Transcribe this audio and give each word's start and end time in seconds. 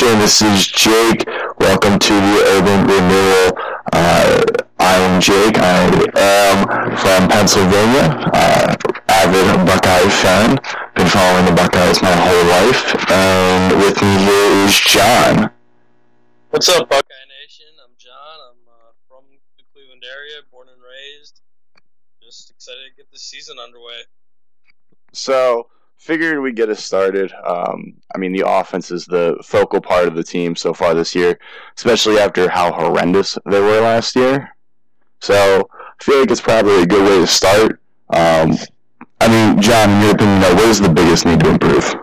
Nation. 0.00 0.18
This 0.18 0.40
is 0.40 0.66
Jake. 0.66 1.26
Welcome 1.58 1.98
to 1.98 2.12
the 2.14 2.44
Urban 2.56 2.86
Renewal. 2.86 3.58
Uh, 3.92 4.44
I'm 4.78 5.20
Jake. 5.20 5.58
I 5.58 5.84
am 6.16 6.96
from 6.96 7.28
Pennsylvania. 7.28 8.08
Uh, 8.32 8.76
avid 9.08 9.66
Buckeye 9.66 10.08
fan. 10.08 10.58
Been 10.96 11.06
following 11.06 11.44
the 11.44 11.52
Buckeyes 11.52 12.00
my 12.00 12.12
whole 12.12 12.46
life. 12.48 13.10
And 13.10 13.76
with 13.80 14.00
me 14.00 14.16
here 14.24 14.64
is 14.64 14.80
John. 14.80 15.50
What's 16.50 16.68
up, 16.68 16.88
Buckeye 16.88 17.26
Nation? 17.42 17.66
I'm 17.84 17.92
John. 17.98 18.38
I'm 18.50 18.60
uh, 18.68 18.92
from 19.06 19.24
the 19.58 19.64
Cleveland 19.74 20.04
area, 20.04 20.40
born 20.50 20.68
and 20.68 20.80
raised. 20.80 21.42
Just 22.22 22.50
excited 22.50 22.88
to 22.88 22.96
get 22.96 23.10
the 23.12 23.18
season 23.18 23.58
underway. 23.58 24.00
So, 25.12 25.68
figured 26.00 26.40
we'd 26.40 26.56
get 26.56 26.70
us 26.70 26.82
started. 26.82 27.30
Um, 27.44 27.92
I 28.14 28.18
mean, 28.18 28.32
the 28.32 28.44
offense 28.48 28.90
is 28.90 29.04
the 29.04 29.36
focal 29.44 29.82
part 29.82 30.08
of 30.08 30.14
the 30.14 30.24
team 30.24 30.56
so 30.56 30.72
far 30.72 30.94
this 30.94 31.14
year, 31.14 31.38
especially 31.76 32.18
after 32.18 32.48
how 32.48 32.72
horrendous 32.72 33.38
they 33.48 33.60
were 33.60 33.80
last 33.82 34.16
year. 34.16 34.56
So, 35.20 35.68
I 35.72 36.02
feel 36.02 36.20
like 36.20 36.30
it's 36.30 36.40
probably 36.40 36.82
a 36.82 36.86
good 36.86 37.02
way 37.02 37.18
to 37.18 37.26
start. 37.26 37.82
Um, 38.08 38.56
I 39.20 39.28
mean, 39.28 39.60
John, 39.60 39.90
in 39.90 40.00
your 40.00 40.12
opinion, 40.12 40.40
what 40.40 40.64
is 40.64 40.80
the 40.80 40.88
biggest 40.88 41.26
need 41.26 41.40
to 41.40 41.50
improve? 41.50 41.94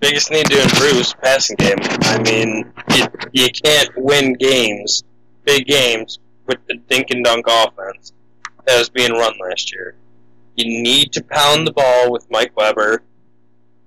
Biggest 0.00 0.32
need 0.32 0.46
to 0.46 0.62
improve 0.62 0.96
is 0.96 1.14
passing 1.22 1.56
game. 1.56 1.78
I 1.80 2.20
mean, 2.22 2.72
you, 2.96 3.06
you 3.32 3.48
can't 3.64 3.90
win 3.96 4.32
games, 4.34 5.04
big 5.44 5.66
games, 5.66 6.18
with 6.46 6.58
the 6.66 6.74
dink 6.88 7.10
and 7.10 7.24
dunk 7.24 7.46
offense 7.48 8.12
that 8.66 8.76
was 8.76 8.88
being 8.88 9.12
run 9.12 9.34
last 9.40 9.72
year. 9.72 9.94
You 10.56 10.82
need 10.82 11.12
to 11.12 11.22
pound 11.22 11.66
the 11.66 11.72
ball 11.72 12.12
with 12.12 12.26
Mike 12.30 12.56
Weber, 12.56 13.02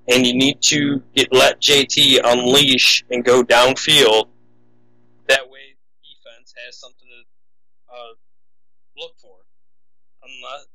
and 0.07 0.25
you 0.27 0.33
need 0.33 0.61
to 0.63 1.01
get, 1.15 1.31
let 1.31 1.61
JT 1.61 2.19
unleash 2.23 3.05
and 3.09 3.23
go 3.23 3.43
downfield. 3.43 4.27
That 5.27 5.49
way, 5.49 5.75
defense 6.03 6.53
has 6.65 6.75
something 6.75 7.07
to 7.07 7.21
uh, 7.87 8.13
look 8.97 9.15
for. 9.19 9.47
Unless 10.23 10.67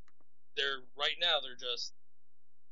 they're 0.57 0.81
right 0.97 1.17
now, 1.21 1.41
they're 1.45 1.61
just 1.61 1.93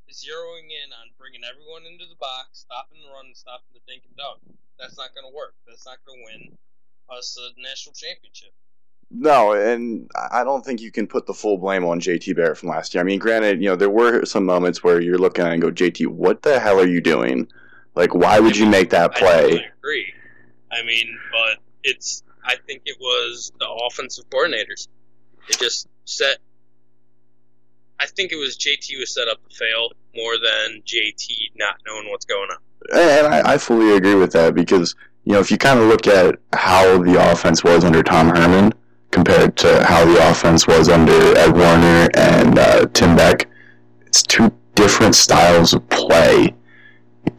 zeroing 0.09 0.73
in 0.73 0.89
on 0.91 1.13
bringing 1.17 1.41
everyone 1.45 1.85
into 1.85 2.09
the 2.09 2.17
box, 2.17 2.65
stopping 2.65 2.99
the 3.05 3.11
run, 3.13 3.29
and 3.29 3.37
stopping 3.37 3.71
the 3.73 3.85
dink 3.87 4.03
and 4.05 4.17
dunk. 4.17 4.41
That's 4.81 4.97
not 4.97 5.13
going 5.13 5.29
to 5.29 5.33
work. 5.33 5.53
That's 5.69 5.85
not 5.85 6.01
going 6.09 6.19
to 6.19 6.25
win 6.25 6.41
us 7.13 7.37
a 7.37 7.53
national 7.61 7.93
championship. 7.93 8.51
No, 9.13 9.51
and 9.51 10.09
I 10.31 10.43
don't 10.43 10.63
think 10.63 10.79
you 10.79 10.91
can 10.91 11.05
put 11.05 11.25
the 11.25 11.33
full 11.33 11.57
blame 11.57 11.83
on 11.83 11.99
JT 11.99 12.35
Barrett 12.35 12.57
from 12.57 12.69
last 12.69 12.93
year. 12.93 13.01
I 13.01 13.03
mean, 13.03 13.19
granted, 13.19 13.61
you 13.61 13.67
know, 13.67 13.75
there 13.75 13.89
were 13.89 14.23
some 14.25 14.45
moments 14.45 14.83
where 14.83 15.01
you're 15.01 15.17
looking 15.17 15.43
at 15.43 15.51
it 15.51 15.53
and 15.55 15.61
go, 15.61 15.69
JT, 15.69 16.07
what 16.07 16.43
the 16.43 16.59
hell 16.59 16.79
are 16.79 16.87
you 16.87 17.01
doing? 17.01 17.47
Like, 17.93 18.15
why 18.15 18.39
would 18.39 18.55
you 18.55 18.65
make 18.65 18.89
that 18.91 19.11
I 19.15 19.19
play? 19.19 19.41
totally 19.41 19.65
agree. 19.79 20.13
I 20.71 20.83
mean, 20.83 21.17
but 21.31 21.59
it's. 21.83 22.23
I 22.43 22.55
think 22.65 22.83
it 22.85 22.97
was 22.99 23.51
the 23.59 23.67
offensive 23.69 24.29
coordinators. 24.29 24.87
It 25.49 25.59
just 25.59 25.87
set. 26.05 26.37
I 27.99 28.07
think 28.07 28.31
it 28.31 28.37
was 28.37 28.57
JT 28.57 28.97
was 28.97 29.13
set 29.13 29.27
up 29.27 29.37
to 29.47 29.55
fail 29.55 29.89
more 30.15 30.33
than 30.37 30.81
JT 30.83 31.51
not 31.55 31.75
knowing 31.85 32.09
what's 32.09 32.25
going 32.25 32.49
on. 32.49 32.57
And 32.97 33.27
I, 33.27 33.53
I 33.53 33.57
fully 33.57 33.95
agree 33.95 34.15
with 34.15 34.31
that 34.31 34.55
because, 34.55 34.95
you 35.25 35.33
know, 35.33 35.39
if 35.39 35.51
you 35.51 35.57
kind 35.57 35.79
of 35.79 35.85
look 35.85 36.07
at 36.07 36.39
how 36.53 36.97
the 37.03 37.31
offense 37.31 37.63
was 37.63 37.83
under 37.83 38.01
Tom 38.01 38.29
Herman 38.29 38.73
compared 39.11 39.55
to 39.57 39.83
how 39.83 40.05
the 40.05 40.29
offense 40.29 40.67
was 40.67 40.89
under 40.89 41.11
Ed 41.37 41.53
Warinner 41.53 42.09
and 42.15 42.57
uh, 42.57 42.85
Tim 42.93 43.15
Beck, 43.15 43.47
it's 44.07 44.23
two 44.23 44.51
different 44.75 45.15
styles 45.15 45.73
of 45.73 45.87
play. 45.89 46.53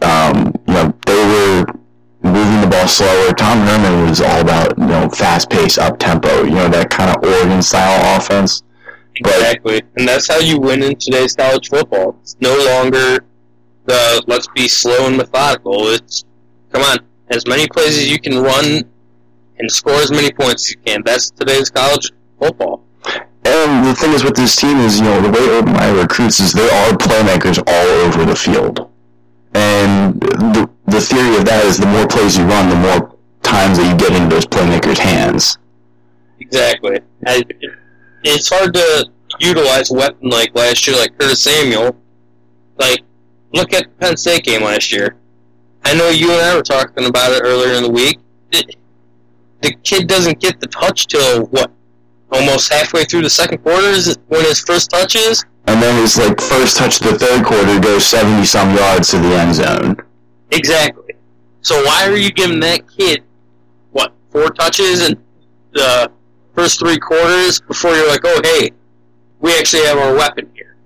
Um, 0.03 0.53
you 0.67 0.75
know, 0.75 0.95
they 1.07 1.15
were 1.15 1.65
moving 2.23 2.61
the 2.61 2.69
ball 2.71 2.87
slower. 2.87 3.33
Tom 3.33 3.59
Herman 3.67 4.09
was 4.09 4.21
all 4.21 4.41
about, 4.41 4.79
you 4.79 4.87
know, 4.87 5.09
fast 5.09 5.51
pace, 5.51 5.79
up 5.79 5.99
tempo, 5.99 6.45
you 6.45 6.51
know, 6.51 6.69
that 6.69 6.91
kind 6.91 7.11
of 7.17 7.25
Oregon 7.25 7.63
style 7.63 8.17
offense. 8.17 8.63
But- 9.23 9.35
Exactly, 9.35 9.83
and 9.97 10.09
that's 10.09 10.27
how 10.29 10.39
you 10.39 10.59
win 10.59 10.83
in 10.83 10.97
today's 10.97 11.37
college 11.37 11.69
football. 11.69 12.17
It's 12.23 12.37
no 12.41 12.57
longer 12.65 13.25
the 13.85 14.23
let's 14.27 14.47
be 14.55 14.69
slow 14.69 15.07
and 15.07 15.17
methodical. 15.17 15.89
It's 15.89 16.25
come 16.73 16.83
on, 16.83 16.99
as 17.29 17.47
many 17.47 17.69
plays 17.69 17.99
as 17.99 18.11
you 18.11 18.19
can 18.19 18.39
run 18.39 18.85
and 19.63 19.71
score 19.71 19.95
as 19.95 20.11
many 20.11 20.31
points 20.33 20.67
as 20.67 20.71
you 20.73 20.77
can. 20.85 21.03
That's 21.05 21.31
today's 21.31 21.71
college 21.71 22.11
football. 22.39 22.85
And 23.45 23.87
the 23.87 23.95
thing 23.95 24.13
is 24.13 24.25
with 24.25 24.35
this 24.35 24.55
team 24.57 24.79
is, 24.79 24.99
you 24.99 25.05
know, 25.05 25.21
the 25.21 25.31
way 25.31 25.41
Urban 25.41 25.73
Meyer 25.73 25.95
recruits 25.95 26.41
is 26.41 26.53
there 26.53 26.71
are 26.71 26.97
playmakers 26.97 27.63
all 27.67 27.87
over 28.07 28.25
the 28.25 28.37
field. 28.37 28.91
And 29.55 30.21
the, 30.21 30.69
the 30.87 31.01
theory 31.01 31.37
of 31.37 31.45
that 31.47 31.65
is 31.65 31.79
the 31.79 31.87
more 31.87 32.07
plays 32.07 32.37
you 32.37 32.45
run, 32.45 32.69
the 32.69 32.77
more 32.77 33.17
times 33.43 33.79
that 33.79 33.89
you 33.91 33.97
get 33.97 34.13
into 34.13 34.35
those 34.35 34.47
playmakers' 34.47 34.99
hands. 34.99 35.59
Exactly. 36.41 37.01
I, 37.27 37.43
it's 38.25 38.49
hard 38.49 38.75
to 38.75 39.11
utilize 39.41 39.91
a 39.91 39.95
weapon 39.95 40.29
like 40.29 40.55
last 40.55 40.87
year, 40.87 40.97
like 40.97 41.17
Curtis 41.19 41.43
Samuel. 41.43 41.97
Like, 42.79 43.03
look 43.53 43.73
at 43.73 43.85
the 43.85 43.91
Penn 43.91 44.17
State 44.17 44.45
game 44.45 44.63
last 44.63 44.93
year. 44.93 45.17
I 45.85 45.95
know 45.95 46.09
you 46.09 46.33
and 46.33 46.41
I 46.41 46.55
were 46.57 46.63
talking 46.63 47.07
about 47.07 47.33
it 47.33 47.43
earlier 47.45 47.75
in 47.75 47.83
the 47.83 47.91
week. 47.91 48.19
It, 48.53 48.77
the 49.63 49.75
kid 49.83 50.09
doesn't 50.09 50.41
get 50.41 50.61
the 50.61 50.67
touch 50.67 51.07
till 51.07 51.47
what? 51.47 51.71
Almost 52.31 52.73
halfway 52.73 53.05
through 53.05 53.23
the 53.23 53.31
second 53.31 53.59
quarter 53.59 53.89
is 53.89 54.19
when 54.29 54.45
his 54.45 54.61
first 54.61 54.91
touch 54.91 55.17
is. 55.17 55.45
And 55.67 55.83
then 55.83 56.01
his 56.01 56.19
like 56.19 56.41
first 56.41 56.77
touch 56.77 57.01
of 57.01 57.13
the 57.13 57.19
third 57.19 57.45
quarter 57.45 57.79
goes 57.79 58.05
seventy 58.07 58.45
some 58.45 58.75
yards 58.77 59.11
to 59.11 59.19
the 59.19 59.35
end 59.35 59.55
zone. 59.55 59.97
Exactly. 60.51 61.15
So 61.61 61.85
why 61.85 62.09
are 62.09 62.17
you 62.17 62.31
giving 62.31 62.61
that 62.61 62.89
kid 62.89 63.23
what 63.93 64.13
four 64.31 64.51
touches 64.51 65.09
in 65.09 65.23
the 65.73 66.11
first 66.55 66.81
three 66.81 66.99
quarters 66.99 67.61
before 67.61 67.95
you're 67.95 68.09
like, 68.09 68.23
oh 68.25 68.41
hey, 68.43 68.71
we 69.41 69.57
actually 69.59 69.85
have 69.85 69.99
our 69.99 70.15
weapon 70.15 70.51
here. 70.55 70.77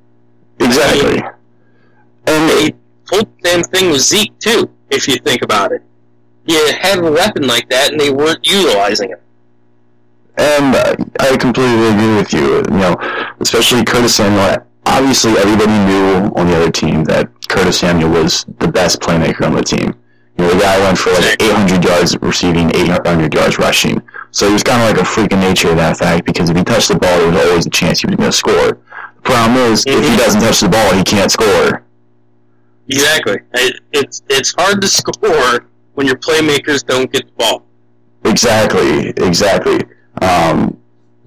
Exactly. 0.61 1.23
And 2.27 2.51
They 2.51 2.75
told 3.05 3.29
the 3.41 3.49
same 3.49 3.63
thing 3.63 3.91
with 3.91 4.01
Zeke 4.01 4.37
too, 4.39 4.69
if 4.91 5.07
you 5.09 5.17
think 5.17 5.43
about 5.43 5.73
it. 5.73 5.83
You 6.47 6.73
have 6.81 7.05
a 7.05 7.11
weapon 7.11 7.47
like 7.47 7.69
that, 7.71 7.91
and 7.93 8.01
they 8.01 8.11
weren't 8.11 8.47
utilizing 8.47 9.11
it. 9.11 9.23
And 10.39 10.75
uh, 10.77 10.97
I 11.19 11.37
completely 11.37 11.89
agree 11.89 12.15
with 12.17 12.33
you. 12.33 12.57
You 12.71 12.79
know, 12.79 12.97
especially 13.41 13.85
Curtis 13.85 14.17
Samuel. 14.17 14.65
Obviously, 14.89 15.33
everybody 15.33 15.73
knew 15.87 16.33
on 16.37 16.47
the 16.47 16.57
other 16.57 16.71
team 16.71 17.03
that 17.05 17.29
Curtis 17.49 17.81
Samuel 17.81 18.11
was 18.11 18.45
the 18.61 18.69
best 18.69 19.01
playmaker 19.01 19.45
on 19.47 19.55
the 19.55 19.63
team. 19.63 19.95
You 20.39 20.45
know, 20.45 20.55
the 20.55 20.61
guy 20.61 20.79
went 20.79 20.99
for 20.99 21.11
like 21.15 21.43
800 21.43 21.83
yards 21.83 22.17
receiving, 22.21 22.71
800 22.77 23.35
yards 23.35 23.59
rushing. 23.59 24.01
So 24.31 24.47
he 24.47 24.53
was 24.53 24.63
kind 24.63 24.81
of 24.83 24.89
like 24.95 25.01
a 25.03 25.05
freak 25.05 25.33
of 25.33 25.39
nature 25.41 25.71
in 25.71 25.79
that 25.79 25.97
fact 25.97 26.27
because 26.27 26.51
if 26.51 26.57
he 26.57 26.63
touched 26.63 26.89
the 26.89 26.99
ball, 26.99 27.19
there 27.19 27.31
was 27.33 27.45
always 27.47 27.67
a 27.67 27.71
chance 27.71 28.01
he 28.01 28.07
was 28.07 28.17
going 28.17 28.31
to 28.31 28.37
score. 28.37 28.69
The 29.17 29.21
problem 29.23 29.57
is, 29.73 29.85
if 29.87 29.99
he 30.05 30.11
Mhm. 30.11 30.19
doesn't 30.19 30.41
touch 30.43 30.61
the 30.61 30.69
ball, 30.69 30.93
he 30.95 31.03
can't 31.03 31.33
score. 31.33 31.83
Exactly. 32.89 33.39
It, 33.55 33.81
it's 33.93 34.23
it's 34.29 34.55
hard 34.57 34.81
to 34.83 34.89
score 35.01 35.67
when 35.97 36.07
your 36.07 36.17
playmakers 36.17 36.85
don't 36.87 37.11
get 37.11 37.27
the 37.27 37.33
ball. 37.33 37.67
Exactly, 38.25 39.09
exactly. 39.09 39.81
Um, 40.23 40.79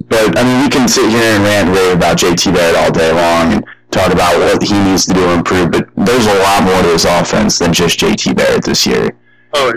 but 0.07 0.37
I 0.37 0.43
mean, 0.43 0.63
we 0.63 0.69
can 0.69 0.87
sit 0.87 1.09
here 1.09 1.35
and 1.35 1.43
rant 1.43 1.75
rave 1.75 1.97
about 1.97 2.17
JT 2.17 2.53
Barrett 2.53 2.75
all 2.75 2.91
day 2.91 3.11
long 3.11 3.53
and 3.53 3.65
talk 3.91 4.11
about 4.13 4.37
what 4.39 4.61
he 4.63 4.77
needs 4.83 5.05
to 5.07 5.13
do 5.13 5.21
to 5.21 5.33
improve. 5.33 5.71
But 5.71 5.89
there's 5.95 6.27
a 6.27 6.39
lot 6.39 6.63
more 6.63 6.81
to 6.83 6.89
his 6.89 7.05
offense 7.05 7.59
than 7.59 7.73
just 7.73 7.99
JT 7.99 8.35
Barrett 8.35 8.63
this 8.63 8.85
year. 8.85 9.09
Oh, 9.53 9.73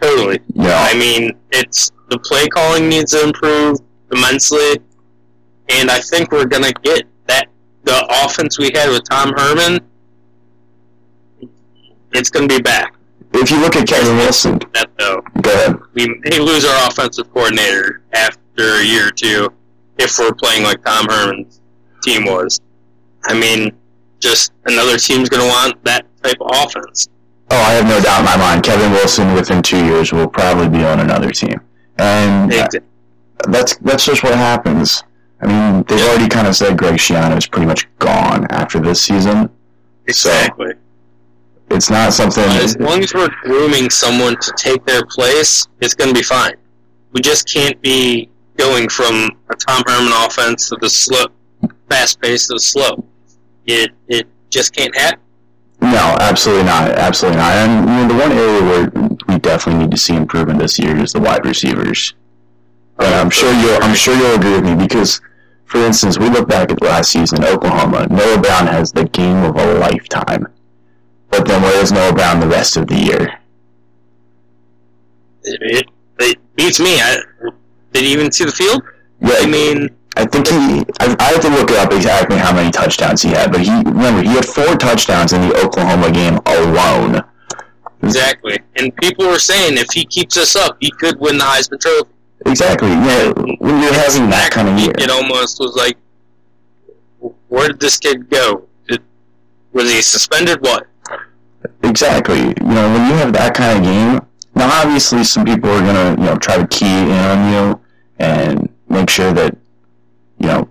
totally. 0.00 0.40
Know, 0.54 0.74
I 0.74 0.98
mean, 0.98 1.32
it's 1.52 1.92
the 2.08 2.18
play 2.18 2.48
calling 2.48 2.88
needs 2.88 3.12
to 3.12 3.22
improve 3.22 3.78
immensely, 4.12 4.78
and 5.68 5.90
I 5.90 6.00
think 6.00 6.32
we're 6.32 6.46
gonna 6.46 6.72
get 6.82 7.04
that 7.26 7.48
the 7.84 8.24
offense 8.24 8.58
we 8.58 8.70
had 8.74 8.88
with 8.88 9.04
Tom 9.08 9.34
Herman. 9.36 9.80
It's 12.12 12.30
gonna 12.30 12.48
be 12.48 12.60
back. 12.60 12.95
If 13.42 13.50
you 13.50 13.60
look 13.60 13.76
at 13.76 13.86
Kevin 13.88 14.16
Wilson, 14.16 14.58
That 14.74 14.90
though, 14.98 15.20
go 15.42 15.52
ahead. 15.52 15.76
we 15.94 16.06
may 16.24 16.38
lose 16.38 16.64
our 16.64 16.88
offensive 16.88 17.32
coordinator 17.32 18.02
after 18.12 18.80
a 18.80 18.82
year 18.84 19.08
or 19.08 19.10
two 19.10 19.48
if 19.98 20.18
we're 20.18 20.32
playing 20.34 20.62
like 20.64 20.84
Tom 20.84 21.06
Herman's 21.08 21.60
team 22.02 22.24
was. 22.26 22.60
I 23.24 23.34
mean, 23.38 23.72
just 24.20 24.52
another 24.66 24.96
team's 24.98 25.28
gonna 25.28 25.46
want 25.46 25.82
that 25.84 26.06
type 26.22 26.36
of 26.40 26.50
offense. 26.54 27.08
Oh, 27.50 27.56
I 27.56 27.72
have 27.72 27.86
no 27.86 28.00
doubt 28.00 28.20
in 28.20 28.24
my 28.24 28.36
mind. 28.36 28.62
Kevin 28.64 28.90
Wilson, 28.92 29.32
within 29.34 29.62
two 29.62 29.84
years, 29.84 30.12
will 30.12 30.28
probably 30.28 30.68
be 30.68 30.84
on 30.84 31.00
another 31.00 31.30
team, 31.30 31.60
and 31.98 32.52
Ex- 32.52 32.74
that's 33.48 33.76
that's 33.76 34.04
just 34.04 34.22
what 34.22 34.34
happens. 34.34 35.04
I 35.42 35.46
mean, 35.46 35.84
they've 35.86 36.00
already 36.08 36.28
kind 36.28 36.46
of 36.46 36.56
said 36.56 36.76
Greg 36.78 36.94
Schiano 36.94 37.36
is 37.36 37.46
pretty 37.46 37.66
much 37.66 37.86
gone 37.98 38.46
after 38.50 38.80
this 38.80 39.00
season. 39.02 39.50
Exactly. 40.06 40.72
It's 41.70 41.90
not 41.90 42.12
something. 42.12 42.44
As 42.44 42.78
long 42.78 43.02
as 43.02 43.12
we're 43.12 43.28
grooming 43.42 43.90
someone 43.90 44.36
to 44.40 44.52
take 44.56 44.84
their 44.86 45.04
place, 45.06 45.66
it's 45.80 45.94
going 45.94 46.08
to 46.08 46.14
be 46.14 46.22
fine. 46.22 46.54
We 47.12 47.20
just 47.20 47.52
can't 47.52 47.80
be 47.82 48.30
going 48.56 48.88
from 48.88 49.30
a 49.50 49.54
Tom 49.56 49.82
Herman 49.86 50.12
offense 50.24 50.68
to 50.68 50.76
the 50.80 50.88
slow, 50.88 51.26
fast 51.88 52.20
pace 52.20 52.46
to 52.48 52.54
the 52.54 52.60
slow. 52.60 53.04
It 53.66 53.90
it 54.08 54.26
just 54.50 54.74
can't 54.74 54.96
happen. 54.96 55.20
No, 55.80 56.16
absolutely 56.20 56.64
not. 56.64 56.90
Absolutely 56.92 57.38
not. 57.38 57.52
And 57.52 57.88
you 57.88 57.94
know, 57.94 58.08
the 58.08 58.14
one 58.14 58.32
area 58.32 58.62
where 58.62 59.10
we 59.28 59.38
definitely 59.38 59.84
need 59.84 59.90
to 59.90 59.98
see 59.98 60.14
improvement 60.14 60.58
this 60.58 60.78
year 60.78 60.96
is 60.96 61.12
the 61.12 61.20
wide 61.20 61.44
receivers. 61.44 62.14
And 62.98 63.14
I'm 63.14 63.30
sure 63.30 63.52
you'll 63.52 63.82
I'm 63.82 63.94
sure 63.94 64.16
you'll 64.16 64.36
agree 64.36 64.52
with 64.52 64.64
me 64.64 64.74
because, 64.74 65.20
for 65.66 65.84
instance, 65.84 66.18
we 66.18 66.30
look 66.30 66.48
back 66.48 66.70
at 66.70 66.80
last 66.80 67.12
season, 67.12 67.42
in 67.42 67.44
Oklahoma. 67.44 68.06
Noah 68.08 68.40
Brown 68.40 68.66
has 68.66 68.92
the 68.92 69.04
game 69.04 69.44
of 69.44 69.56
a 69.56 69.74
lifetime, 69.74 70.46
but 71.36 71.46
then 71.46 71.62
where 71.62 71.82
is 71.82 71.92
Noah 71.92 72.14
Brown 72.14 72.40
the 72.40 72.46
rest 72.46 72.76
of 72.76 72.86
the 72.86 72.96
year? 72.96 73.38
It, 75.44 75.58
it, 75.62 75.86
it 76.18 76.56
beats 76.56 76.80
me. 76.80 77.00
I, 77.00 77.20
did 77.92 78.04
he 78.04 78.12
even 78.12 78.32
see 78.32 78.44
the 78.44 78.52
field? 78.52 78.82
Yeah, 79.20 79.36
I 79.38 79.46
mean, 79.46 79.88
I 80.16 80.24
think 80.24 80.48
he. 80.48 80.84
I, 81.00 81.14
I 81.18 81.24
have 81.24 81.40
to 81.42 81.48
look 81.50 81.70
up 81.72 81.92
exactly 81.92 82.38
how 82.38 82.54
many 82.54 82.70
touchdowns 82.70 83.22
he 83.22 83.30
had, 83.30 83.52
but 83.52 83.60
he 83.60 83.70
remember 83.70 84.22
he 84.22 84.28
had 84.28 84.44
four 84.44 84.76
touchdowns 84.76 85.32
in 85.32 85.42
the 85.42 85.54
Oklahoma 85.62 86.10
game 86.10 86.38
alone. 86.46 87.22
exactly. 88.02 88.58
And 88.76 88.94
people 88.96 89.26
were 89.26 89.38
saying 89.38 89.76
if 89.78 89.92
he 89.92 90.04
keeps 90.04 90.34
this 90.34 90.56
up, 90.56 90.76
he 90.80 90.90
could 90.90 91.20
win 91.20 91.38
the 91.38 91.44
Heisman 91.44 91.80
Trophy. 91.80 92.10
Exactly. 92.46 92.88
Yeah, 92.88 93.32
when 93.58 93.82
you're 93.82 93.94
having 93.94 94.30
that 94.30 94.50
kind 94.52 94.68
of 94.68 94.78
year. 94.78 94.92
It 94.98 95.10
almost 95.10 95.58
was 95.58 95.74
like, 95.76 95.96
where 97.48 97.68
did 97.68 97.80
this 97.80 97.98
kid 97.98 98.28
go? 98.30 98.66
Did, 98.88 99.02
was 99.72 99.90
he 99.90 100.02
suspended? 100.02 100.60
What? 100.60 100.86
Exactly. 101.88 102.40
You 102.40 102.74
know, 102.74 102.92
when 102.92 103.08
you 103.08 103.14
have 103.16 103.32
that 103.34 103.54
kind 103.54 103.78
of 103.78 103.84
game, 103.84 104.20
now 104.54 104.82
obviously 104.82 105.24
some 105.24 105.44
people 105.44 105.70
are 105.70 105.80
gonna, 105.80 106.10
you 106.20 106.26
know, 106.28 106.36
try 106.36 106.56
to 106.56 106.66
key 106.66 106.86
in 106.86 107.10
on 107.10 107.52
you 107.52 107.80
and 108.18 108.68
make 108.88 109.08
sure 109.08 109.32
that, 109.32 109.56
you 110.38 110.46
know, 110.46 110.68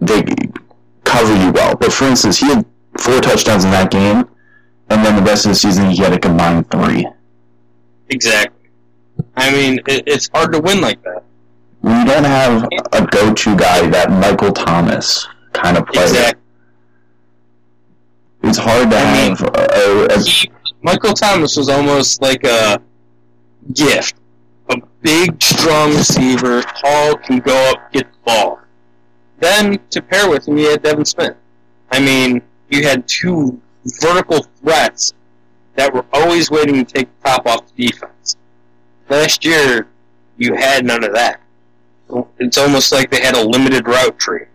they 0.00 0.22
cover 1.04 1.34
you 1.44 1.52
well. 1.52 1.76
But 1.76 1.92
for 1.92 2.04
instance, 2.06 2.38
he 2.38 2.46
had 2.46 2.64
four 2.98 3.20
touchdowns 3.20 3.64
in 3.64 3.70
that 3.72 3.90
game, 3.90 4.28
and 4.88 5.04
then 5.04 5.16
the 5.16 5.22
rest 5.22 5.44
of 5.44 5.50
the 5.50 5.56
season 5.56 5.90
he 5.90 5.98
had 6.02 6.12
a 6.12 6.18
combined 6.18 6.70
three. 6.70 7.06
Exactly. 8.08 8.70
I 9.36 9.52
mean, 9.52 9.80
it, 9.86 10.04
it's 10.06 10.28
hard 10.32 10.52
to 10.52 10.60
win 10.60 10.80
like 10.80 11.02
that. 11.02 11.22
When 11.82 12.00
you 12.00 12.12
don't 12.12 12.24
have 12.24 12.68
a 12.92 13.06
go-to 13.06 13.56
guy, 13.56 13.86
that 13.88 14.10
Michael 14.10 14.52
Thomas 14.52 15.26
kind 15.52 15.76
of 15.76 15.86
player, 15.86 16.04
Exactly. 16.04 16.39
It's 18.42 18.58
hard 18.58 18.90
to 18.90 18.96
I 18.96 19.28
mean, 19.28 19.36
have 19.36 19.42
a, 19.54 20.06
a, 20.14 20.22
He, 20.22 20.50
Michael 20.82 21.12
Thomas 21.12 21.56
was 21.56 21.68
almost 21.68 22.22
like 22.22 22.44
a 22.44 22.80
gift. 23.74 24.14
A 24.70 24.80
big, 25.02 25.42
strong 25.42 25.90
receiver, 25.94 26.62
tall, 26.62 27.16
can 27.16 27.40
go 27.40 27.70
up, 27.70 27.92
get 27.92 28.10
the 28.10 28.18
ball. 28.24 28.60
Then, 29.40 29.80
to 29.90 30.02
pair 30.02 30.28
with 30.30 30.46
him, 30.46 30.58
you 30.58 30.70
had 30.70 30.82
Devin 30.82 31.04
Smith. 31.04 31.36
I 31.90 32.00
mean, 32.00 32.42
you 32.68 32.84
had 32.84 33.06
two 33.08 33.60
vertical 34.00 34.46
threats 34.62 35.14
that 35.74 35.92
were 35.92 36.04
always 36.12 36.50
waiting 36.50 36.84
to 36.84 36.94
take 36.94 37.08
the 37.22 37.28
top 37.28 37.46
off 37.46 37.74
the 37.74 37.86
defense. 37.86 38.36
Last 39.08 39.44
year, 39.44 39.88
you 40.36 40.54
had 40.54 40.84
none 40.84 41.04
of 41.04 41.12
that. 41.14 41.40
It's 42.38 42.58
almost 42.58 42.92
like 42.92 43.10
they 43.10 43.20
had 43.20 43.36
a 43.36 43.44
limited 43.44 43.86
route 43.86 44.18
tree. 44.18 44.46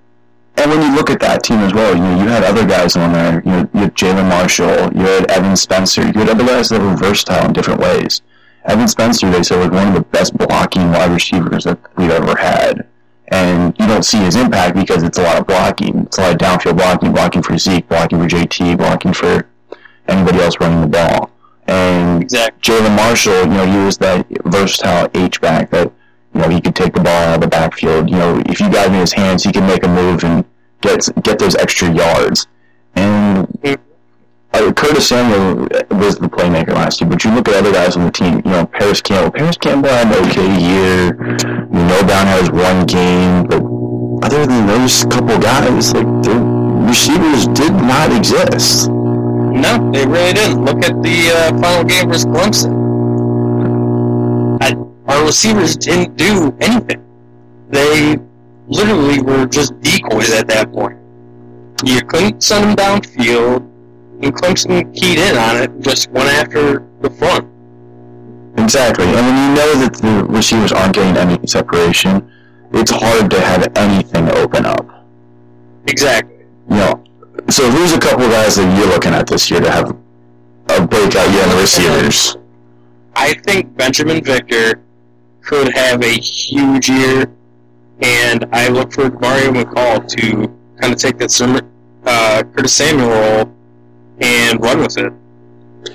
And 0.58 0.72
when 0.72 0.82
you 0.82 0.96
look 0.96 1.10
at 1.10 1.20
that 1.20 1.44
team 1.44 1.60
as 1.60 1.74
well, 1.74 1.96
you 1.96 2.02
know, 2.02 2.24
you 2.24 2.28
had 2.28 2.44
other 2.44 2.66
guys 2.66 2.96
on 2.96 3.12
there. 3.12 3.42
You, 3.46 3.52
know, 3.52 3.70
you 3.74 3.80
had 3.82 3.96
Jalin 3.96 4.30
Marshall, 4.30 4.94
you 4.94 5.06
had 5.06 5.30
Evan 5.30 5.56
Spencer, 5.56 6.06
you 6.06 6.14
had 6.14 6.30
other 6.30 6.46
guys 6.46 6.70
that 6.70 6.82
were 6.82 6.96
versatile 6.96 7.46
in 7.46 7.54
different 7.54 7.82
ways. 7.82 8.22
Evan 8.66 8.88
Spencer, 8.88 9.30
they 9.30 9.44
said, 9.44 9.60
was 9.60 9.70
one 9.70 9.90
of 9.90 9.94
the 9.94 10.02
best 10.02 10.36
blocking 10.38 10.92
wide 10.92 11.12
receivers 11.12 11.66
that 11.66 11.78
we've 11.98 12.10
ever 12.10 12.36
had. 12.38 12.88
And 13.30 13.76
you 13.80 13.88
don't 13.88 14.04
see 14.04 14.20
his 14.20 14.36
impact 14.36 14.76
because 14.76 15.04
it's 15.04 15.18
a 15.18 15.24
lot 15.24 15.38
of 15.38 15.48
blocking. 15.48 16.00
It's 16.00 16.18
a 16.18 16.22
lot 16.22 16.32
of 16.32 16.38
downfield 16.38 16.78
blocking, 16.78 17.12
blocking 17.12 17.42
for 17.42 17.58
Zeke, 17.58 17.88
blocking 17.88 18.20
for 18.20 18.28
JT, 18.28 18.78
blocking 18.78 19.14
for 19.14 19.48
anybody 20.08 20.40
else 20.40 20.56
running 20.60 20.82
the 20.82 20.88
ball. 20.88 21.32
And 21.68 22.24
Exactly. 22.24 22.76
Jalin 22.76 22.96
Marshall, 22.96 23.42
you 23.42 23.48
know, 23.48 23.66
he 23.66 23.78
was 23.86 23.98
that 23.98 24.26
versatile 24.46 25.10
H 25.16 25.42
back 25.42 25.72
that, 25.72 25.92
the 26.96 27.02
ball 27.02 27.14
out 27.14 27.36
of 27.36 27.42
the 27.42 27.48
backfield. 27.48 28.10
You 28.10 28.18
know, 28.18 28.42
if 28.48 28.60
you 28.60 28.72
got 28.72 28.88
it 28.88 28.94
in 28.94 29.00
his 29.00 29.14
hands, 29.14 29.44
he 29.44 29.52
can 29.52 29.68
make 29.68 29.84
a 29.84 29.88
move 29.88 30.24
and 30.24 30.44
get 30.82 31.08
get 31.24 31.38
those 31.38 31.56
extra 31.56 31.94
yards. 31.94 32.48
And 32.96 33.48
uh, 34.54 34.72
Curtis 34.74 35.10
Samuel 35.10 35.68
was 35.92 36.18
the 36.18 36.30
playmaker 36.30 36.70
last 36.74 37.02
year, 37.02 37.10
but 37.10 37.24
you 37.24 37.32
look 37.32 37.48
at 37.50 37.56
other 37.56 37.74
guys 37.74 37.98
on 37.98 38.06
the 38.06 38.12
team. 38.12 38.42
You 38.46 38.52
know, 38.52 38.66
Parris 38.66 39.02
Campbell. 39.02 39.32
Parris 39.32 39.58
Campbell 39.58 39.90
had 39.90 40.08
an 40.08 40.30
okay 40.30 40.60
year. 40.60 41.14
Know, 41.14 42.04
Brown 42.04 42.28
has 42.28 42.50
one 42.50 42.86
game, 42.86 43.44
but 43.44 43.62
other 44.26 44.46
than 44.46 44.66
those 44.66 45.04
couple 45.06 45.38
guys, 45.40 45.94
like 45.94 46.08
the 46.24 46.36
receivers 46.88 47.48
did 47.48 47.74
not 47.74 48.16
exist. 48.16 48.90
No, 48.90 49.92
they 49.92 50.06
really 50.06 50.34
didn't. 50.34 50.64
Look 50.64 50.84
at 50.84 51.02
the 51.04 51.32
uh, 51.32 51.62
final 51.62 51.84
game 51.84 52.08
versus 52.08 52.26
Clemson. 52.26 52.85
Our 55.16 55.26
receivers 55.28 55.78
didn't 55.78 56.18
do 56.18 56.54
anything. 56.60 57.02
They 57.70 58.18
literally 58.68 59.22
were 59.22 59.46
just 59.46 59.80
decoys 59.80 60.34
at 60.34 60.46
that 60.48 60.74
point. 60.74 60.98
You 61.86 62.02
couldn't 62.02 62.44
send 62.44 62.66
them 62.66 62.76
downfield, 62.76 63.60
and 64.22 64.36
Clemson 64.36 64.94
keyed 64.94 65.18
in 65.18 65.38
on 65.38 65.56
it, 65.56 65.80
just 65.80 66.12
went 66.12 66.28
after 66.28 66.86
the 67.00 67.10
front. 67.12 67.48
Exactly. 68.58 69.06
And 69.06 69.16
when 69.16 69.26
you 69.26 69.56
know 69.56 69.86
that 69.86 69.94
the 69.94 70.26
receivers 70.28 70.74
aren't 70.74 70.96
getting 70.96 71.16
any 71.16 71.48
separation, 71.48 72.30
it's 72.74 72.92
hard 72.92 73.32
to 73.32 73.40
have 73.40 73.72
anything 73.78 74.30
open 74.32 74.66
up. 74.66 75.06
Exactly. 75.88 76.46
You 76.70 76.76
know, 76.76 77.04
so 77.50 77.72
who's 77.72 77.94
a 77.94 78.00
couple 78.00 78.28
guys 78.28 78.58
that 78.58 78.78
you're 78.78 78.90
looking 78.90 79.14
at 79.14 79.28
this 79.28 79.50
year 79.50 79.62
to 79.62 79.72
have 79.72 79.92
a 79.92 80.86
breakout 80.86 81.32
year 81.32 81.44
in 81.44 81.50
the 81.52 81.58
receivers? 81.62 82.36
I 83.16 83.34
think 83.34 83.78
Binjimen 83.78 84.26
Victor 84.26 84.85
could 85.46 85.72
have 85.78 86.04
a 86.04 86.20
huge 86.20 86.90
year, 86.90 87.32
and 88.02 88.46
I 88.52 88.68
look 88.68 88.92
for 88.92 89.10
Mario 89.12 89.52
McCall 89.52 90.08
to 90.08 90.48
kind 90.82 90.92
of 90.92 91.00
take 91.00 91.18
that 91.20 91.64
uh, 92.06 92.44
Curtis 92.56 92.74
Samuel 92.74 93.10
role 93.10 93.56
and 94.20 94.60
run 94.62 94.80
with 94.80 94.98
it. 94.98 95.14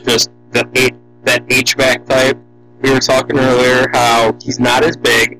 Just 0.04 0.30
the 0.52 0.68
H- 0.74 0.94
that 1.24 1.44
H 1.50 1.76
back 1.76 2.06
type. 2.06 2.38
We 2.80 2.92
were 2.92 3.00
talking 3.00 3.38
earlier 3.38 3.90
how 3.92 4.36
he's 4.40 4.60
not 4.60 4.84
as 4.84 4.96
big, 4.96 5.38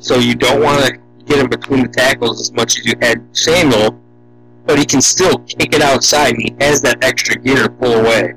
so 0.00 0.18
you 0.18 0.34
don't 0.34 0.62
want 0.62 0.84
to 0.84 0.98
get 1.24 1.38
him 1.38 1.48
between 1.48 1.82
the 1.82 1.88
tackles 1.88 2.40
as 2.40 2.52
much 2.52 2.78
as 2.78 2.84
you 2.84 2.94
had 3.00 3.24
Samuel, 3.34 3.98
but 4.66 4.78
he 4.78 4.84
can 4.84 5.00
still 5.00 5.38
kick 5.38 5.72
it 5.72 5.82
outside. 5.82 6.34
And 6.34 6.42
he 6.42 6.56
has 6.60 6.82
that 6.82 7.02
extra 7.02 7.36
gear 7.36 7.62
to 7.62 7.70
pull 7.70 7.94
away. 7.94 8.34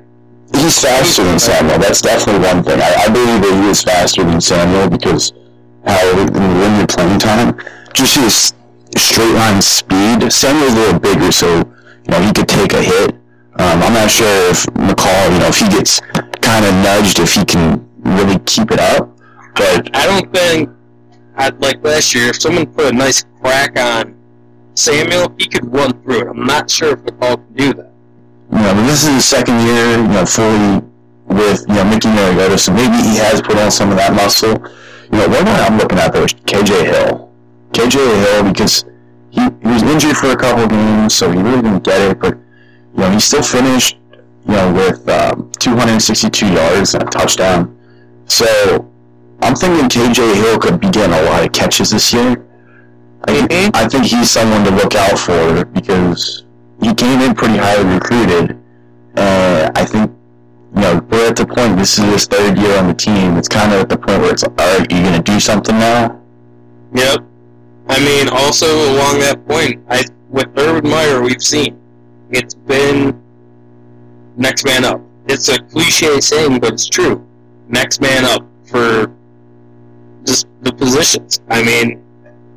He's 0.54 0.80
faster 0.80 1.24
than 1.24 1.38
Samuel. 1.38 1.78
That's 1.78 2.02
definitely 2.02 2.46
one 2.46 2.62
thing. 2.64 2.80
I, 2.80 3.04
I 3.04 3.08
believe 3.08 3.42
that 3.42 3.62
he 3.62 3.70
is 3.70 3.82
faster 3.82 4.24
than 4.24 4.40
Samuel 4.40 4.90
because 4.90 5.32
how 5.86 6.16
when 6.16 6.76
you're 6.76 6.86
playing 6.86 7.18
time, 7.18 7.58
just 7.94 8.16
his 8.16 8.54
straight 8.96 9.34
line 9.34 9.62
speed. 9.62 10.30
Samuel's 10.32 10.72
a 10.72 10.76
little 10.76 11.00
bigger, 11.00 11.32
so 11.32 11.58
you 11.58 12.10
know 12.10 12.20
he 12.20 12.32
could 12.32 12.48
take 12.48 12.72
a 12.72 12.82
hit. 12.82 13.14
Um, 13.58 13.82
I'm 13.82 13.92
not 13.92 14.10
sure 14.10 14.50
if 14.50 14.64
McCall, 14.74 15.32
you 15.32 15.38
know, 15.40 15.48
if 15.48 15.58
he 15.58 15.68
gets 15.68 16.00
kind 16.40 16.64
of 16.64 16.74
nudged, 16.82 17.18
if 17.18 17.34
he 17.34 17.44
can 17.44 17.86
really 17.98 18.38
keep 18.40 18.70
it 18.70 18.80
up. 18.80 19.16
But 19.54 19.94
I 19.94 20.06
don't 20.06 20.32
think, 20.32 20.70
I'd 21.36 21.60
like 21.60 21.82
last 21.84 22.14
year, 22.14 22.28
if 22.28 22.40
someone 22.40 22.66
put 22.66 22.86
a 22.86 22.96
nice 22.96 23.24
crack 23.40 23.78
on 23.78 24.16
Samuel, 24.74 25.34
he 25.38 25.46
could 25.46 25.70
run 25.72 26.00
through 26.02 26.20
it. 26.22 26.26
I'm 26.28 26.46
not 26.46 26.70
sure 26.70 26.92
if 26.92 27.00
McCall 27.00 27.36
can 27.36 27.54
do 27.54 27.74
that. 27.74 27.89
You 28.52 28.58
know, 28.58 28.74
but 28.74 28.82
this 28.86 29.04
is 29.04 29.14
his 29.14 29.24
second 29.24 29.60
year, 29.66 29.96
you 29.98 30.08
know, 30.08 30.26
fully 30.26 30.82
with 31.26 31.64
you 31.68 31.74
know 31.74 31.84
Mickey 31.84 32.08
Marotti, 32.08 32.58
so 32.58 32.72
maybe 32.72 32.96
he 32.96 33.16
has 33.16 33.40
put 33.40 33.56
on 33.58 33.70
some 33.70 33.90
of 33.90 33.96
that 33.96 34.12
muscle. 34.14 34.50
You 35.12 35.18
know, 35.18 35.28
one 35.28 35.44
guy 35.44 35.66
I'm 35.66 35.78
looking 35.78 35.98
at 35.98 36.12
though 36.12 36.24
is 36.24 36.34
KJ 36.34 36.84
Hill. 36.86 37.30
KJ 37.72 37.94
Hill 37.94 38.52
because 38.52 38.84
he, 39.30 39.40
he 39.62 39.68
was 39.68 39.82
injured 39.82 40.16
for 40.16 40.30
a 40.30 40.36
couple 40.36 40.64
of 40.64 40.70
games, 40.70 41.14
so 41.14 41.30
he 41.30 41.38
really 41.38 41.62
didn't 41.62 41.84
get 41.84 42.00
it, 42.10 42.18
but 42.20 42.34
you 42.34 42.98
know 43.00 43.10
he 43.10 43.20
still 43.20 43.42
finished 43.42 43.98
you 44.46 44.52
know 44.54 44.72
with 44.72 45.08
um, 45.08 45.50
262 45.60 46.52
yards 46.52 46.94
and 46.94 47.04
a 47.04 47.06
touchdown. 47.06 47.76
So 48.26 48.46
I'm 49.42 49.54
thinking 49.54 49.88
KJ 49.88 50.34
Hill 50.34 50.58
could 50.58 50.80
be 50.80 50.90
getting 50.90 51.14
a 51.14 51.22
lot 51.22 51.44
of 51.44 51.52
catches 51.52 51.90
this 51.90 52.12
year. 52.12 52.44
I, 53.28 53.32
Mhm. 53.32 53.70
I 53.74 53.86
think 53.86 54.06
he's 54.06 54.30
someone 54.30 54.64
to 54.64 54.70
look 54.70 54.94
out 54.96 55.18
for 55.18 55.64
because 55.66 56.44
he 56.82 56.94
came 56.94 57.20
in 57.20 57.34
pretty 57.34 57.56
highly 57.56 57.94
recruited. 57.94 58.58
And 59.16 59.76
I 59.76 59.84
think, 59.84 60.10
you 60.74 60.80
know, 60.80 61.06
we're 61.10 61.28
at 61.28 61.36
the 61.36 61.46
point, 61.46 61.76
this 61.76 61.98
is 61.98 62.04
his 62.04 62.26
third 62.26 62.58
year 62.58 62.78
on 62.78 62.88
the 62.88 62.94
team. 62.94 63.36
It's 63.36 63.48
kind 63.48 63.72
of 63.72 63.80
at 63.80 63.88
the 63.88 63.98
point 63.98 64.20
where 64.20 64.32
it's, 64.32 64.44
all 64.44 64.50
right, 64.56 64.86
you're 64.90 65.02
going 65.02 65.22
to 65.22 65.32
do 65.32 65.40
something 65.40 65.76
now? 65.76 66.20
Yep. 66.94 67.18
I 67.88 67.98
mean, 68.04 68.28
also 68.28 68.66
along 68.94 69.18
that 69.20 69.44
point, 69.46 69.82
I 69.88 70.04
with 70.30 70.46
Urban 70.56 70.88
Meyer, 70.88 71.20
we've 71.20 71.42
seen 71.42 71.76
it's 72.30 72.54
been 72.54 73.20
next 74.36 74.64
man 74.64 74.84
up. 74.84 75.00
It's 75.26 75.48
a 75.48 75.58
cliche 75.58 76.20
saying, 76.20 76.60
but 76.60 76.74
it's 76.74 76.88
true. 76.88 77.26
Next 77.68 78.00
man 78.00 78.24
up 78.24 78.46
for 78.66 79.12
just 80.24 80.46
the 80.62 80.72
positions. 80.72 81.40
I 81.48 81.62
mean, 81.62 82.02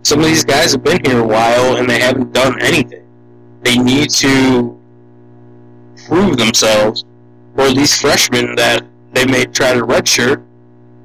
some 0.03 0.19
of 0.19 0.25
these 0.25 0.43
guys 0.43 0.73
have 0.73 0.83
been 0.83 1.03
here 1.03 1.19
a 1.19 1.27
while 1.27 1.77
and 1.77 1.89
they 1.89 1.99
haven't 1.99 2.33
done 2.33 2.61
anything. 2.61 3.02
They 3.63 3.77
need 3.77 4.09
to 4.11 4.79
prove 6.07 6.37
themselves, 6.37 7.05
or 7.57 7.71
these 7.71 7.99
freshmen 7.99 8.55
that 8.55 8.85
they 9.13 9.25
may 9.25 9.45
try 9.45 9.73
to 9.73 9.85
redshirt 9.85 10.43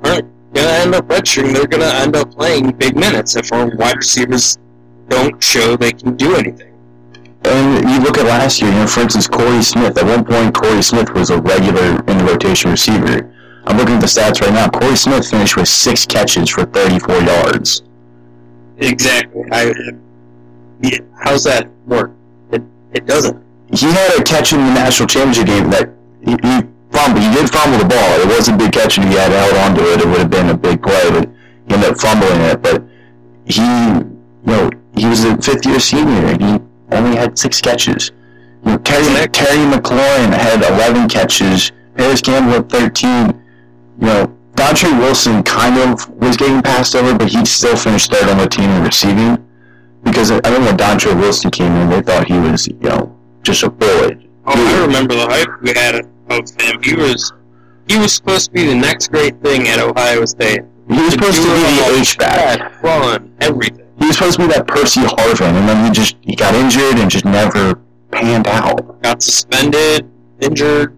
aren't 0.02 0.28
going 0.52 0.66
to 0.66 0.72
end 0.72 0.94
up 0.94 1.06
redshirting. 1.06 1.54
They're 1.54 1.66
going 1.66 1.82
to 1.82 1.94
end 1.94 2.16
up 2.16 2.32
playing 2.32 2.72
big 2.72 2.96
minutes 2.96 3.36
if 3.36 3.52
our 3.52 3.74
wide 3.76 3.96
receivers 3.96 4.58
don't 5.08 5.42
show 5.42 5.76
they 5.76 5.92
can 5.92 6.16
do 6.16 6.36
anything. 6.36 6.74
And 7.44 7.88
you 7.88 8.00
look 8.00 8.18
at 8.18 8.26
last 8.26 8.60
year, 8.60 8.70
you 8.70 8.78
know, 8.78 8.86
for 8.86 9.00
instance, 9.00 9.26
Corey 9.26 9.62
Smith. 9.62 9.96
At 9.96 10.04
one 10.04 10.24
point, 10.24 10.54
Corey 10.54 10.82
Smith 10.82 11.10
was 11.14 11.30
a 11.30 11.40
regular 11.40 12.00
in 12.06 12.18
the 12.18 12.24
rotation 12.24 12.70
receiver. 12.70 13.32
I'm 13.66 13.76
looking 13.76 13.94
at 13.96 14.00
the 14.00 14.06
stats 14.06 14.40
right 14.40 14.52
now. 14.52 14.68
Corey 14.68 14.96
Smith 14.96 15.30
finished 15.30 15.56
with 15.56 15.68
six 15.68 16.04
catches 16.04 16.50
for 16.50 16.64
34 16.64 17.20
yards. 17.20 17.82
Exactly. 18.78 19.44
I, 19.52 19.72
yeah, 20.80 20.98
how's 21.22 21.44
that 21.44 21.70
work? 21.86 22.12
It, 22.92 23.06
doesn't. 23.06 23.42
He 23.72 23.86
had 23.86 24.20
a 24.20 24.24
catch 24.24 24.52
in 24.52 24.58
the 24.58 24.72
national 24.72 25.08
championship 25.08 25.46
game 25.46 25.70
that 25.70 25.90
he, 26.24 26.32
he 26.32 26.68
fumbled. 26.90 27.22
He 27.22 27.30
did 27.34 27.50
fumble 27.50 27.78
the 27.78 27.84
ball. 27.84 28.20
It 28.20 28.26
was 28.26 28.48
a 28.48 28.56
big 28.56 28.72
catch, 28.72 28.98
and 28.98 29.08
he 29.08 29.14
had 29.14 29.30
held 29.30 29.54
onto 29.56 29.82
it. 29.92 30.00
It 30.00 30.06
would 30.06 30.18
have 30.18 30.30
been 30.30 30.48
a 30.48 30.56
big 30.56 30.82
play, 30.82 31.10
but 31.10 31.28
he 31.68 31.74
ended 31.74 31.90
up 31.90 31.98
fumbling 31.98 32.40
it. 32.40 32.62
But 32.62 32.82
he, 33.44 33.62
you 33.62 34.18
know, 34.44 34.70
he 34.96 35.06
was 35.06 35.24
a 35.24 35.36
fifth 35.38 35.66
year 35.66 35.80
senior, 35.80 36.26
and 36.26 36.42
he 36.42 36.96
only 36.96 37.16
had 37.16 37.38
six 37.38 37.60
catches. 37.60 38.10
You 38.64 38.72
know, 38.72 38.78
Terry, 38.78 39.28
Terry 39.28 39.58
McLaurin 39.70 40.32
had 40.32 40.62
11 40.62 41.08
catches. 41.08 41.72
Parris 41.96 42.20
Campbell 42.20 42.52
had 42.52 42.68
13. 42.70 43.42
You 44.00 44.06
know, 44.06 44.36
Dontre 44.54 44.98
Wilson 44.98 45.42
kind 45.42 45.78
of 45.78 46.08
was 46.18 46.36
getting 46.36 46.62
passed 46.62 46.94
over, 46.94 47.16
but 47.16 47.28
he 47.28 47.44
still 47.44 47.76
finished 47.76 48.10
third 48.10 48.28
on 48.28 48.38
the 48.38 48.48
team 48.48 48.68
in 48.70 48.82
receiving. 48.82 49.47
Because 50.08 50.30
I 50.30 50.36
remember 50.36 50.66
when 50.66 50.76
Dontre 50.76 51.18
Wilson 51.18 51.50
came 51.50 51.72
in, 51.72 51.90
they 51.90 52.02
thought 52.02 52.26
he 52.26 52.38
was, 52.38 52.66
you 52.66 52.74
know, 52.80 53.16
just 53.42 53.62
a 53.62 53.70
bullet. 53.70 54.18
Oh, 54.46 54.52
I 54.54 54.86
remember 54.86 55.14
the 55.14 55.26
hype 55.26 55.62
we 55.62 55.72
had 55.74 55.94
of 56.30 56.50
him. 56.60 56.82
He 56.82 56.94
was 56.94 57.32
he 57.88 57.98
was 57.98 58.14
supposed 58.14 58.46
to 58.46 58.52
be 58.52 58.66
the 58.66 58.74
next 58.74 59.08
great 59.08 59.40
thing 59.42 59.68
at 59.68 59.78
Ohio 59.78 60.24
State. 60.24 60.62
He 60.88 61.00
was 61.00 61.12
supposed 61.12 61.36
to 61.36 61.42
be 61.42 61.48
the 61.48 61.98
H 62.00 62.18
back, 62.18 62.82
run, 62.82 63.34
everything. 63.40 63.86
He 63.98 64.06
was 64.06 64.16
supposed 64.16 64.38
to 64.38 64.46
be 64.46 64.52
that 64.54 64.66
Percy 64.66 65.00
Harvin, 65.00 65.54
and 65.54 65.68
then 65.68 65.84
he 65.84 65.90
just 65.90 66.16
he 66.20 66.34
got 66.34 66.54
injured 66.54 66.98
and 66.98 67.10
just 67.10 67.24
never 67.24 67.80
panned 68.10 68.46
out. 68.46 69.02
Got 69.02 69.22
suspended, 69.22 70.10
injured, 70.40 70.96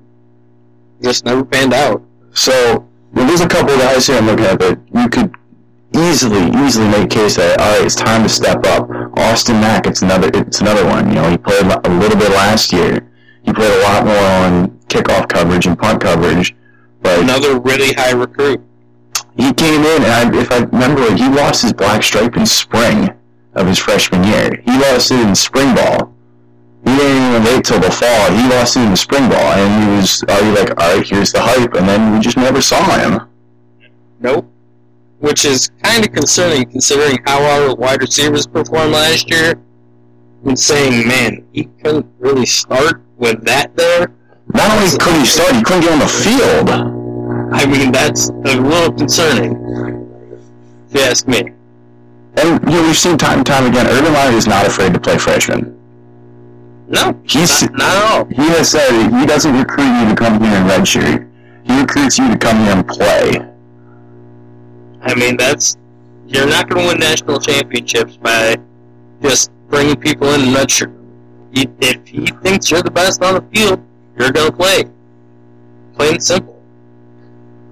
just 1.03 1.25
never 1.25 1.45
panned 1.45 1.73
out. 1.73 2.03
So 2.35 2.87
well, 3.13 3.27
there's 3.27 3.41
a 3.41 3.49
couple 3.49 3.75
of 3.75 3.81
guys 3.81 4.07
here 4.07 4.19
I'm 4.19 4.27
looking 4.27 4.47
at 4.47 4.59
that 4.61 4.79
you 4.95 5.09
could 5.09 5.35
easily, 5.95 6.51
easily 6.65 6.89
make 6.89 7.11
case 7.11 7.37
that 7.37 7.61
all 7.61 7.77
right, 7.77 7.85
it's 7.85 7.95
time 7.95 8.23
to 8.23 8.29
step 8.29 8.65
up. 8.67 8.89
Austin 9.19 9.61
Mack, 9.61 9.87
it's 9.87 10.03
another, 10.03 10.31
it's 10.35 10.61
another 10.61 10.87
one. 10.87 11.09
You 11.09 11.17
know, 11.17 11.31
he 11.31 11.37
played 11.37 11.63
a 11.63 11.91
little 11.91 12.19
bit 12.19 12.31
last 12.31 12.73
year. 12.73 13.09
He 13.43 13.53
played 13.53 13.73
a 13.73 13.83
lot 13.83 14.05
more 14.05 14.17
on 14.17 14.71
kickoff 14.89 15.29
coverage 15.29 15.67
and 15.67 15.79
punt 15.79 16.03
coverage, 16.03 16.55
but 17.03 17.21
another 17.21 17.59
really 17.61 17.93
high 17.95 18.13
recruit. 18.13 18.61
He 19.37 19.53
came 19.53 19.81
in, 19.81 20.03
and 20.03 20.37
I, 20.37 20.41
if 20.41 20.51
I 20.53 20.59
remember, 20.59 21.03
right, 21.03 21.19
he 21.19 21.29
lost 21.29 21.63
his 21.63 21.73
black 21.73 22.03
stripe 22.03 22.37
in 22.37 22.45
spring 22.45 23.11
of 23.55 23.67
his 23.67 23.79
freshman 23.79 24.25
year. 24.25 24.61
He 24.65 24.73
lost 24.73 25.11
it 25.11 25.21
in 25.21 25.35
spring 25.35 25.75
ball. 25.75 26.15
He 26.85 26.97
didn't 26.97 27.31
even 27.31 27.45
wait 27.45 27.65
till 27.65 27.81
the 27.81 27.91
fall. 27.91 28.31
He 28.33 28.49
lost 28.49 28.77
it 28.77 28.81
in 28.81 28.91
the 28.91 28.97
spring 28.97 29.29
ball, 29.29 29.53
and 29.53 29.85
he 29.85 29.97
was 29.97 30.23
uh, 30.25 30.33
already 30.33 30.61
like, 30.61 30.71
all 30.81 30.97
right, 30.97 31.07
here's 31.07 31.33
the 31.33 31.41
hype, 31.41 31.75
and 31.75 31.89
then 31.89 32.13
we 32.13 32.21
just 32.21 32.37
never 32.37 32.61
saw 32.61 32.83
him. 32.99 33.29
Nope. 34.21 34.50
Which 35.21 35.45
is 35.45 35.71
kind 35.83 36.05
of 36.05 36.13
concerning, 36.13 36.69
considering 36.71 37.19
how 37.27 37.43
our 37.43 37.75
wide 37.75 38.01
receivers 38.01 38.47
performed 38.47 38.93
last 38.93 39.31
year. 39.31 39.55
And 40.45 40.59
saying, 40.59 41.07
man, 41.07 41.47
he 41.53 41.65
couldn't 41.83 42.07
really 42.19 42.47
start 42.47 43.03
with 43.19 43.45
that 43.45 43.77
there. 43.77 44.11
Not 44.55 44.71
only 44.71 44.89
couldn't 44.99 45.21
he 45.21 45.27
start, 45.27 45.55
he 45.55 45.63
couldn't 45.63 45.83
get 45.83 45.93
on 45.93 45.99
the 45.99 46.09
field. 46.09 46.71
I 47.53 47.67
mean, 47.67 47.93
that's 47.93 48.31
a 48.31 48.57
little 48.57 48.91
concerning, 48.93 49.53
if 50.89 50.95
you 50.95 51.01
ask 51.03 51.29
me. 51.29 51.41
And 52.37 52.63
you 52.71 52.77
know, 52.77 52.83
we've 52.85 52.97
seen 52.97 53.19
time 53.19 53.39
and 53.39 53.47
time 53.47 53.67
again, 53.67 53.87
Urban 53.87 54.13
Meyer 54.15 54.33
is 54.33 54.47
not 54.47 54.67
afraid 54.67 54.95
to 54.95 55.01
play 55.01 55.19
freshmen. 55.19 55.77
No, 56.89 57.21
He's 57.29 57.63
not, 57.63 57.73
not 57.73 57.97
at 57.97 58.11
all. 58.11 58.25
he 58.27 58.49
has 58.57 58.71
said 58.71 59.11
he 59.21 59.27
doesn't 59.27 59.55
recruit 59.57 60.01
you 60.01 60.09
to 60.09 60.15
come 60.17 60.43
here 60.43 60.53
and 60.55 60.71
redshirt. 60.71 61.29
He 61.67 61.81
recruits 61.81 62.19
you 62.19 62.29
to 62.31 62.39
come 62.39 62.57
here 62.65 62.73
and 62.77 62.89
play. 62.89 63.47
I 65.03 65.15
mean, 65.15 65.37
that's 65.37 65.77
you're 66.27 66.47
not 66.47 66.69
going 66.69 66.83
to 66.83 66.89
win 66.89 67.01
national 67.01 67.41
championships 67.41 68.17
by 68.17 68.57
just 69.23 69.51
bringing 69.69 69.97
people 69.97 70.33
in 70.35 70.43
and 70.43 70.57
redshirt. 70.57 70.95
You, 71.53 71.65
if 71.81 72.07
he 72.07 72.27
thinks 72.27 72.71
you're 72.71 72.83
the 72.83 72.91
best 72.91 73.23
on 73.23 73.35
the 73.35 73.43
field, 73.51 73.85
you're 74.17 74.31
going 74.31 74.51
to 74.51 74.57
play. 74.57 74.85
Plain 75.95 76.15
and 76.15 76.23
simple. 76.23 76.63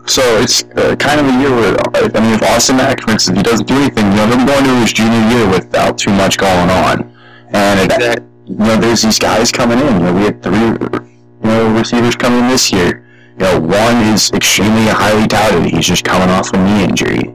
So 0.07 0.23
it's 0.41 0.65
uh, 0.65 0.97
kind 0.97 1.21
of 1.21 1.27
a 1.27 1.39
year 1.39 1.51
where, 1.51 1.77
I 1.95 2.21
mean, 2.21 2.33
if 2.35 2.43
Austin 2.43 2.79
Mack, 2.79 3.03
for 3.03 3.11
instance, 3.11 3.37
he 3.37 3.43
doesn't 3.43 3.69
do 3.69 3.75
anything, 3.75 4.07
you 4.07 4.17
know, 4.17 4.27
they're 4.27 4.47
going 4.47 4.65
into 4.65 4.81
his 4.81 4.93
junior 4.93 5.21
year 5.29 5.49
without 5.49 5.99
too 5.99 6.11
much 6.11 6.39
going 6.39 6.71
on. 6.71 7.15
And 7.51 7.93
it, 7.93 8.23
you 8.47 8.57
know, 8.57 8.77
there's 8.77 9.03
these 9.03 9.19
guys 9.19 9.53
coming 9.53 9.79
in. 9.79 9.87
You 9.87 9.99
know, 10.01 10.15
we 10.15 10.23
had 10.23 10.43
three, 10.43 10.59
you 10.59 11.09
know, 11.43 11.75
receivers 11.77 12.17
coming 12.17 12.41
in 12.41 12.49
this 12.49 12.73
year. 12.73 13.05
You 13.39 13.45
know, 13.45 13.61
one 13.61 13.97
is 14.15 14.33
extremely 14.33 14.87
highly 14.87 15.27
touted. 15.29 15.73
He's 15.73 15.87
just 15.87 16.05
coming 16.05 16.29
off 16.29 16.53
a 16.53 16.57
knee 16.59 16.85
injury. 16.85 17.35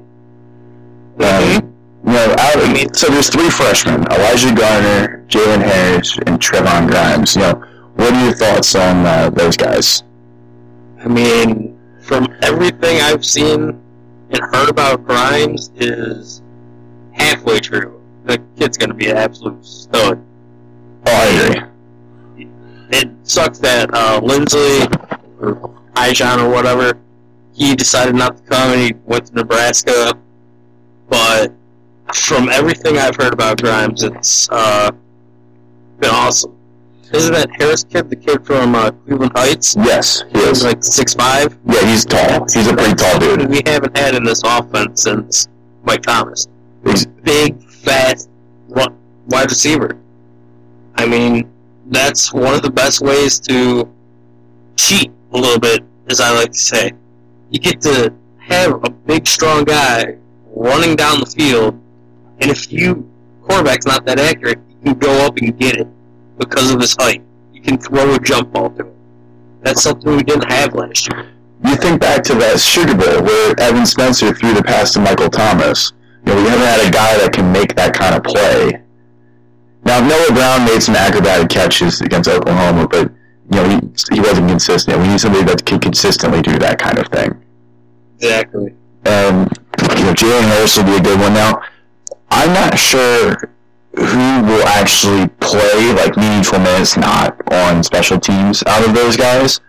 Mhm. 1.17 1.69
You 2.05 2.11
know, 2.11 2.35
out 2.37 2.55
of, 2.57 2.95
so 2.97 3.07
there's 3.07 3.29
three 3.29 3.49
freshmen: 3.49 4.05
Elijah 4.11 4.53
Gardiner, 4.53 5.23
Jalen 5.29 5.61
Harris, 5.61 6.17
and 6.25 6.39
Trevon 6.39 6.89
Grimes. 6.89 7.35
You 7.35 7.43
know, 7.43 7.63
what 7.95 8.13
are 8.13 8.25
your 8.25 8.33
thoughts 8.33 8.75
on 8.75 9.05
uh, 9.05 9.29
those 9.29 9.55
guys? 9.55 10.03
I 11.03 11.07
mean, 11.07 11.79
from 12.01 12.27
everything 12.41 12.99
I've 13.01 13.23
seen 13.23 13.79
and 14.31 14.41
heard 14.53 14.69
about 14.69 15.05
Grimes 15.05 15.71
is 15.77 16.41
halfway 17.13 17.59
true. 17.59 18.01
The 18.25 18.41
kid's 18.57 18.77
going 18.77 18.89
to 18.89 18.95
be 18.95 19.09
an 19.09 19.17
absolute 19.17 19.65
stud. 19.65 20.21
Oh, 21.05 21.11
I 21.11 21.25
agree. 21.25 22.47
It 22.89 23.09
sucks 23.23 23.59
that 23.59 23.93
uh, 23.93 24.19
Lindsley 24.21 24.87
or 25.39 25.73
Ijon 25.95 26.39
or 26.43 26.49
whatever 26.49 26.97
he 27.53 27.75
decided 27.75 28.15
not 28.15 28.37
to 28.37 28.43
come 28.43 28.71
and 28.71 28.81
he 28.81 28.93
went 29.05 29.27
to 29.27 29.33
Nebraska. 29.33 30.13
But 31.09 31.53
from 32.13 32.49
everything 32.49 32.97
I've 32.97 33.15
heard 33.15 33.33
about 33.33 33.61
Grimes, 33.61 34.03
it's 34.03 34.49
uh, 34.51 34.91
been 35.99 36.09
awesome. 36.09 36.57
Isn't 37.13 37.33
that 37.33 37.49
Harris 37.59 37.83
kid, 37.83 38.09
the 38.09 38.15
kid 38.15 38.43
from 38.43 38.73
uh, 38.73 38.89
Cleveland 39.05 39.33
Heights? 39.35 39.75
Yes, 39.75 40.23
he 40.31 40.39
is. 40.39 40.63
like 40.63 40.83
six 40.83 41.13
five. 41.13 41.55
Yeah, 41.65 41.85
he's 41.85 42.05
tall. 42.05 42.45
He's 42.51 42.67
a 42.67 42.73
pretty 42.73 42.95
tall 42.95 43.19
dude. 43.19 43.47
We 43.49 43.61
haven't 43.67 43.95
had 43.95 44.15
in 44.15 44.23
this 44.23 44.41
offense 44.43 45.03
since 45.03 45.47
Mike 45.83 46.01
Thomas. 46.01 46.47
He's, 46.83 47.05
Big, 47.05 47.63
fast 47.69 48.29
wide 48.67 49.49
receiver. 49.49 49.97
I 50.95 51.05
mean, 51.05 51.51
that's 51.87 52.33
one 52.33 52.53
of 52.53 52.61
the 52.61 52.69
best 52.69 53.01
ways 53.01 53.39
to 53.41 53.89
cheat 54.75 55.11
a 55.33 55.37
little 55.37 55.59
bit, 55.59 55.83
as 56.09 56.19
I 56.19 56.31
like 56.31 56.51
to 56.51 56.59
say. 56.59 56.91
You 57.49 57.59
get 57.59 57.81
to 57.81 58.13
have 58.39 58.83
a 58.83 58.89
big, 58.89 59.27
strong 59.27 59.63
guy 59.63 60.17
running 60.55 60.95
down 60.95 61.19
the 61.19 61.25
field, 61.25 61.79
and 62.39 62.51
if 62.51 62.71
you 62.71 63.09
quarterback's 63.43 63.85
not 63.85 64.05
that 64.05 64.19
accurate, 64.19 64.59
you 64.69 64.91
can 64.91 64.99
go 64.99 65.25
up 65.25 65.37
and 65.37 65.57
get 65.59 65.77
it 65.77 65.87
because 66.37 66.71
of 66.71 66.79
his 66.79 66.95
height. 66.99 67.21
You 67.53 67.61
can 67.61 67.77
throw 67.77 68.13
a 68.13 68.19
jump 68.19 68.53
ball 68.53 68.69
to 68.71 68.85
him. 68.85 68.93
That's 69.61 69.83
something 69.83 70.15
we 70.15 70.23
didn't 70.23 70.51
have 70.51 70.73
last 70.73 71.11
year. 71.11 71.31
you 71.65 71.75
think 71.75 72.01
back 72.01 72.23
to 72.23 72.35
that 72.35 72.59
Sugar 72.59 72.95
Bowl 72.95 73.23
where 73.23 73.59
Evan 73.59 73.85
Spencer 73.85 74.33
threw 74.33 74.53
the 74.53 74.63
pass 74.63 74.93
to 74.93 74.99
Michael 74.99 75.29
Thomas. 75.29 75.93
You 76.25 76.33
know, 76.33 76.43
we 76.43 76.49
haven't 76.49 76.65
had 76.65 76.87
a 76.87 76.91
guy 76.91 77.17
that 77.17 77.33
can 77.33 77.51
make 77.51 77.75
that 77.75 77.93
kind 77.93 78.15
of 78.15 78.23
play. 78.23 78.81
Now, 79.85 79.99
Noah 79.99 80.33
Brown 80.33 80.65
made 80.65 80.81
some 80.81 80.95
acrobatic 80.95 81.49
catches 81.49 82.01
against 82.01 82.29
Oklahoma, 82.29 82.87
but 82.87 83.11
you 83.51 83.57
know 83.57 83.69
he 83.69 83.79
he 84.13 84.19
wasn't 84.19 84.49
consistent. 84.49 84.99
We 84.99 85.07
need 85.07 85.19
somebody 85.19 85.43
that 85.45 85.65
can 85.65 85.79
consistently 85.79 86.41
do 86.41 86.57
that 86.59 86.79
kind 86.79 86.97
of 86.97 87.07
thing. 87.07 87.41
Exactly. 88.15 88.73
Um, 89.05 89.49
you 89.97 90.03
know, 90.05 90.13
Jalen 90.13 90.43
Harris 90.43 90.77
will 90.77 90.85
be 90.85 90.95
a 90.95 91.01
good 91.01 91.19
one. 91.19 91.33
Now, 91.33 91.61
I'm 92.29 92.53
not 92.53 92.79
sure 92.79 93.49
who 93.95 94.41
will 94.43 94.65
actually 94.65 95.27
play 95.39 95.93
like 95.93 96.17
meaningful 96.17 96.59
minutes 96.59 96.97
not 96.97 97.37
on 97.51 97.83
special 97.83 98.19
teams 98.19 98.63
out 98.65 98.87
of 98.87 98.95
those 98.95 99.15
guys. 99.15 99.59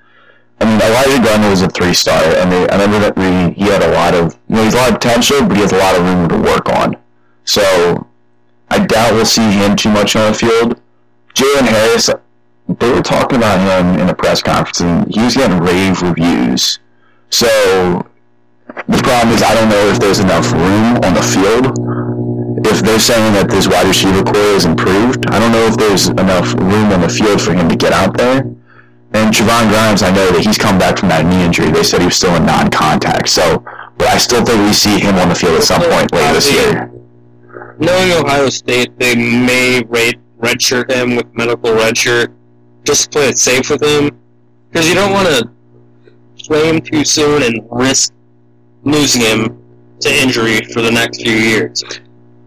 I 0.60 0.64
mean, 0.64 0.80
Elijah 0.80 1.22
Gardiner 1.22 1.50
was 1.50 1.62
a 1.62 1.68
three 1.68 1.92
star, 1.92 2.22
and 2.22 2.50
they, 2.50 2.68
I 2.68 2.76
remember 2.80 3.00
that 3.00 3.16
we, 3.16 3.54
he 3.54 3.70
had 3.70 3.82
a 3.82 3.92
lot 3.92 4.14
of, 4.14 4.38
you 4.48 4.56
know, 4.56 4.64
he's 4.64 4.74
a 4.74 4.78
lot 4.78 4.92
of 4.92 5.00
potential, 5.00 5.42
but 5.46 5.56
he 5.56 5.62
has 5.62 5.72
a 5.72 5.76
lot 5.76 5.94
of 5.94 6.06
room 6.06 6.28
to 6.28 6.38
work 6.38 6.68
on. 6.68 6.96
So, 7.44 8.06
I 8.70 8.84
doubt 8.86 9.12
we'll 9.12 9.26
see 9.26 9.42
him 9.42 9.76
too 9.76 9.90
much 9.90 10.16
on 10.16 10.32
the 10.32 10.38
field. 10.38 10.80
Jalen 11.34 11.66
Harris, 11.66 12.08
they 12.68 12.90
were 12.90 13.02
talking 13.02 13.38
about 13.38 13.60
him 13.60 14.00
in 14.00 14.08
a 14.08 14.14
press 14.14 14.42
conference, 14.42 14.80
and 14.80 15.12
he 15.12 15.22
was 15.22 15.36
getting 15.36 15.58
rave 15.58 16.00
reviews. 16.02 16.78
So, 17.30 17.46
the 18.88 19.00
problem 19.02 19.34
is 19.34 19.42
I 19.42 19.54
don't 19.54 19.68
know 19.68 19.86
if 19.88 20.00
there's 20.00 20.20
enough 20.20 20.50
room 20.52 20.96
on 21.04 21.14
the 21.14 21.22
field. 21.22 21.76
If 22.66 22.80
they're 22.80 22.98
saying 22.98 23.34
that 23.34 23.50
this 23.50 23.68
wide 23.68 23.86
receiver 23.86 24.22
core 24.22 24.56
is 24.56 24.64
improved, 24.64 25.26
I 25.28 25.38
don't 25.38 25.52
know 25.52 25.66
if 25.66 25.76
there's 25.76 26.08
enough 26.08 26.54
room 26.54 26.92
on 26.92 27.02
the 27.02 27.08
field 27.08 27.40
for 27.42 27.52
him 27.52 27.68
to 27.68 27.76
get 27.76 27.92
out 27.92 28.16
there. 28.16 28.40
And 29.14 29.32
Javon 29.32 29.68
Grimes, 29.68 30.02
I 30.02 30.10
know 30.10 30.30
that 30.32 30.44
he's 30.44 30.58
come 30.58 30.78
back 30.78 30.98
from 30.98 31.08
that 31.10 31.24
knee 31.24 31.44
injury. 31.44 31.70
They 31.70 31.84
said 31.84 32.00
he 32.00 32.06
was 32.06 32.16
still 32.16 32.34
in 32.34 32.46
non-contact. 32.46 33.28
So, 33.28 33.62
but 33.96 34.08
I 34.08 34.18
still 34.18 34.44
think 34.44 34.66
we 34.66 34.72
see 34.72 34.98
him 34.98 35.16
on 35.16 35.28
the 35.28 35.34
field 35.34 35.54
at 35.54 35.62
some 35.62 35.82
point 35.82 36.10
later 36.12 36.34
this 36.34 36.50
year. 36.50 36.90
Knowing 37.78 38.12
Ohio 38.12 38.48
State, 38.48 38.98
they 38.98 39.14
may 39.14 39.84
rate 39.84 40.18
redshirt 40.40 40.90
him 40.90 41.16
with 41.16 41.26
medical 41.34 41.70
redshirt, 41.70 42.34
just 42.84 43.10
play 43.10 43.28
it 43.28 43.38
safe 43.38 43.70
with 43.70 43.82
him, 43.82 44.16
because 44.70 44.88
you 44.88 44.94
don't 44.94 45.12
want 45.12 45.26
to 45.28 45.50
play 46.44 46.68
him 46.68 46.80
too 46.80 47.04
soon 47.04 47.42
and 47.42 47.66
risk 47.70 48.12
losing 48.82 49.22
him 49.22 49.62
to 50.00 50.14
injury 50.14 50.60
for 50.72 50.82
the 50.82 50.90
next 50.90 51.22
few 51.22 51.32
years. 51.32 51.82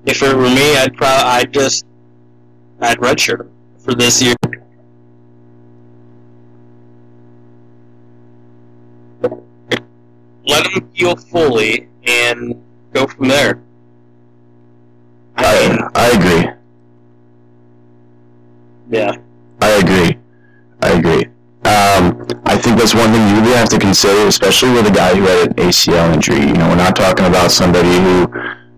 If 0.06 0.22
it 0.22 0.36
were 0.36 0.50
me, 0.50 0.78
I'd 0.78 0.96
probably 0.96 1.24
I'd 1.24 1.52
just 1.52 1.86
I'd 2.80 3.00
redshirt 3.00 3.42
him 3.42 3.52
for 3.80 3.96
this 3.96 4.22
year. 4.22 4.36
Let 10.46 10.66
him 10.68 10.90
heal 10.94 11.16
fully 11.16 11.90
and 12.06 12.64
go 12.94 13.08
from 13.08 13.28
there. 13.28 13.62
I, 15.36 15.90
I 15.94 16.08
agree. 16.12 16.52
yeah. 18.90 19.18
I 19.62 19.70
agree. 19.72 20.18
I 20.82 20.90
agree. 20.92 21.26
Um, 21.66 22.26
I 22.46 22.56
think 22.58 22.80
that's 22.80 22.94
one 22.94 23.12
thing 23.12 23.28
you 23.36 23.42
really 23.42 23.58
have 23.58 23.70
to 23.70 23.80
consider, 23.80 24.28
especially 24.28 24.72
with 24.72 24.88
a 24.88 24.92
guy 24.92 25.16
who 25.16 25.24
had 25.24 25.50
an 25.50 25.54
ACL 25.56 26.14
injury. 26.14 26.40
You 26.40 26.54
know, 26.54 26.70
we're 26.70 26.76
not 26.76 26.96
talking 26.96 27.26
about 27.26 27.52
somebody 27.52 27.90
who, 27.90 28.22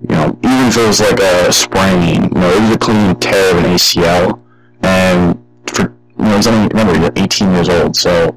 you 0.02 0.16
know, 0.16 0.40
even 0.44 0.68
if 0.68 0.78
it 0.78 0.88
was 0.88 1.00
like 1.00 1.20
a 1.20 1.52
sprain, 1.54 2.24
you 2.24 2.40
know, 2.40 2.50
it 2.50 2.62
was 2.62 2.76
a 2.76 2.78
clean 2.80 3.16
tear 3.18 3.52
of 3.52 3.64
an 3.64 3.72
ACL. 3.72 4.42
And 4.82 5.38
for, 5.68 5.94
you 6.18 6.24
know, 6.26 6.36
he's 6.38 6.48
only, 6.48 6.68
remember, 6.70 6.98
he's 6.98 7.24
18 7.24 7.52
years 7.54 7.70
old, 7.70 7.96
so 7.96 8.36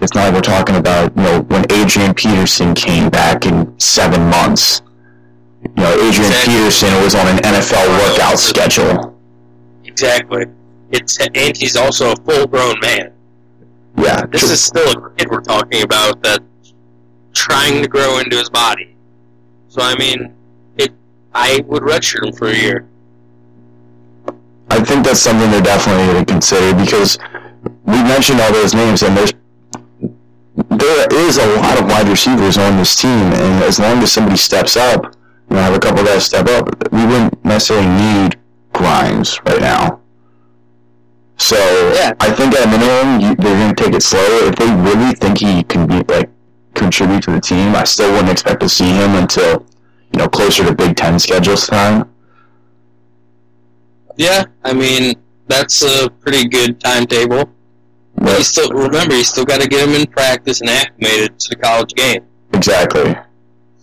it's 0.00 0.14
not 0.14 0.24
like 0.24 0.34
we're 0.34 0.40
talking 0.40 0.76
about, 0.76 1.16
you 1.16 1.22
know, 1.22 1.40
when 1.42 1.64
Adrian 1.70 2.14
Peterson 2.14 2.74
came 2.74 3.10
back 3.10 3.46
in 3.46 3.78
seven 3.78 4.28
months. 4.28 4.82
You 5.62 5.82
know, 5.82 5.92
Adrian 5.92 6.32
Exactly. 6.32 6.54
Peterson 6.54 6.94
was 7.02 7.14
on 7.14 7.26
an 7.28 7.36
NFL 7.38 7.86
workout 8.00 8.38
schedule. 8.38 9.18
Exactly. 9.84 10.46
It's 10.94 11.18
and 11.18 11.56
he's 11.56 11.76
also 11.76 12.12
a 12.12 12.16
full 12.16 12.46
grown 12.46 12.78
man. 12.80 13.12
Yeah, 13.98 14.26
This 14.26 14.44
is 14.44 14.62
still 14.62 14.90
a 14.90 15.10
kid 15.14 15.28
we're 15.28 15.40
talking 15.40 15.82
about 15.82 16.22
that 16.22 16.40
trying 17.32 17.82
to 17.82 17.88
grow 17.88 18.18
into 18.18 18.36
his 18.36 18.48
body. 18.48 18.94
So 19.68 19.82
I 19.82 19.96
mean, 19.96 20.34
it. 20.78 20.92
I 21.34 21.64
would 21.66 21.82
redshirt 21.82 22.26
him 22.26 22.32
for 22.32 22.46
a 22.46 22.56
year. 22.56 22.86
I 24.70 24.82
think 24.82 25.04
that's 25.04 25.20
something 25.20 25.50
they're 25.50 25.62
definitely 25.62 26.06
going 26.06 26.24
to 26.24 26.32
consider 26.32 26.76
because 26.78 27.18
we 27.84 28.00
mentioned 28.04 28.40
all 28.40 28.52
those 28.52 28.72
names, 28.72 29.02
and 29.02 29.16
there's 29.16 29.32
there 30.70 31.08
is 31.12 31.38
a 31.38 31.46
lot 31.56 31.80
of 31.80 31.86
wide 31.86 32.06
receivers 32.08 32.56
on 32.56 32.76
this 32.76 32.94
team, 32.94 33.10
and 33.10 33.64
as 33.64 33.80
long 33.80 34.00
as 34.02 34.12
somebody 34.12 34.36
steps 34.36 34.76
up, 34.76 35.16
you 35.50 35.56
know, 35.56 35.62
have 35.62 35.74
a 35.74 35.80
couple 35.80 36.04
guys 36.04 36.24
step 36.24 36.46
up, 36.46 36.68
we 36.92 37.04
wouldn't 37.04 37.44
necessarily 37.44 37.88
need 37.88 38.36
Grimes 38.72 39.40
right 39.44 39.60
now. 39.60 40.00
So 41.38 41.56
Yeah. 41.94 42.12
I 42.20 42.30
think 42.32 42.54
at 42.54 42.66
a 42.66 42.70
minimum 42.70 43.20
you, 43.20 43.34
they're 43.36 43.58
going 43.58 43.74
to 43.74 43.84
take 43.84 43.94
it 43.94 44.02
slow. 44.02 44.48
If 44.48 44.56
they 44.56 44.70
really 44.70 45.14
think 45.14 45.38
he 45.38 45.62
can 45.64 45.86
be 45.86 46.02
like 46.12 46.30
contribute 46.74 47.22
to 47.24 47.32
the 47.32 47.40
team, 47.40 47.74
I 47.74 47.84
still 47.84 48.10
wouldn't 48.12 48.30
expect 48.30 48.60
to 48.60 48.68
see 48.68 48.90
him 48.90 49.14
until 49.14 49.66
you 50.12 50.18
know 50.18 50.28
closer 50.28 50.64
to 50.64 50.74
Big 50.74 50.96
Ten 50.96 51.18
schedules 51.18 51.66
time. 51.66 52.08
Yeah, 54.16 54.44
I 54.64 54.72
mean 54.72 55.14
that's 55.48 55.82
a 55.82 56.08
pretty 56.08 56.48
good 56.48 56.80
timetable. 56.80 57.50
But 58.16 58.38
you 58.38 58.44
still 58.44 58.70
remember 58.70 59.16
you 59.16 59.24
still 59.24 59.44
got 59.44 59.60
to 59.60 59.68
get 59.68 59.88
him 59.88 59.94
in 59.94 60.06
practice 60.06 60.60
and 60.60 60.70
acclimated 60.70 61.38
to 61.40 61.48
the 61.50 61.56
college 61.56 61.92
game. 61.94 62.24
exactly. 62.52 63.16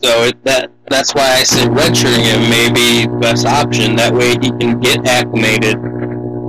So 0.02 0.24
it, 0.24 0.44
that 0.46 0.72
that's 0.90 1.14
why 1.14 1.34
I 1.34 1.44
said 1.44 1.70
redshirting 1.70 2.24
him 2.24 2.50
may 2.50 2.72
be 2.72 3.06
the 3.08 3.18
best 3.18 3.46
option. 3.46 3.96
That 3.98 4.14
way 4.14 4.30
he 4.42 4.50
can 4.58 4.80
get 4.80 5.06
acclimated 5.06 5.78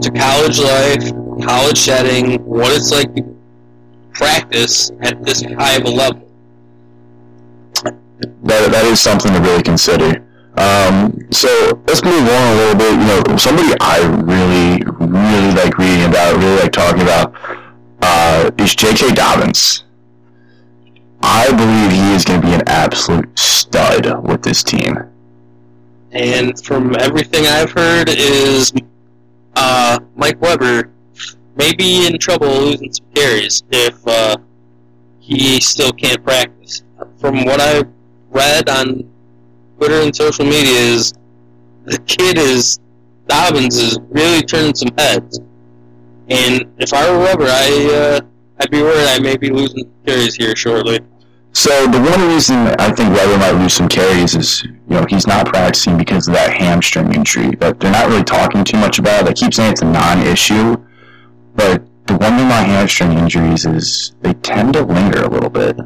to 0.02 0.10
college 0.10 0.58
life, 0.58 1.10
college 1.46 1.78
setting, 1.78 2.42
what 2.44 2.72
it's 2.72 2.90
like 2.90 3.14
to 3.14 3.36
practice 4.12 4.90
at 5.02 5.22
this 5.24 5.42
high 5.42 5.76
of 5.76 5.84
a 5.84 5.90
level. 5.90 6.28
that 7.84 8.70
that 8.70 8.84
is 8.84 9.00
something 9.00 9.32
to 9.32 9.40
really 9.40 9.62
consider. 9.62 10.24
Um, 10.56 11.16
so 11.30 11.48
let's 11.86 12.04
move 12.04 12.28
on 12.28 12.52
a 12.52 12.56
little 12.56 12.74
bit. 12.76 12.92
You 12.92 13.06
know, 13.06 13.36
somebody 13.36 13.72
I 13.80 14.00
really, 14.24 14.82
really 14.98 15.54
like 15.54 15.78
reading 15.78 16.04
about, 16.04 16.36
really 16.36 16.60
like 16.60 16.72
talking 16.72 17.02
about, 17.02 17.34
uh, 18.02 18.50
is 18.58 18.74
J.K. 18.74 19.12
Dobbins. 19.12 19.84
I 21.22 21.48
believe 21.50 21.92
he 21.92 22.14
is 22.14 22.24
going 22.24 22.40
to 22.40 22.46
be 22.46 22.52
an 22.52 22.68
absolute 22.68 23.38
stud 23.38 24.26
with 24.26 24.42
this 24.42 24.62
team. 24.62 24.98
And 26.10 26.60
from 26.62 26.94
everything 27.00 27.46
I've 27.46 27.70
heard, 27.70 28.08
is 28.10 28.72
uh, 29.56 29.98
Mike 30.16 30.40
Weber 30.40 30.90
may 31.56 31.74
be 31.74 32.06
in 32.06 32.18
trouble 32.18 32.48
losing 32.48 32.92
some 32.92 33.06
carries 33.14 33.62
if 33.70 34.06
uh, 34.06 34.36
he 35.20 35.60
still 35.60 35.92
can't 35.92 36.22
practice. 36.24 36.82
From 37.18 37.44
what 37.44 37.60
I've 37.60 37.88
read 38.30 38.68
on 38.68 39.08
Twitter 39.76 40.00
and 40.00 40.14
social 40.14 40.44
media, 40.44 40.78
is 40.78 41.12
the 41.84 41.98
kid 41.98 42.38
is 42.38 42.78
Dobbins 43.28 43.76
is 43.76 43.98
really 44.10 44.42
turning 44.42 44.74
some 44.74 44.90
heads. 44.98 45.40
And 46.28 46.72
if 46.78 46.92
I 46.92 47.10
were 47.10 47.18
Weber, 47.18 47.46
I 47.48 47.90
uh, 47.92 48.20
I'd 48.60 48.70
be 48.70 48.82
worried 48.82 49.08
I 49.08 49.18
may 49.18 49.36
be 49.36 49.50
losing 49.50 49.90
carries 50.06 50.34
here 50.34 50.54
shortly. 50.56 51.00
So 51.52 51.86
the 51.86 52.00
one 52.00 52.28
reason 52.28 52.56
I 52.78 52.90
think 52.92 53.14
Weber 53.14 53.38
might 53.38 53.52
lose 53.52 53.74
some 53.74 53.88
carries 53.88 54.34
is, 54.34 54.64
you 54.92 55.00
know, 55.00 55.06
he's 55.08 55.26
not 55.26 55.46
practicing 55.46 55.96
because 55.96 56.28
of 56.28 56.34
that 56.34 56.52
hamstring 56.52 57.14
injury. 57.14 57.52
But 57.52 57.80
they're 57.80 57.90
not 57.90 58.08
really 58.08 58.24
talking 58.24 58.62
too 58.62 58.76
much 58.76 58.98
about 58.98 59.22
it. 59.22 59.26
They 59.26 59.32
keep 59.32 59.54
saying 59.54 59.72
it's 59.72 59.80
a 59.80 59.86
non-issue, 59.86 60.76
but 61.54 61.82
the 62.06 62.12
one 62.18 62.36
thing 62.36 62.44
about 62.44 62.66
hamstring 62.66 63.12
injuries 63.12 63.64
is 63.64 64.12
they 64.20 64.34
tend 64.34 64.74
to 64.74 64.82
linger 64.82 65.22
a 65.22 65.28
little 65.30 65.48
bit. 65.48 65.78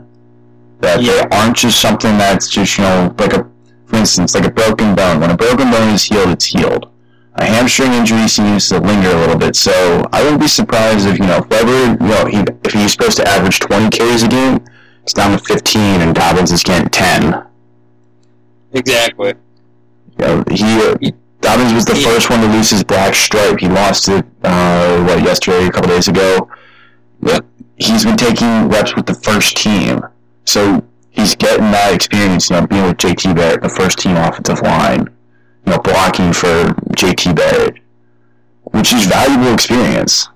That 0.80 1.00
Yeah. 1.00 1.12
they 1.12 1.36
aren't 1.36 1.56
just 1.56 1.80
something 1.80 2.18
that's 2.18 2.48
just, 2.48 2.78
you 2.78 2.84
know, 2.84 3.14
like 3.16 3.32
a, 3.32 3.46
for 3.86 3.96
instance, 3.96 4.34
like 4.34 4.44
a 4.44 4.50
broken 4.50 4.96
bone. 4.96 5.20
When 5.20 5.30
a 5.30 5.36
broken 5.36 5.70
bone 5.70 5.90
is 5.90 6.02
healed, 6.02 6.30
it's 6.30 6.46
healed. 6.46 6.88
A 7.36 7.44
hamstring 7.44 7.92
injury 7.92 8.26
seems 8.26 8.68
to 8.70 8.80
linger 8.80 9.10
a 9.10 9.20
little 9.20 9.36
bit, 9.38 9.54
so 9.54 10.02
I 10.12 10.22
wouldn't 10.24 10.40
be 10.40 10.48
surprised 10.48 11.06
if, 11.06 11.18
you 11.20 11.26
know, 11.26 11.36
if 11.38 11.48
Weber, 11.48 11.96
you 12.02 12.08
know, 12.08 12.24
he, 12.24 12.38
if 12.64 12.72
he's 12.72 12.90
supposed 12.90 13.18
to 13.18 13.28
average 13.28 13.60
20 13.60 13.88
carries 13.90 14.24
a 14.24 14.28
game, 14.28 14.64
it's 15.04 15.12
down 15.12 15.30
to 15.30 15.44
15 15.44 16.00
and 16.00 16.12
Dobbins 16.12 16.50
is 16.50 16.64
getting 16.64 16.88
10. 16.88 17.44
Exactly. 18.76 19.34
You 20.18 20.26
know, 20.26 20.44
he, 20.50 20.64
uh, 20.64 20.94
Dobbins 21.40 21.72
was 21.72 21.84
the 21.84 21.94
He- 21.94 22.04
first 22.04 22.30
one 22.30 22.40
to 22.40 22.46
lose 22.48 22.70
his 22.70 22.84
black 22.84 23.14
stripe. 23.14 23.58
He 23.60 23.68
lost 23.68 24.08
it, 24.08 24.24
uh, 24.44 25.02
what, 25.04 25.22
yesterday, 25.22 25.66
a 25.66 25.70
couple 25.70 25.88
days 25.88 26.08
ago. 26.08 26.48
Yep. 27.22 27.44
He's 27.76 28.04
been 28.04 28.16
taking 28.16 28.68
reps 28.68 28.94
with 28.94 29.06
the 29.06 29.14
first 29.14 29.56
team. 29.56 30.00
So 30.44 30.82
he's 31.10 31.34
getting 31.34 31.70
that 31.72 31.94
experience, 31.94 32.50
you 32.50 32.56
know, 32.56 32.66
being 32.66 32.84
with 32.84 32.98
JT 32.98 33.34
Barrett, 33.34 33.62
the 33.62 33.68
first 33.68 33.98
team 33.98 34.16
offensive 34.16 34.60
line, 34.62 35.08
you 35.64 35.72
know, 35.72 35.78
blocking 35.78 36.32
for 36.32 36.74
JT 36.96 37.34
Barrett, 37.34 37.76
which 38.72 38.92
is 38.92 39.06
valuable 39.06 39.52
experience. 39.52 40.28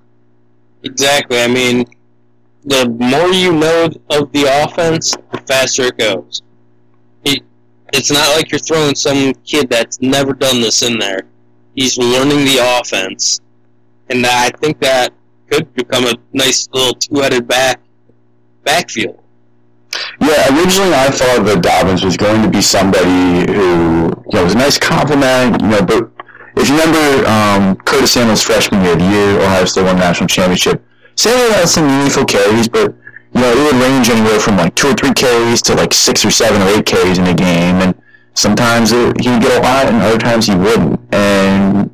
Exactly. 0.83 1.41
I 1.41 1.47
mean, 1.47 1.85
the 2.65 2.89
more 2.89 3.29
you 3.29 3.53
know 3.53 3.89
of 4.09 4.31
the 4.31 4.45
offense, 4.63 5.15
the 5.31 5.37
faster 5.47 5.83
it 5.83 5.97
goes. 5.97 6.41
It, 7.91 7.97
it's 7.97 8.11
not 8.11 8.35
like 8.35 8.51
you're 8.51 8.59
throwing 8.59 8.95
some 8.95 9.33
kid 9.45 9.69
that's 9.69 10.01
never 10.01 10.33
done 10.33 10.61
this 10.61 10.81
in 10.81 10.99
there. 10.99 11.21
He's 11.75 11.97
learning 11.97 12.45
the 12.45 12.79
offense, 12.79 13.39
and 14.09 14.25
I 14.25 14.49
think 14.49 14.79
that 14.81 15.13
could 15.49 15.73
become 15.73 16.05
a 16.05 16.13
nice 16.33 16.67
little 16.73 16.93
two-headed 16.93 17.47
back 17.47 17.79
backfield. 18.63 19.19
Yeah, 20.21 20.57
originally 20.57 20.93
I 20.93 21.09
thought 21.09 21.43
that 21.45 21.61
Dobbins 21.61 22.03
was 22.03 22.15
going 22.15 22.41
to 22.43 22.49
be 22.49 22.61
somebody 22.61 23.51
who, 23.51 24.03
you 24.03 24.33
know, 24.33 24.43
was 24.43 24.53
a 24.53 24.57
nice 24.57 24.77
compliment, 24.77 25.61
you 25.61 25.67
know, 25.67 25.81
but 25.81 26.09
if 26.55 26.69
you 26.69 26.77
remember 26.77 27.27
um, 27.27 27.75
Curtis 27.77 28.13
Samuel's 28.13 28.41
freshman 28.41 28.83
year, 28.83 28.95
the 28.95 29.03
year 29.03 29.39
Ohio 29.41 29.65
State 29.65 29.83
won 29.83 29.97
national 29.97 30.27
championship, 30.27 30.83
Samuel 31.15 31.51
had 31.51 31.67
some 31.67 31.87
meaningful 31.87 32.25
carries, 32.25 32.67
but, 32.67 32.95
you 33.33 33.41
know, 33.41 33.51
it 33.51 33.73
would 33.73 33.81
range 33.81 34.09
anywhere 34.09 34.39
from 34.39 34.57
like 34.57 34.75
two 34.75 34.89
or 34.89 34.93
three 34.93 35.13
carries 35.13 35.61
to 35.63 35.73
like 35.75 35.93
six 35.93 36.25
or 36.25 36.31
seven 36.31 36.61
or 36.61 36.67
eight 36.67 36.85
carries 36.85 37.17
in 37.17 37.27
a 37.27 37.33
game, 37.33 37.75
and 37.77 37.95
sometimes 38.33 38.91
it, 38.91 39.21
he 39.21 39.29
would 39.29 39.41
get 39.41 39.57
a 39.57 39.61
lot, 39.61 39.87
and 39.87 40.01
other 40.01 40.17
times 40.17 40.47
he 40.47 40.55
wouldn't. 40.55 40.99
And 41.13 41.89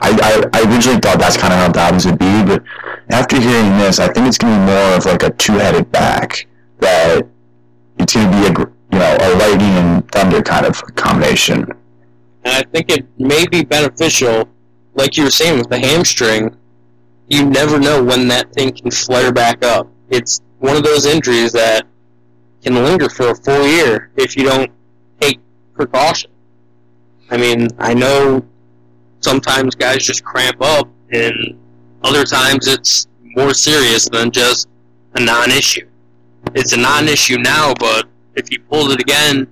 I, 0.00 0.10
I, 0.10 0.60
I 0.60 0.72
originally 0.72 1.00
thought 1.00 1.18
that's 1.18 1.36
kind 1.36 1.52
of 1.52 1.58
how 1.58 1.68
Dobbins 1.68 2.06
would 2.06 2.18
be, 2.18 2.44
but 2.44 2.62
after 3.10 3.40
hearing 3.40 3.78
this, 3.78 3.98
I 3.98 4.12
think 4.12 4.26
it's 4.26 4.38
going 4.38 4.52
to 4.52 4.60
be 4.60 4.66
more 4.66 4.96
of 4.96 5.06
like 5.06 5.22
a 5.22 5.30
two-headed 5.30 5.90
back 5.92 6.46
that 6.78 7.26
it's 7.98 8.14
going 8.14 8.30
to 8.30 8.36
be 8.36 8.46
a 8.46 8.66
you 8.92 8.98
know 8.98 9.16
a 9.20 9.28
lightning 9.36 9.68
and 9.68 10.10
thunder 10.12 10.42
kind 10.42 10.66
of 10.66 10.82
combination. 10.94 11.62
And 12.44 12.54
I 12.54 12.62
think 12.62 12.90
it 12.90 13.06
may 13.18 13.46
be 13.46 13.64
beneficial, 13.64 14.48
like 14.94 15.16
you 15.16 15.24
were 15.24 15.30
saying 15.30 15.58
with 15.58 15.68
the 15.68 15.78
hamstring, 15.78 16.56
you 17.28 17.44
never 17.48 17.78
know 17.78 18.02
when 18.02 18.28
that 18.28 18.52
thing 18.52 18.72
can 18.72 18.90
flare 18.90 19.32
back 19.32 19.64
up. 19.64 19.88
It's 20.10 20.42
one 20.58 20.76
of 20.76 20.82
those 20.82 21.06
injuries 21.06 21.52
that 21.52 21.86
can 22.62 22.74
linger 22.74 23.08
for 23.08 23.30
a 23.30 23.34
full 23.34 23.66
year 23.66 24.10
if 24.16 24.36
you 24.36 24.44
don't 24.44 24.70
take 25.20 25.38
precaution. 25.74 26.30
I 27.30 27.36
mean, 27.36 27.68
I 27.78 27.94
know 27.94 28.44
sometimes 29.20 29.74
guys 29.74 30.04
just 30.04 30.24
cramp 30.24 30.60
up, 30.60 30.88
and 31.10 31.58
other 32.02 32.24
times 32.24 32.68
it's 32.68 33.06
more 33.36 33.54
serious 33.54 34.08
than 34.08 34.30
just 34.30 34.68
a 35.14 35.20
non-issue. 35.20 35.88
It's 36.54 36.72
a 36.72 36.76
non-issue 36.76 37.38
now, 37.38 37.74
but 37.78 38.06
if 38.36 38.48
he 38.48 38.58
pulled 38.58 38.92
it 38.92 39.00
again 39.00 39.46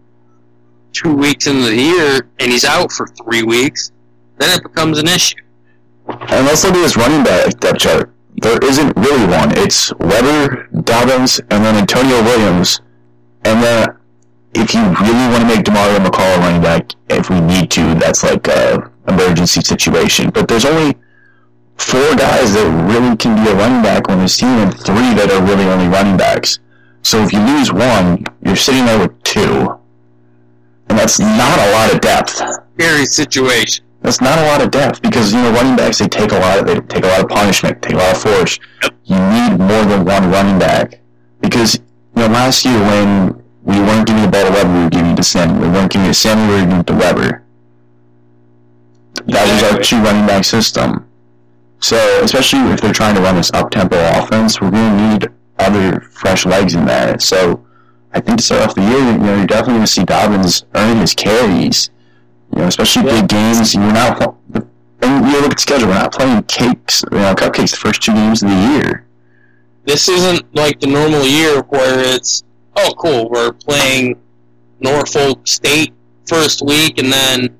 two 0.92 1.14
weeks 1.14 1.46
into 1.46 1.62
the 1.62 1.76
year 1.76 2.28
and 2.38 2.52
he's 2.52 2.64
out 2.64 2.92
for 2.92 3.06
three 3.06 3.42
weeks, 3.42 3.92
then 4.38 4.56
it 4.56 4.62
becomes 4.62 4.98
an 4.98 5.08
issue. 5.08 5.36
And 6.08 6.46
let's 6.46 6.64
look 6.64 6.74
at 6.74 6.82
this 6.82 6.96
running 6.96 7.24
back 7.24 7.58
depth 7.60 7.78
chart. 7.78 8.11
There 8.42 8.58
isn't 8.64 8.96
really 8.96 9.26
one. 9.26 9.56
It's 9.56 9.94
Weber, 10.00 10.68
Dobbins, 10.82 11.38
and 11.50 11.64
then 11.64 11.76
Antonio 11.76 12.20
Williams. 12.24 12.80
And 13.44 13.62
then 13.62 13.96
if 14.54 14.74
you 14.74 14.80
really 14.80 15.28
want 15.30 15.42
to 15.42 15.46
make 15.46 15.64
Demario 15.64 16.04
McCall 16.04 16.36
a 16.36 16.40
running 16.40 16.60
back, 16.60 16.90
if 17.08 17.30
we 17.30 17.40
need 17.40 17.70
to, 17.70 17.94
that's 17.94 18.24
like 18.24 18.48
a 18.48 18.90
emergency 19.06 19.60
situation. 19.60 20.30
But 20.30 20.48
there's 20.48 20.64
only 20.64 20.96
four 21.78 22.16
guys 22.16 22.52
that 22.54 22.88
really 22.90 23.16
can 23.16 23.42
be 23.44 23.48
a 23.48 23.54
running 23.54 23.80
back 23.82 24.08
on 24.08 24.18
this 24.18 24.36
team 24.36 24.48
and 24.48 24.74
three 24.74 25.14
that 25.14 25.30
are 25.30 25.42
really 25.42 25.64
only 25.66 25.86
running 25.86 26.16
backs. 26.16 26.58
So 27.02 27.22
if 27.22 27.32
you 27.32 27.38
lose 27.38 27.72
one, 27.72 28.24
you're 28.44 28.56
sitting 28.56 28.84
there 28.84 28.98
with 28.98 29.22
two. 29.22 29.68
And 30.88 30.98
that's 30.98 31.20
not 31.20 31.58
a 31.60 31.72
lot 31.72 31.94
of 31.94 32.00
depth. 32.00 32.42
Scary 32.74 33.06
situation. 33.06 33.84
That's 34.02 34.20
not 34.20 34.38
a 34.38 34.42
lot 34.42 34.62
of 34.62 34.70
depth 34.70 35.00
because 35.00 35.32
you 35.32 35.40
know 35.40 35.52
running 35.52 35.76
backs 35.76 35.98
they 35.98 36.08
take 36.08 36.32
a 36.32 36.38
lot 36.38 36.58
of 36.58 36.66
they 36.66 36.80
take 36.80 37.04
a 37.04 37.08
lot 37.08 37.20
of 37.22 37.28
punishment, 37.28 37.80
take 37.82 37.94
a 37.94 37.96
lot 37.96 38.16
of 38.16 38.22
force. 38.22 38.58
You 39.04 39.16
need 39.16 39.58
more 39.58 39.84
than 39.84 40.04
one 40.04 40.30
running 40.30 40.58
back 40.58 41.00
because 41.40 41.76
you 41.76 42.22
know 42.22 42.26
last 42.26 42.64
year 42.64 42.78
when 42.80 43.42
we 43.62 43.78
weren't 43.78 44.06
giving 44.06 44.22
the 44.22 44.28
ball 44.28 44.44
to 44.44 44.50
Weber, 44.50 44.72
we 44.74 44.84
were 44.84 44.90
giving 44.90 45.12
it 45.12 45.16
to 45.16 45.22
Sammy. 45.22 45.58
We 45.60 45.68
weren't 45.72 45.92
giving 45.92 46.06
it 46.06 46.14
to 46.14 46.14
Sammy, 46.14 46.46
we 46.46 46.60
were 46.60 46.66
giving 46.66 46.80
it 46.80 46.86
to 46.88 46.94
Weber. 46.94 47.42
That 49.26 49.52
was 49.52 49.72
our 49.72 49.80
two 49.80 50.02
running 50.02 50.26
back 50.26 50.44
system. 50.44 51.08
So 51.78 51.96
especially 52.22 52.60
if 52.72 52.80
they're 52.80 52.92
trying 52.92 53.14
to 53.14 53.20
run 53.20 53.36
this 53.36 53.52
up 53.52 53.70
tempo 53.70 53.96
offense, 54.18 54.60
we're 54.60 54.70
going 54.70 54.96
to 54.96 55.08
need 55.08 55.28
other 55.58 56.00
fresh 56.00 56.44
legs 56.46 56.74
in 56.74 56.86
there. 56.86 57.18
So 57.18 57.64
I 58.12 58.20
think 58.20 58.38
to 58.38 58.44
start 58.44 58.62
off 58.62 58.74
the 58.74 58.82
year, 58.82 58.98
you 58.98 59.18
know, 59.18 59.36
you're 59.36 59.46
definitely 59.46 59.74
going 59.74 59.86
to 59.86 59.92
see 59.92 60.04
Dobbins 60.04 60.64
earning 60.74 61.00
his 61.00 61.14
carries. 61.14 61.90
You 62.54 62.62
know, 62.62 62.66
especially 62.68 63.06
Yeah. 63.06 63.20
big 63.20 63.28
games. 63.30 63.74
You're 63.74 63.92
not. 63.92 64.36
And 64.54 65.26
you 65.26 65.32
look 65.40 65.50
at 65.50 65.56
the 65.56 65.60
schedule. 65.60 65.88
We're 65.88 65.94
not 65.94 66.12
playing 66.12 66.42
cakes, 66.44 67.02
you 67.10 67.18
know, 67.18 67.34
cupcakes 67.34 67.70
the 67.72 67.76
first 67.76 68.02
two 68.02 68.12
games 68.12 68.42
of 68.42 68.50
the 68.50 68.54
year. 68.54 69.04
This 69.84 70.08
isn't 70.08 70.54
like 70.54 70.78
the 70.80 70.86
normal 70.86 71.24
year 71.24 71.62
where 71.62 71.98
it's, 72.14 72.44
oh, 72.76 72.92
cool, 72.98 73.28
we're 73.28 73.52
playing 73.52 74.16
Norfolk 74.80 75.46
State 75.48 75.92
first 76.28 76.62
week 76.64 76.98
and 76.98 77.12
then 77.12 77.56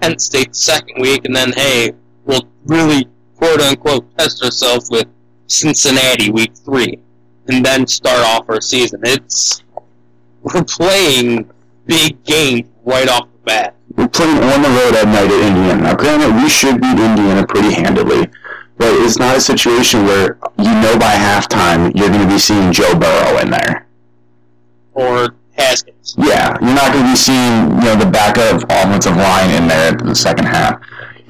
Kent 0.00 0.20
State 0.20 0.50
the 0.50 0.54
second 0.54 1.00
week, 1.00 1.24
and 1.24 1.34
then, 1.34 1.52
hey, 1.54 1.92
we'll 2.24 2.46
really, 2.66 3.08
quote 3.36 3.60
unquote, 3.60 4.06
test 4.16 4.44
ourselves 4.44 4.90
with 4.90 5.06
Cincinnati 5.48 6.30
week 6.30 6.52
three, 6.64 6.98
and 7.48 7.64
then 7.64 7.86
start 7.86 8.20
off 8.20 8.48
our 8.48 8.60
season. 8.60 9.00
It's, 9.04 9.62
we're 10.42 10.62
playing 10.64 11.50
big 11.86 12.22
games 12.24 12.68
right 12.84 13.08
off 13.08 13.24
the 13.32 13.38
bat. 13.44 13.74
We're 13.96 14.08
playing 14.08 14.38
on 14.38 14.62
the 14.62 14.68
road 14.68 14.94
at 14.94 15.08
night 15.08 15.30
at 15.30 15.40
Indiana. 15.40 15.82
Now, 15.82 15.94
granted, 15.94 16.34
we 16.36 16.48
should 16.48 16.80
beat 16.80 16.98
Indiana 16.98 17.46
pretty 17.46 17.72
handily, 17.72 18.26
but 18.76 18.92
it's 19.00 19.18
not 19.18 19.36
a 19.36 19.40
situation 19.40 20.04
where 20.04 20.38
you 20.58 20.72
know 20.82 20.96
by 20.98 21.14
halftime 21.14 21.96
you're 21.96 22.08
going 22.08 22.20
to 22.20 22.28
be 22.28 22.38
seeing 22.38 22.72
Joe 22.72 22.94
Burrow 22.94 23.38
in 23.38 23.50
there. 23.50 23.86
Or 24.92 25.34
Haskins. 25.56 26.14
Yeah, 26.18 26.56
you're 26.60 26.74
not 26.74 26.92
going 26.92 27.04
to 27.04 27.10
be 27.10 27.16
seeing 27.16 27.70
you 27.80 27.84
know 27.88 27.96
the 27.96 28.10
backup 28.10 28.62
offensive 28.68 29.16
line 29.16 29.50
in 29.50 29.66
there 29.68 29.96
in 29.96 30.06
the 30.06 30.14
second 30.14 30.46
half. 30.46 30.80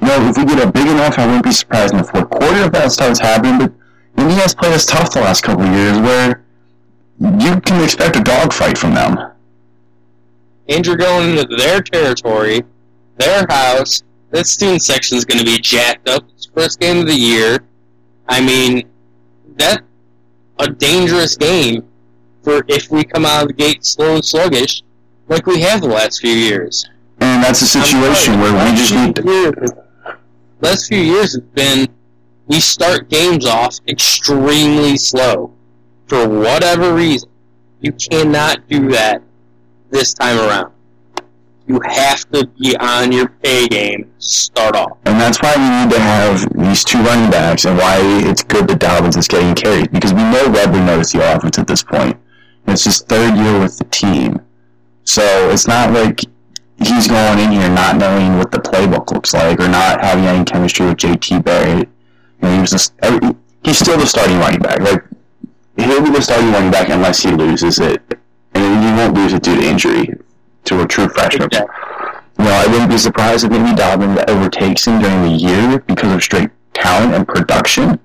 You 0.01 0.07
know, 0.07 0.29
if 0.29 0.37
we 0.37 0.45
get 0.45 0.65
a 0.65 0.69
big 0.69 0.87
enough, 0.87 1.17
I 1.17 1.25
wouldn't 1.25 1.43
be 1.43 1.51
surprised 1.51 1.93
in 1.93 1.99
the 1.99 2.03
fourth 2.03 2.29
quarter 2.29 2.65
if 2.65 2.71
that 2.73 2.91
starts 2.91 3.19
happening. 3.19 3.57
But 3.59 3.73
Indiana's 4.21 4.53
played 4.53 4.73
us 4.73 4.85
tough 4.85 5.13
the 5.13 5.21
last 5.21 5.43
couple 5.43 5.63
of 5.63 5.73
years, 5.73 5.97
where 5.99 6.43
you 7.19 7.59
can 7.61 7.83
expect 7.83 8.15
a 8.15 8.23
dogfight 8.23 8.77
from 8.77 8.93
them. 8.93 9.17
And 10.69 10.85
you're 10.85 10.97
going 10.97 11.37
into 11.37 11.55
their 11.55 11.81
territory, 11.81 12.61
their 13.17 13.45
house. 13.49 14.03
This 14.31 14.51
student 14.51 14.81
section 14.81 15.17
is 15.17 15.25
going 15.25 15.39
to 15.39 15.45
be 15.45 15.57
jacked 15.59 16.09
up. 16.09 16.25
It's 16.35 16.47
first 16.47 16.79
game 16.79 16.97
of 16.99 17.07
the 17.07 17.15
year. 17.15 17.59
I 18.27 18.41
mean, 18.41 18.89
that 19.57 19.83
a 20.59 20.69
dangerous 20.69 21.35
game 21.37 21.87
for 22.43 22.63
if 22.67 22.91
we 22.91 23.03
come 23.03 23.25
out 23.25 23.43
of 23.43 23.47
the 23.49 23.53
gate 23.53 23.85
slow 23.85 24.15
and 24.15 24.25
sluggish, 24.25 24.83
like 25.27 25.45
we 25.45 25.61
have 25.61 25.81
the 25.81 25.87
last 25.87 26.19
few 26.19 26.33
years. 26.33 26.87
And 27.19 27.43
that's 27.43 27.61
a 27.61 27.67
situation 27.67 28.33
sorry, 28.33 28.51
where 28.51 28.71
we 28.71 28.77
just 28.77 28.93
need 28.93 29.15
to. 29.15 29.23
years- 29.23 29.71
last 30.61 30.87
few 30.87 30.99
years 30.99 31.35
have 31.35 31.53
been 31.53 31.87
we 32.47 32.59
start 32.59 33.09
games 33.09 33.45
off 33.45 33.77
extremely 33.87 34.97
slow 34.97 35.53
for 36.07 36.27
whatever 36.27 36.93
reason. 36.93 37.29
You 37.81 37.91
cannot 37.91 38.67
do 38.67 38.89
that 38.91 39.21
this 39.89 40.13
time 40.13 40.37
around. 40.37 40.73
You 41.67 41.81
have 41.83 42.23
to 42.31 42.47
be 42.59 42.77
on 42.77 43.11
your 43.11 43.27
pay 43.27 43.67
game 43.67 44.09
start 44.19 44.75
off. 44.75 44.97
And 45.05 45.19
that's 45.19 45.41
why 45.41 45.53
we 45.57 45.85
need 45.85 45.93
to 45.93 45.99
have 45.99 46.47
these 46.53 46.85
two 46.85 46.99
running 46.99 47.29
backs 47.29 47.65
and 47.65 47.77
why 47.77 47.97
it's 48.01 48.41
good 48.43 48.67
that 48.69 48.79
Dobbins 48.79 49.17
is 49.17 49.27
getting 49.27 49.53
carried. 49.53 49.91
Because 49.91 50.13
we 50.13 50.21
know 50.21 50.49
Weber 50.49 50.79
knows 50.79 51.11
the 51.11 51.35
offense 51.35 51.59
at 51.59 51.67
this 51.67 51.83
point. 51.83 52.17
It's 52.67 52.85
his 52.85 53.01
third 53.01 53.35
year 53.35 53.59
with 53.59 53.77
the 53.77 53.83
team. 53.85 54.39
So 55.03 55.49
it's 55.49 55.67
not 55.67 55.91
like 55.91 56.21
he's 56.77 57.07
going 57.07 57.39
in 57.39 57.51
here 57.51 57.69
not 57.69 57.97
knowing 57.97 58.37
what 58.37 58.51
the 58.51 58.59
playbook 58.59 59.11
looks 59.11 59.33
like 59.33 59.59
or 59.59 59.67
not 59.67 60.01
having 60.01 60.25
any 60.25 60.45
chemistry 60.45 60.85
with 60.85 60.97
JT 60.97 61.43
Barrett. 61.43 61.89
You 62.41 62.47
know, 62.47 62.53
he 62.53 62.61
was 62.61 62.71
just, 62.71 62.93
he's 63.63 63.79
still 63.79 63.97
the 63.97 64.05
starting 64.05 64.37
running 64.37 64.59
back. 64.59 64.79
Like, 64.79 65.03
he'll 65.75 66.01
be 66.01 66.11
the 66.11 66.21
starting 66.21 66.51
running 66.51 66.71
back 66.71 66.89
unless 66.89 67.23
he 67.23 67.31
loses 67.31 67.79
it. 67.79 68.01
And 68.53 68.83
you 68.83 68.95
won't 68.95 69.15
lose 69.15 69.33
it 69.33 69.43
due 69.43 69.59
to 69.59 69.67
injury 69.67 70.13
to 70.65 70.81
a 70.81 70.87
true 70.87 71.09
freshman. 71.09 71.47
Exactly. 71.47 71.75
You 72.39 72.45
know, 72.45 72.51
I 72.51 72.67
wouldn't 72.67 72.89
be 72.91 72.97
surprised 72.97 73.45
if 73.45 73.51
maybe 73.51 73.75
Dobbins 73.75 74.19
overtakes 74.27 74.85
him 74.85 75.01
during 75.01 75.23
the 75.23 75.31
year 75.31 75.79
because 75.79 76.13
of 76.13 76.23
straight 76.23 76.49
talent 76.73 77.13
and 77.13 77.27
production. 77.27 77.99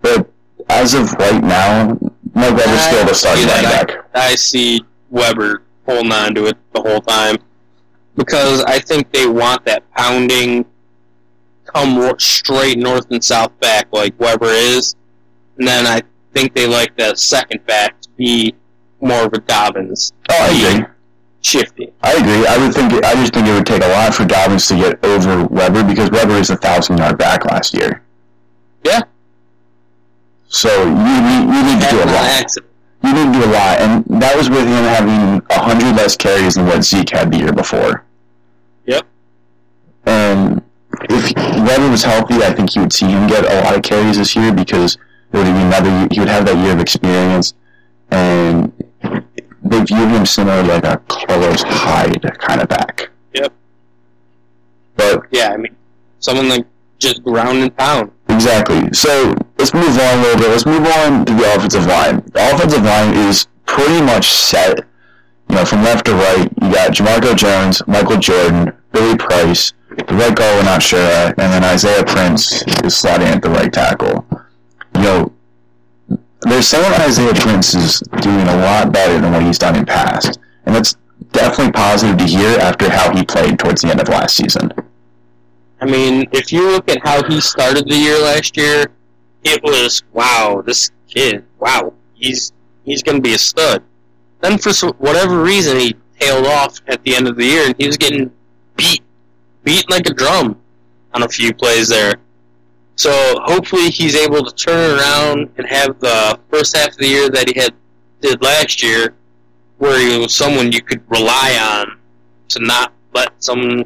But 0.00 0.30
as 0.68 0.94
of 0.94 1.12
right 1.14 1.42
now, 1.42 1.98
Mike 2.34 2.54
Weber's 2.56 2.80
still 2.80 3.06
the 3.06 3.14
starting 3.14 3.46
that. 3.46 4.06
I 4.14 4.34
see 4.34 4.84
Weber 5.10 5.62
holding 5.86 6.12
on 6.12 6.34
to 6.34 6.46
it 6.46 6.56
the 6.72 6.80
whole 6.80 7.00
time 7.00 7.36
because 8.16 8.62
I 8.64 8.78
think 8.78 9.12
they 9.12 9.26
want 9.26 9.64
that 9.66 9.88
pounding, 9.92 10.64
come 11.64 12.14
straight 12.18 12.78
north 12.78 13.10
and 13.10 13.22
south 13.22 13.58
back 13.60 13.88
like 13.92 14.18
Weber 14.18 14.46
is, 14.46 14.96
and 15.58 15.68
then 15.68 15.86
I 15.86 16.02
think 16.32 16.54
they 16.54 16.66
like 16.66 16.96
the 16.96 17.14
second 17.14 17.64
back 17.66 18.00
to 18.00 18.08
be 18.16 18.54
more 19.00 19.24
of 19.26 19.32
a 19.32 19.38
Dobbins 19.38 20.12
Oh, 20.30 20.34
I 20.38 20.48
agree. 20.74 20.86
shifty. 21.42 21.92
I 22.02 22.12
agree. 22.14 22.46
I 22.46 22.56
would 22.58 22.74
think. 22.74 22.92
I 23.04 23.14
just 23.14 23.32
think 23.34 23.46
it 23.46 23.52
would 23.52 23.66
take 23.66 23.82
a 23.84 23.88
lot 23.88 24.14
for 24.14 24.24
Dobbins 24.24 24.66
to 24.68 24.76
get 24.76 25.04
over 25.04 25.44
Weber 25.46 25.84
because 25.84 26.10
Weber 26.10 26.34
is 26.34 26.50
a 26.50 26.56
thousand 26.56 26.98
yard 26.98 27.18
back 27.18 27.44
last 27.44 27.74
year. 27.74 28.02
Yeah. 28.84 29.02
So 30.48 30.68
you 30.84 30.94
need, 30.94 31.54
you 31.54 31.62
need 31.64 31.80
to 31.82 31.88
do 31.90 31.96
a 31.98 32.06
lot. 32.06 32.24
accident. 32.40 32.72
You 33.04 33.12
need 33.12 33.32
to 33.34 33.40
do 33.40 33.44
a 33.44 33.52
lot, 33.52 33.80
and 33.80 34.04
that 34.22 34.36
was 34.36 34.48
with 34.48 34.66
him 34.66 34.84
having 34.84 35.42
a 35.50 35.60
hundred 35.60 35.94
less 35.96 36.16
carries 36.16 36.54
than 36.54 36.66
what 36.66 36.82
Zeke 36.82 37.10
had 37.10 37.30
the 37.32 37.38
year 37.38 37.52
before. 37.52 38.04
Yep. 38.86 39.06
And 40.06 40.62
if 41.10 41.32
Weber 41.36 41.90
was 41.90 42.02
healthy, 42.02 42.36
I 42.42 42.52
think 42.52 42.74
you 42.74 42.82
would 42.82 42.92
see 42.92 43.06
him 43.06 43.26
get 43.26 43.44
a 43.44 43.62
lot 43.64 43.76
of 43.76 43.82
carries 43.82 44.16
this 44.18 44.34
year 44.34 44.52
because 44.52 44.96
it 45.32 45.36
would 45.36 45.44
be 45.44 45.50
another. 45.50 46.08
He 46.10 46.18
would 46.20 46.28
have 46.28 46.46
that 46.46 46.56
year 46.56 46.72
of 46.72 46.80
experience, 46.80 47.54
and 48.10 48.72
they 49.70 49.82
viewed 49.84 50.08
him 50.10 50.26
similar 50.26 50.62
like 50.62 50.84
a 50.84 51.00
Carlos 51.08 51.62
Hyde 51.62 52.22
kind 52.38 52.60
of 52.60 52.68
back. 52.68 53.10
Yep. 53.34 53.52
But 54.96 55.26
Yeah, 55.30 55.50
I 55.52 55.56
mean, 55.56 55.76
someone 56.20 56.48
like 56.48 56.66
just 56.98 57.22
ground 57.22 57.58
and 57.58 57.76
pound. 57.76 58.10
Exactly. 58.28 58.92
So 58.92 59.34
let's 59.58 59.74
move 59.74 59.98
on 59.98 60.18
a 60.18 60.22
little 60.22 60.38
bit. 60.38 60.50
Let's 60.50 60.66
move 60.66 60.86
on 60.86 61.24
to 61.26 61.32
the 61.34 61.54
offensive 61.54 61.86
line. 61.86 62.22
The 62.32 62.54
offensive 62.54 62.82
line 62.82 63.14
is 63.28 63.46
pretty 63.66 64.00
much 64.04 64.30
set. 64.32 64.78
You 65.48 65.56
know, 65.56 65.64
from 65.64 65.82
left 65.84 66.06
to 66.06 66.14
right, 66.14 66.48
you 66.60 66.72
got 66.72 66.92
Jamarco 66.92 67.36
Jones, 67.36 67.80
Michael 67.86 68.16
Jordan, 68.16 68.72
Billy 68.92 69.16
Price, 69.16 69.72
the 69.90 70.14
right 70.14 70.34
guard 70.34 70.56
we're 70.58 70.64
not 70.64 70.82
sure 70.82 70.98
at, 71.00 71.38
and 71.38 71.52
then 71.52 71.62
Isaiah 71.64 72.04
Prince 72.04 72.62
is 72.62 72.94
slotting 72.94 73.26
at 73.26 73.42
the 73.42 73.50
right 73.50 73.72
tackle. 73.72 74.26
You 74.96 75.02
know, 75.02 75.32
they're 76.50 76.62
saying 76.62 76.92
Isaiah 77.00 77.34
Prince 77.34 77.74
is 77.74 78.00
doing 78.20 78.46
a 78.48 78.56
lot 78.56 78.92
better 78.92 79.20
than 79.20 79.32
what 79.32 79.42
he's 79.42 79.58
done 79.58 79.76
in 79.76 79.84
past, 79.84 80.38
and 80.64 80.74
that's 80.74 80.96
definitely 81.32 81.72
positive 81.72 82.16
to 82.18 82.24
hear 82.24 82.58
after 82.58 82.90
how 82.90 83.14
he 83.14 83.24
played 83.24 83.58
towards 83.58 83.82
the 83.82 83.88
end 83.88 84.00
of 84.00 84.08
last 84.08 84.36
season. 84.36 84.72
I 85.80 85.84
mean, 85.84 86.26
if 86.32 86.52
you 86.52 86.70
look 86.70 86.88
at 86.90 86.98
how 87.04 87.22
he 87.28 87.40
started 87.40 87.88
the 87.88 87.96
year 87.96 88.18
last 88.18 88.56
year, 88.56 88.86
it 89.44 89.62
was 89.62 90.02
wow, 90.12 90.62
this 90.64 90.90
kid, 91.08 91.44
wow, 91.58 91.92
he's 92.14 92.52
he's 92.84 93.02
going 93.02 93.16
to 93.16 93.22
be 93.22 93.34
a 93.34 93.38
stud. 93.38 93.82
Then 94.40 94.58
for 94.58 94.72
whatever 94.98 95.42
reason, 95.42 95.78
he 95.78 95.96
tailed 96.18 96.46
off 96.46 96.80
at 96.86 97.02
the 97.02 97.14
end 97.14 97.28
of 97.28 97.36
the 97.36 97.44
year, 97.44 97.66
and 97.66 97.74
he 97.78 97.86
was 97.86 97.96
getting 97.96 98.30
beat, 98.76 99.02
beat 99.64 99.88
like 99.90 100.08
a 100.08 100.14
drum 100.14 100.60
on 101.14 101.22
a 101.22 101.28
few 101.28 101.52
plays 101.54 101.88
there. 101.88 102.14
So 102.96 103.40
hopefully 103.44 103.90
he's 103.90 104.16
able 104.16 104.42
to 104.42 104.54
turn 104.54 104.98
around 104.98 105.50
and 105.58 105.66
have 105.68 106.00
the 106.00 106.38
first 106.50 106.76
half 106.76 106.88
of 106.88 106.96
the 106.96 107.06
year 107.06 107.30
that 107.30 107.48
he 107.48 107.60
had 107.60 107.74
did 108.20 108.42
last 108.42 108.82
year, 108.82 109.14
where 109.78 110.00
he 110.00 110.18
was 110.18 110.34
someone 110.34 110.72
you 110.72 110.80
could 110.80 111.02
rely 111.10 111.58
on 111.60 111.98
to 112.48 112.60
not 112.60 112.92
let 113.14 113.32
someone 113.38 113.84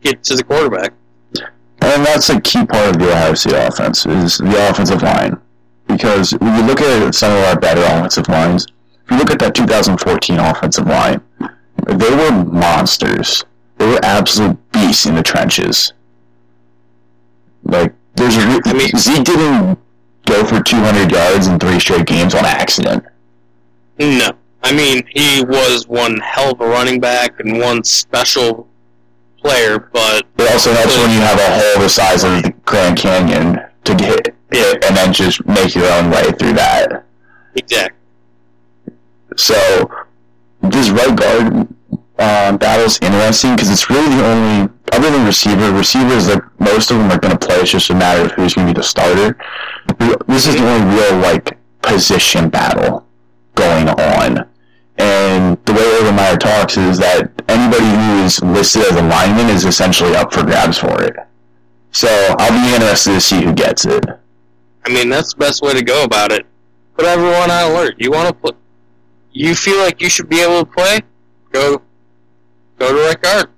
get 0.00 0.24
to 0.24 0.36
the 0.36 0.42
quarterback. 0.42 0.92
And 1.82 2.04
that's 2.04 2.30
a 2.30 2.40
key 2.40 2.64
part 2.64 2.88
of 2.88 2.98
the 2.98 3.10
Ohio 3.12 3.34
State 3.34 3.52
offense 3.54 4.06
is 4.06 4.38
the 4.38 4.68
offensive 4.70 5.02
line. 5.02 5.40
Because 5.86 6.32
when 6.32 6.56
you 6.56 6.62
look 6.62 6.80
at 6.80 7.14
some 7.14 7.32
of 7.32 7.44
our 7.44 7.60
better 7.60 7.82
offensive 7.82 8.28
lines, 8.28 8.66
if 9.04 9.10
you 9.10 9.18
look 9.18 9.30
at 9.30 9.38
that 9.40 9.54
2014 9.54 10.38
offensive 10.38 10.86
line, 10.86 11.20
they 11.86 12.10
were 12.10 12.44
monsters. 12.44 13.44
They 13.76 13.86
were 13.86 14.00
absolute 14.02 14.58
beasts 14.72 15.06
in 15.06 15.14
the 15.14 15.22
trenches. 15.22 15.92
Like 17.62 17.94
there's 18.16 18.36
a 18.36 18.46
re- 18.48 18.60
I 18.64 18.72
mean- 18.72 18.96
Zeke 18.98 19.24
didn't 19.24 19.78
go 20.26 20.44
for 20.44 20.60
200 20.62 21.10
yards 21.12 21.46
in 21.46 21.58
three 21.58 21.78
straight 21.78 22.06
games 22.06 22.34
on 22.34 22.44
accident. 22.44 23.04
No. 23.98 24.30
I 24.62 24.72
mean, 24.72 25.06
he 25.14 25.44
was 25.44 25.86
one 25.86 26.18
hell 26.18 26.52
of 26.52 26.60
a 26.60 26.66
running 26.66 26.98
back 27.00 27.38
and 27.38 27.60
one 27.60 27.84
special 27.84 28.66
player, 29.40 29.78
but 29.92 30.26
It 30.38 30.50
also 30.52 30.72
helps 30.72 30.96
when 30.96 31.10
you 31.12 31.20
have 31.20 31.38
a 31.38 31.60
hole 31.60 31.82
the 31.82 31.88
size 31.88 32.24
of 32.24 32.42
the 32.42 32.52
Grand 32.64 32.98
Canyon 32.98 33.60
to 33.84 33.94
get 33.94 34.34
it 34.50 34.84
and 34.84 34.96
then 34.96 35.12
just 35.12 35.44
make 35.46 35.74
your 35.76 35.86
own 35.92 36.10
way 36.10 36.32
through 36.32 36.54
that. 36.54 37.04
exactly. 37.54 37.96
So 39.36 39.88
this 40.62 40.88
right 40.90 41.14
guard 41.14 41.68
um, 42.18 42.56
battle 42.56 42.86
is 42.86 42.98
interesting 43.02 43.54
because 43.54 43.70
it's 43.70 43.90
really 43.90 44.08
the 44.16 44.24
only 44.24 44.72
other 44.92 45.10
than 45.10 45.26
receiver. 45.26 45.70
Receivers, 45.72 46.28
like 46.28 46.42
most 46.60 46.90
of 46.90 46.98
them 46.98 47.10
are 47.10 47.18
going 47.18 47.36
to 47.36 47.46
play. 47.46 47.56
It's 47.56 47.70
just 47.70 47.90
a 47.90 47.94
matter 47.94 48.24
of 48.24 48.32
who's 48.32 48.54
going 48.54 48.66
to 48.66 48.72
be 48.72 48.78
the 48.78 48.82
starter. 48.82 49.36
This 50.26 50.46
is 50.46 50.54
the 50.54 50.66
only 50.66 50.96
real 50.96 51.18
like 51.18 51.58
position 51.82 52.48
battle 52.48 53.06
going 53.54 53.88
on. 53.88 54.48
And 54.98 55.58
the 55.66 55.74
way 55.74 55.82
Urban 56.00 56.16
Meyer 56.16 56.36
talks 56.38 56.78
is 56.78 56.98
that 56.98 57.30
anybody 57.48 57.84
who 57.84 58.24
is 58.24 58.42
listed 58.42 58.82
as 58.82 58.96
a 58.96 59.02
lineman 59.02 59.54
is 59.54 59.66
essentially 59.66 60.16
up 60.16 60.32
for 60.32 60.42
grabs 60.42 60.78
for 60.78 61.02
it. 61.02 61.14
So 61.92 62.08
I'll 62.38 62.50
be 62.50 62.74
interested 62.74 63.12
to 63.12 63.20
see 63.20 63.42
who 63.42 63.52
gets 63.52 63.84
it. 63.84 64.04
I 64.84 64.88
mean, 64.90 65.10
that's 65.10 65.34
the 65.34 65.38
best 65.38 65.62
way 65.62 65.74
to 65.74 65.82
go 65.82 66.04
about 66.04 66.32
it. 66.32 66.46
Put 66.96 67.04
everyone 67.04 67.50
on 67.50 67.72
alert. 67.72 67.96
You 67.98 68.10
want 68.10 68.28
to 68.28 68.34
put. 68.34 68.56
You 69.32 69.54
feel 69.54 69.78
like 69.78 70.00
you 70.00 70.08
should 70.08 70.30
be 70.30 70.40
able 70.40 70.64
to 70.64 70.72
play? 70.72 71.00
Go, 71.52 71.82
go 72.78 72.92
to 72.92 73.08
right 73.08 73.20
guard. 73.20 73.50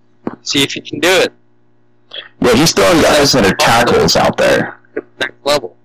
See 0.42 0.62
if 0.62 0.76
you 0.76 0.82
can 0.82 1.00
do 1.00 1.08
it. 1.08 1.32
Yeah, 2.40 2.54
he's 2.54 2.72
throwing 2.72 3.02
guys 3.02 3.32
that 3.32 3.44
are 3.44 3.54
tackles 3.56 4.16
out 4.16 4.36
there. 4.36 4.80
Next 5.20 5.34
level. 5.44 5.76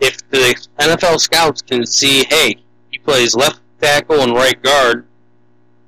If 0.00 0.18
the 0.30 0.54
NFL 0.78 1.20
scouts 1.20 1.62
can 1.62 1.86
see, 1.86 2.24
hey, 2.24 2.56
he 2.90 2.98
plays 2.98 3.34
left 3.34 3.60
tackle 3.80 4.20
and 4.20 4.34
right 4.34 4.60
guard, 4.62 5.06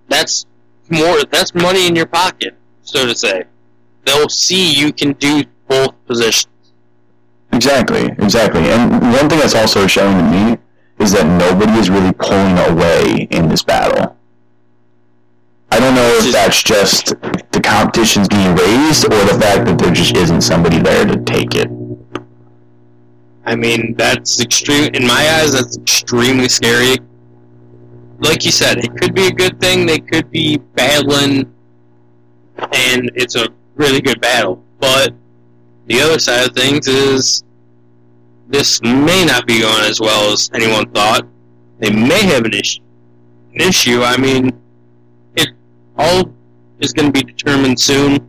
that's 0.09 0.47
more. 0.89 1.25
That's 1.25 1.55
money 1.55 1.87
in 1.87 1.95
your 1.95 2.07
pocket, 2.07 2.55
so 2.83 3.07
to 3.07 3.15
say. 3.15 3.45
They'll 4.05 4.29
see 4.29 4.75
you 4.75 4.93
can 4.93 5.13
do 5.15 5.45
both 5.69 5.95
positions. 6.07 6.53
Exactly, 7.53 8.07
exactly. 8.19 8.63
And 8.71 9.01
one 9.13 9.29
thing 9.29 9.39
that's 9.39 9.55
also 9.55 9.87
showing 9.87 10.19
to 10.19 10.31
me 10.31 10.59
is 10.99 11.13
that 11.13 11.27
nobody 11.27 11.73
is 11.73 11.91
really 11.91 12.13
pulling 12.13 12.59
away 12.59 13.29
in 13.31 13.49
this 13.49 13.63
battle. 13.63 14.17
I 15.71 15.79
don't 15.79 15.95
know 15.95 16.09
if 16.17 16.33
that's 16.33 16.63
just 16.63 17.09
the 17.53 17.61
competition's 17.63 18.29
being 18.29 18.55
raised 18.55 19.05
or 19.05 19.25
the 19.25 19.39
fact 19.41 19.67
that 19.67 19.79
there 19.79 19.93
just 19.93 20.17
isn't 20.17 20.41
somebody 20.41 20.79
there 20.79 21.05
to 21.05 21.17
take 21.25 21.55
it. 21.55 21.71
I 23.45 23.55
mean, 23.55 23.95
that's 23.97 24.41
extreme. 24.41 24.91
In 24.95 25.07
my 25.07 25.41
eyes, 25.41 25.53
that's 25.53 25.77
extremely 25.77 26.49
scary. 26.49 26.99
Like 28.19 28.45
you 28.45 28.51
said, 28.51 28.79
it 28.79 28.95
could 28.97 29.15
be 29.15 29.27
a 29.27 29.31
good 29.31 29.61
thing. 29.61 29.87
They 29.87 29.99
could 29.99 30.31
be 30.31 30.59
battling, 30.59 31.53
and 32.59 33.11
it's 33.15 33.37
a 33.37 33.49
really 33.77 34.01
good 34.01 34.21
battle. 34.21 34.63
But 34.81 35.15
the 35.87 36.01
other 36.01 36.19
side 36.19 36.49
of 36.49 36.55
things 36.55 36.89
is 36.89 37.45
this 38.49 38.83
may 38.83 39.25
not 39.25 39.47
be 39.47 39.61
going 39.61 39.85
as 39.85 40.01
well 40.01 40.33
as 40.33 40.51
anyone 40.55 40.91
thought. 40.91 41.27
They 41.79 41.91
may 41.91 42.25
have 42.25 42.45
an 42.45 42.55
issue. 42.55 42.83
An 43.55 43.61
issue. 43.61 44.03
I 44.03 44.17
mean, 44.17 44.61
all 45.99 46.31
is 46.81 46.93
going 46.93 47.13
to 47.13 47.25
be 47.25 47.33
determined 47.33 47.79
soon. 47.79 48.29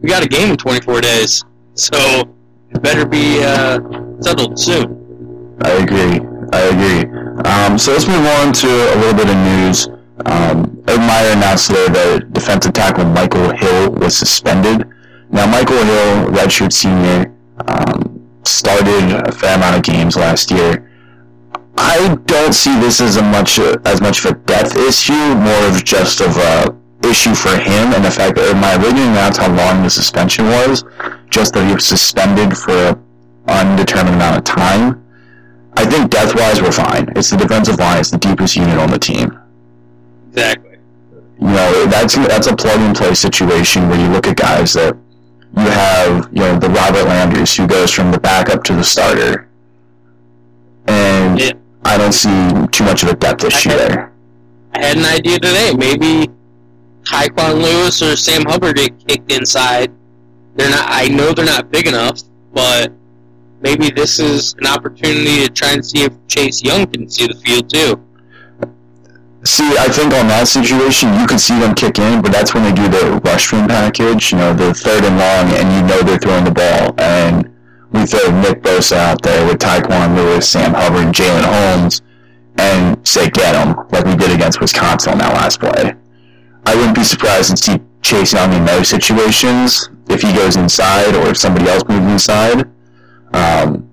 We 0.00 0.08
got 0.08 0.24
a 0.24 0.28
game 0.28 0.50
in 0.50 0.56
24 0.56 1.00
days, 1.00 1.44
so 1.74 2.34
it 2.70 2.82
better 2.82 3.04
be 3.04 3.42
uh, 3.42 3.78
settled 4.20 4.58
soon. 4.58 5.56
I 5.64 5.70
agree. 5.72 6.20
I 6.52 6.60
agree. 6.60 7.22
Um, 7.44 7.78
so 7.78 7.92
let's 7.92 8.06
move 8.06 8.26
on 8.26 8.52
to 8.52 8.68
a 8.68 8.96
little 8.96 9.14
bit 9.14 9.28
of 9.28 9.36
news. 9.36 9.88
Um, 10.26 10.82
Meyer 10.86 11.32
announced 11.32 11.68
today 11.68 11.88
that 11.88 12.32
defensive 12.32 12.72
tackle 12.72 13.04
Michael 13.06 13.56
Hill 13.56 13.90
was 13.92 14.16
suspended. 14.16 14.88
Now, 15.30 15.46
Michael 15.46 15.82
Hill, 15.82 16.30
redshirt 16.30 16.72
senior, 16.72 17.32
um, 17.66 18.28
started 18.44 19.26
a 19.26 19.32
fair 19.32 19.56
amount 19.56 19.76
of 19.76 19.82
games 19.82 20.16
last 20.16 20.50
year. 20.50 20.91
I 21.84 22.16
don't 22.26 22.52
see 22.52 22.78
this 22.78 23.00
as 23.00 23.16
a 23.16 23.22
much 23.22 23.58
as 23.58 24.00
much 24.00 24.24
of 24.24 24.32
a 24.32 24.34
depth 24.46 24.76
issue, 24.76 25.34
more 25.34 25.66
of 25.66 25.82
just 25.84 26.20
of 26.20 26.36
a 26.36 26.76
issue 27.04 27.34
for 27.34 27.50
him, 27.56 27.92
and 27.92 28.04
the 28.04 28.10
fact 28.10 28.36
that 28.36 28.54
Ed 28.54 28.60
Meyer 28.60 28.78
didn't 28.78 29.10
announce 29.10 29.36
how 29.36 29.52
long 29.52 29.82
the 29.82 29.90
suspension 29.90 30.46
was, 30.46 30.84
just 31.28 31.54
that 31.54 31.66
he 31.66 31.74
was 31.74 31.84
suspended 31.84 32.56
for 32.56 32.72
an 32.72 32.98
undetermined 33.48 34.14
amount 34.14 34.38
of 34.38 34.44
time. 34.44 35.04
I 35.76 35.84
think 35.84 36.10
depth-wise, 36.10 36.62
we're 36.62 36.70
fine. 36.70 37.12
It's 37.16 37.30
the 37.30 37.36
defensive 37.36 37.78
line; 37.80 37.98
it's 37.98 38.12
the 38.12 38.18
deepest 38.18 38.54
unit 38.54 38.78
on 38.78 38.88
the 38.90 38.98
team. 38.98 39.36
Exactly. 40.30 40.78
You 41.40 41.48
know, 41.48 41.86
that's 41.86 42.14
that's 42.14 42.46
a 42.46 42.54
plug-and-play 42.54 43.14
situation 43.14 43.88
where 43.88 43.98
you 43.98 44.06
look 44.08 44.28
at 44.28 44.36
guys 44.36 44.74
that 44.74 44.96
you 45.56 45.62
have, 45.64 46.28
you 46.32 46.40
know, 46.42 46.56
the 46.58 46.70
Robert 46.70 47.04
Landers 47.04 47.56
who 47.56 47.66
goes 47.66 47.90
from 47.90 48.12
the 48.12 48.20
backup 48.20 48.62
to 48.64 48.72
the 48.74 48.84
starter, 48.84 49.48
and 50.86 51.40
Yeah. 51.40 51.52
I 51.84 51.98
don't 51.98 52.12
see 52.12 52.28
too 52.70 52.84
much 52.84 53.02
of 53.02 53.10
a 53.10 53.16
depth 53.16 53.44
issue 53.44 53.70
I 53.70 53.72
had- 53.72 53.80
there. 53.90 54.12
I 54.74 54.84
had 54.86 54.96
an 54.96 55.04
idea 55.04 55.38
today. 55.38 55.72
Maybe 55.76 56.30
Tyquan 57.04 57.62
Lewis 57.62 58.00
or 58.02 58.16
Sam 58.16 58.42
Hubbard 58.46 58.76
get 58.76 59.06
kicked 59.06 59.30
inside. 59.32 59.90
They're 60.56 60.70
not. 60.70 60.86
I 60.88 61.08
know 61.08 61.32
they're 61.32 61.44
not 61.44 61.70
big 61.70 61.86
enough, 61.86 62.20
but 62.54 62.92
maybe 63.60 63.90
this 63.90 64.18
is 64.18 64.54
an 64.60 64.66
opportunity 64.66 65.44
to 65.44 65.48
try 65.50 65.72
and 65.72 65.84
see 65.84 66.04
if 66.04 66.12
Chase 66.28 66.62
Young 66.62 66.86
can 66.86 67.08
see 67.08 67.26
the 67.26 67.34
field 67.34 67.68
too. 67.68 68.00
See, 69.44 69.76
I 69.76 69.88
think 69.88 70.14
on 70.14 70.28
that 70.28 70.46
situation, 70.46 71.12
you 71.18 71.26
could 71.26 71.40
see 71.40 71.58
them 71.58 71.74
kick 71.74 71.98
in, 71.98 72.22
but 72.22 72.30
that's 72.32 72.54
when 72.54 72.62
they 72.62 72.72
do 72.72 72.88
the 72.88 73.20
rush 73.24 73.52
room 73.52 73.66
package, 73.66 74.30
you 74.32 74.38
know, 74.38 74.54
the 74.54 74.72
third 74.72 75.04
and 75.04 75.18
long, 75.18 75.50
and 75.52 75.72
you 75.74 75.82
know 75.82 76.00
they're 76.02 76.18
throwing 76.18 76.44
the 76.44 76.52
ball. 76.52 76.94
And 76.98 77.51
we 77.92 78.06
throw 78.06 78.30
Nick 78.40 78.62
Bosa 78.62 78.96
out 78.96 79.22
there 79.22 79.46
with 79.46 79.58
Tyquan 79.58 80.16
Lewis, 80.16 80.48
Sam 80.48 80.74
Hubbard, 80.74 81.14
Jalyn 81.14 81.44
Holmes, 81.44 82.02
and 82.58 83.06
say 83.06 83.30
get 83.30 83.54
him, 83.54 83.76
like 83.90 84.04
we 84.04 84.16
did 84.16 84.30
against 84.30 84.60
Wisconsin 84.60 85.12
on 85.12 85.18
that 85.18 85.32
last 85.34 85.60
play. 85.60 85.94
I 86.66 86.74
wouldn't 86.74 86.94
be 86.94 87.04
surprised 87.04 87.50
to 87.50 87.56
see 87.56 87.80
Chase 88.02 88.32
Young 88.32 88.52
in 88.52 88.64
those 88.64 88.88
situations 88.88 89.90
if 90.08 90.22
he 90.22 90.32
goes 90.32 90.56
inside 90.56 91.14
or 91.14 91.28
if 91.28 91.36
somebody 91.36 91.68
else 91.68 91.82
moves 91.88 92.12
inside. 92.12 92.68
Um, 93.32 93.88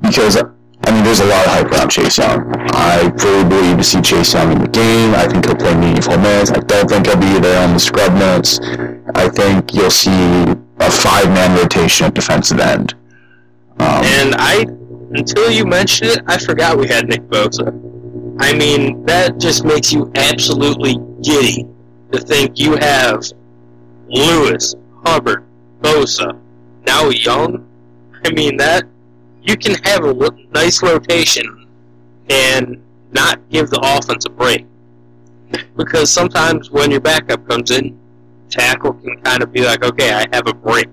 because 0.00 0.36
I 0.36 0.92
mean, 0.92 1.02
there's 1.02 1.20
a 1.20 1.26
lot 1.26 1.44
of 1.46 1.52
hype 1.52 1.72
around 1.72 1.90
Chase 1.90 2.18
Young. 2.18 2.52
I 2.72 3.10
fully 3.18 3.48
believe 3.48 3.78
to 3.78 3.84
see 3.84 4.00
Chase 4.00 4.34
Young 4.34 4.52
in 4.52 4.58
the 4.60 4.68
game. 4.68 5.14
I 5.14 5.26
think 5.26 5.44
he'll 5.44 5.56
play 5.56 5.74
meaningful 5.74 6.16
minutes. 6.16 6.50
I 6.52 6.60
don't 6.60 6.88
think 6.88 7.06
he'll 7.06 7.16
be 7.16 7.40
there 7.40 7.66
on 7.66 7.74
the 7.74 7.80
scrub 7.80 8.12
notes. 8.14 8.60
I 9.14 9.28
think 9.28 9.74
you'll 9.74 9.90
see 9.90 10.54
a 10.78 10.90
five-man 10.90 11.58
rotation 11.58 12.06
at 12.06 12.14
defensive 12.14 12.60
end. 12.60 12.94
Um, 13.78 14.04
And 14.04 14.34
I, 14.36 14.66
until 15.12 15.50
you 15.50 15.64
mentioned 15.66 16.10
it, 16.10 16.22
I 16.26 16.38
forgot 16.38 16.78
we 16.78 16.88
had 16.88 17.08
Nick 17.08 17.22
Bosa. 17.22 17.68
I 18.38 18.52
mean, 18.52 19.04
that 19.06 19.38
just 19.38 19.64
makes 19.64 19.92
you 19.92 20.10
absolutely 20.14 20.96
giddy 21.22 21.66
to 22.12 22.20
think 22.20 22.58
you 22.58 22.76
have 22.76 23.24
Lewis, 24.08 24.74
Hubbard, 25.04 25.44
Bosa, 25.80 26.38
now 26.86 27.08
Young. 27.08 27.66
I 28.24 28.30
mean, 28.32 28.56
that 28.58 28.84
you 29.42 29.56
can 29.56 29.74
have 29.84 30.04
a 30.04 30.30
nice 30.52 30.82
rotation 30.82 31.66
and 32.28 32.82
not 33.12 33.40
give 33.50 33.70
the 33.70 33.80
offense 33.82 34.26
a 34.26 34.30
break. 34.30 34.66
Because 35.76 36.10
sometimes 36.10 36.70
when 36.70 36.90
your 36.90 37.00
backup 37.00 37.46
comes 37.48 37.70
in, 37.70 37.98
tackle 38.56 38.94
can 38.94 39.20
kind 39.22 39.42
of 39.42 39.52
be 39.52 39.64
like, 39.64 39.84
okay, 39.84 40.12
I 40.12 40.26
have 40.32 40.46
a 40.48 40.54
break. 40.54 40.88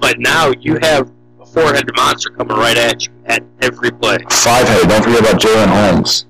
But 0.00 0.18
now 0.18 0.52
you 0.60 0.78
have 0.82 1.10
a 1.40 1.46
four-headed 1.46 1.94
monster 1.96 2.30
coming 2.30 2.56
right 2.56 2.76
at 2.76 3.04
you 3.04 3.12
at 3.26 3.42
every 3.62 3.90
play. 3.90 4.18
Five 4.30 4.68
headed. 4.68 4.88
Don't 4.88 5.02
forget 5.02 5.20
about 5.20 5.40
Jalyn 5.40 5.68
Holmes. 5.68 6.26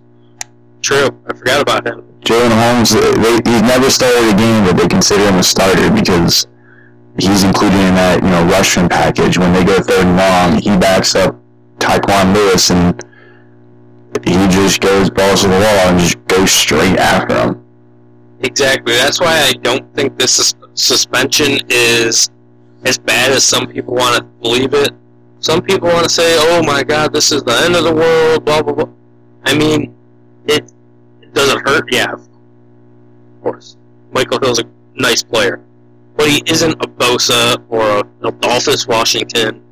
True, 0.82 1.08
I 1.28 1.34
forgot 1.34 1.60
about 1.60 1.86
him. 1.86 2.02
Jalyn 2.20 2.50
Holmes, 2.50 2.90
they, 2.90 3.50
he's 3.50 3.62
never 3.62 3.90
started 3.90 4.34
a 4.34 4.36
game, 4.36 4.64
but 4.64 4.76
they 4.76 4.88
consider 4.88 5.28
him 5.28 5.36
a 5.36 5.42
starter 5.42 5.90
because 5.90 6.46
he's 7.18 7.44
included 7.44 7.78
in 7.78 7.94
that 7.94 8.22
you 8.22 8.28
know 8.28 8.44
Rushmen 8.46 8.88
package. 8.88 9.38
When 9.38 9.52
they 9.52 9.64
go 9.64 9.80
third 9.80 10.06
and 10.06 10.16
long, 10.16 10.60
he 10.60 10.70
backs 10.78 11.14
up 11.14 11.36
Tyquan 11.78 12.34
Lewis 12.34 12.70
and 12.70 13.02
he 14.24 14.34
just 14.48 14.80
goes 14.80 15.10
balls 15.10 15.42
to 15.42 15.48
the 15.48 15.54
wall 15.54 15.88
and 15.88 16.00
just 16.00 16.26
goes 16.26 16.50
straight 16.50 16.98
after 16.98 17.34
him. 17.34 17.59
Exactly. 18.42 18.94
That's 18.94 19.20
why 19.20 19.38
I 19.48 19.52
don't 19.52 19.94
think 19.94 20.18
this 20.18 20.32
sus- 20.32 20.54
suspension 20.74 21.58
is 21.68 22.30
as 22.84 22.98
bad 22.98 23.32
as 23.32 23.44
some 23.44 23.66
people 23.66 23.94
want 23.94 24.16
to 24.16 24.22
believe 24.40 24.72
it. 24.72 24.90
Some 25.40 25.62
people 25.62 25.88
want 25.88 26.04
to 26.04 26.10
say, 26.10 26.36
"Oh 26.38 26.62
my 26.62 26.82
God, 26.82 27.12
this 27.12 27.32
is 27.32 27.42
the 27.42 27.52
end 27.64 27.76
of 27.76 27.84
the 27.84 27.94
world." 27.94 28.44
Blah 28.44 28.62
blah 28.62 28.72
blah. 28.74 28.88
I 29.44 29.54
mean, 29.54 29.94
it, 30.46 30.72
it 31.22 31.34
doesn't 31.34 31.66
hurt. 31.68 31.92
Yeah, 31.92 32.12
of 32.12 32.28
course. 33.42 33.76
Michael 34.12 34.38
Hill's 34.40 34.58
a 34.58 34.64
nice 34.96 35.22
player, 35.22 35.60
but 36.16 36.28
he 36.28 36.42
isn't 36.46 36.72
a 36.72 36.88
Bosa 36.88 37.62
or 37.68 37.82
a 37.82 38.28
Adolphus 38.28 38.86
Washington. 38.86 39.62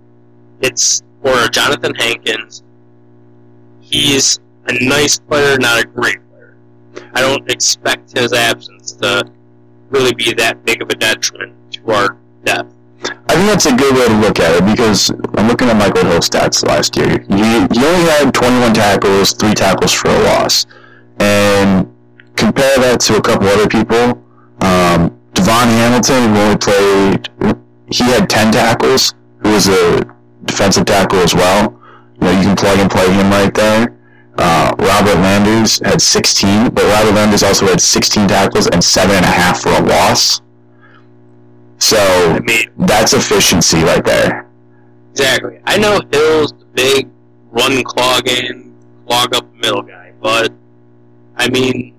It's 0.61 1.03
or 1.23 1.45
a 1.45 1.49
Jonathan 1.49 1.95
Hankins. 1.95 2.63
He's 3.81 4.39
a 4.67 4.85
nice 4.85 5.19
player, 5.19 5.59
not 5.59 5.83
a 5.83 5.87
great. 5.87 6.19
I 7.15 7.21
don't 7.21 7.51
expect 7.51 8.17
his 8.17 8.33
absence 8.33 8.93
to 8.93 9.31
really 9.91 10.15
be 10.15 10.33
that 10.35 10.65
big 10.65 10.83
of 10.83 10.91
a 10.91 10.95
detriment 10.95 11.55
to 11.73 11.93
our 11.93 12.17
depth. 12.45 12.75
I 13.05 13.35
think 13.35 13.47
that's 13.47 13.67
a 13.67 13.77
good 13.77 13.95
way 13.95 14.09
to 14.09 14.15
look 14.21 14.41
at 14.41 14.57
it 14.57 14.65
because 14.71 15.11
I'm 15.37 15.49
looking 15.49 15.69
at 15.69 15.77
Michael 15.77 16.05
Hill's 16.05 16.29
stats 16.29 16.67
last 16.67 16.97
year. 16.97 17.19
He, 17.29 17.45
he 17.79 17.87
only 17.87 18.11
had 18.11 18.33
21 18.35 18.75
tackles, 18.75 19.33
three 19.33 19.55
tackles 19.55 19.93
for 19.93 20.09
a 20.09 20.19
loss, 20.25 20.67
and 21.21 21.95
compare 22.37 22.77
that 22.79 23.01
to 23.01 23.17
a 23.17 23.23
couple 23.23 23.47
other 23.49 23.69
people. 23.69 24.23
Um, 24.61 25.17
Davon 25.35 25.69
Hamilton, 25.69 26.35
who 26.35 26.41
only 26.41 26.57
played, 26.57 27.29
he 27.91 28.05
had 28.05 28.29
10 28.29 28.53
tackles, 28.53 29.15
who 29.43 29.53
was 29.53 29.69
a 29.69 30.05
defensive 30.45 30.85
tackle 30.85 31.21
as 31.21 31.35
well. 31.35 31.81
You 32.21 32.27
know, 32.27 32.31
you 32.33 32.43
can 32.43 32.57
plug 32.57 32.79
and 32.81 32.91
play 32.91 33.13
him 33.13 33.31
right 33.31 33.55
there. 33.55 33.98
Uh, 34.41 34.73
Robert 34.79 35.17
Landers 35.17 35.81
had 35.85 36.01
16, 36.01 36.71
but 36.71 36.85
Robert 36.85 37.13
Landers 37.15 37.43
also 37.43 37.67
had 37.67 37.81
16 37.81 38.29
tackles 38.29 38.69
and 38.69 38.83
seven 38.83 39.17
and 39.17 39.25
a 39.25 39.29
half 39.29 39.61
for 39.63 39.71
a 39.71 39.81
loss. 39.83 40.41
So 41.79 41.97
I 41.99 42.39
mean, 42.41 42.71
that's 42.79 43.13
efficiency 43.15 43.83
right 43.83 44.05
there. 44.05 44.47
exactly. 45.11 45.61
I 45.65 45.77
know 45.79 46.01
Hill's 46.13 46.53
the 46.53 46.65
big 46.75 47.09
run 47.51 47.83
clogging, 47.83 48.75
clog 49.07 49.35
up 49.35 49.53
middle 49.55 49.83
guy, 49.83 50.13
but 50.21 50.53
I 51.37 51.49
mean, 51.51 51.95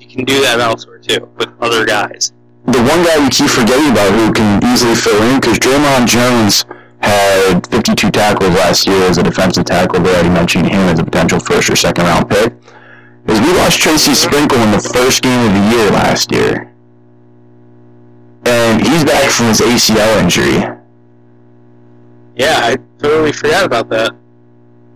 you 0.00 0.06
can 0.08 0.24
do 0.24 0.40
that 0.42 0.58
elsewhere 0.60 0.98
too 0.98 1.28
with 1.36 1.50
other 1.60 1.84
guys. 1.84 2.32
The 2.66 2.78
one 2.78 3.04
guy 3.04 3.22
you 3.22 3.30
keep 3.30 3.48
forgetting 3.50 3.92
about 3.92 4.12
who 4.12 4.32
can 4.32 4.64
easily 4.72 4.94
fill 4.96 5.22
in, 5.22 5.40
because 5.40 5.58
Dre'Mont 5.58 6.08
Jones 6.08 6.64
had 7.00 7.66
52 7.66 8.10
tackles 8.10 8.50
last 8.50 8.86
year 8.86 9.02
as 9.08 9.18
a 9.18 9.22
defensive 9.22 9.64
tackle. 9.64 10.00
They 10.00 10.10
already 10.10 10.30
mentioned 10.30 10.66
him 10.66 10.80
as 10.88 10.98
a 10.98 11.04
potential 11.04 11.38
first 11.38 11.70
or 11.70 11.76
second 11.76 12.04
round 12.04 12.28
pick. 12.28 12.52
Is 13.26 13.40
we 13.40 13.52
lost 13.54 13.80
Tracy 13.80 14.14
Sprinkle 14.14 14.58
in 14.58 14.70
the 14.70 14.80
first 14.80 15.22
game 15.22 15.46
of 15.46 15.52
the 15.52 15.76
year 15.76 15.90
last 15.90 16.30
year. 16.32 16.72
And 18.44 18.80
he's 18.80 19.04
back 19.04 19.30
from 19.30 19.46
his 19.46 19.60
ACL 19.60 20.22
injury. 20.22 20.62
Yeah, 22.36 22.60
I 22.62 22.76
totally 22.98 23.32
forgot 23.32 23.64
about 23.64 23.88
that. 23.88 24.14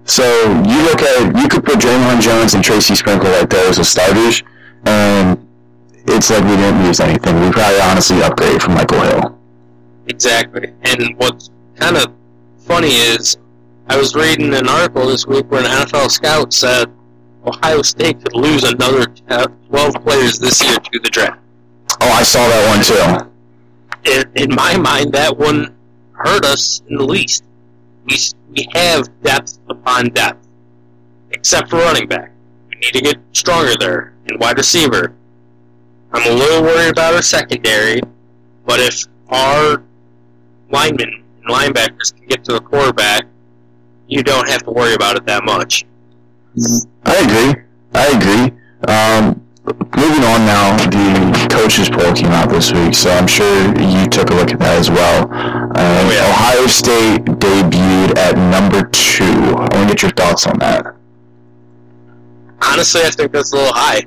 So 0.04 0.22
you 0.22 0.82
look 0.82 1.02
at 1.02 1.36
you 1.40 1.48
could 1.48 1.64
put 1.64 1.78
Dre'Mont 1.78 2.20
Jones 2.20 2.54
and 2.54 2.62
Tracy 2.62 2.94
Sprinkle 2.94 3.30
right 3.30 3.48
there 3.48 3.68
as 3.68 3.76
the 3.76 3.84
starters, 3.84 4.42
and 4.84 5.46
it's 6.06 6.30
like 6.30 6.42
we 6.44 6.56
didn't 6.56 6.82
lose 6.84 7.00
anything. 7.00 7.40
We 7.40 7.50
probably 7.50 7.80
honestly 7.80 8.22
upgrade 8.22 8.62
from 8.62 8.74
Michael 8.74 9.00
Hill. 9.02 9.38
Exactly. 10.06 10.72
And 10.82 11.16
what's 11.18 11.49
kind 11.80 11.96
of 11.96 12.12
funny 12.58 12.94
is 12.94 13.38
I 13.88 13.96
was 13.96 14.14
reading 14.14 14.54
an 14.54 14.68
article 14.68 15.06
this 15.06 15.26
week 15.26 15.50
where 15.50 15.64
an 15.64 15.66
NFL 15.66 16.10
scout 16.10 16.52
said 16.52 16.92
Ohio 17.44 17.82
State 17.82 18.22
could 18.22 18.34
lose 18.34 18.64
another 18.64 19.12
uh, 19.28 19.48
12 19.68 19.94
players 20.04 20.38
this 20.38 20.62
year 20.62 20.76
to 20.76 21.00
the 21.00 21.08
draft. 21.08 21.40
Oh, 22.02 22.12
I 22.12 22.22
saw 22.22 22.46
that 22.46 22.68
one 22.68 24.04
too. 24.04 24.12
In, 24.12 24.50
in 24.50 24.54
my 24.54 24.76
mind, 24.76 25.12
that 25.14 25.36
wouldn't 25.36 25.74
hurt 26.12 26.44
us 26.44 26.82
in 26.88 26.96
the 26.96 27.04
least. 27.04 27.44
We, 28.04 28.16
we 28.50 28.68
have 28.72 29.08
depth 29.22 29.58
upon 29.68 30.10
depth, 30.10 30.46
except 31.32 31.70
for 31.70 31.76
running 31.76 32.08
back. 32.08 32.30
We 32.68 32.76
need 32.76 32.92
to 32.92 33.00
get 33.00 33.18
stronger 33.32 33.74
there. 33.80 34.12
And 34.26 34.38
wide 34.38 34.58
receiver, 34.58 35.14
I'm 36.12 36.30
a 36.30 36.34
little 36.34 36.62
worried 36.62 36.90
about 36.90 37.14
our 37.14 37.22
secondary, 37.22 38.00
but 38.66 38.80
if 38.80 39.06
our 39.28 39.82
linemen 40.70 41.24
linebackers 41.48 42.14
can 42.14 42.26
get 42.26 42.44
to 42.44 42.52
the 42.54 42.60
quarterback, 42.60 43.26
you 44.08 44.22
don't 44.22 44.48
have 44.48 44.62
to 44.64 44.70
worry 44.70 44.94
about 44.94 45.16
it 45.16 45.26
that 45.26 45.44
much. 45.44 45.84
I 47.04 47.16
agree. 47.16 47.62
I 47.94 48.06
agree. 48.16 48.58
Um, 48.88 49.46
moving 49.64 50.24
on 50.24 50.44
now, 50.46 50.76
the 50.90 51.48
coaches 51.50 51.88
poll 51.88 52.12
came 52.14 52.30
out 52.32 52.48
this 52.48 52.72
week, 52.72 52.94
so 52.94 53.10
I'm 53.10 53.26
sure 53.26 53.66
you 53.80 54.08
took 54.08 54.30
a 54.30 54.34
look 54.34 54.50
at 54.50 54.58
that 54.58 54.78
as 54.78 54.90
well. 54.90 55.28
And 55.30 55.76
Oh, 55.76 56.10
yeah. 56.12 56.28
Ohio 56.28 56.66
State 56.66 57.24
debuted 57.24 58.16
at 58.18 58.36
number 58.36 58.88
two. 58.90 59.24
I 59.24 59.60
want 59.60 59.72
to 59.72 59.86
get 59.86 60.02
your 60.02 60.10
thoughts 60.12 60.46
on 60.46 60.58
that. 60.58 60.94
Honestly, 62.62 63.02
I 63.02 63.10
think 63.10 63.32
that's 63.32 63.52
a 63.52 63.56
little 63.56 63.72
high, 63.72 64.02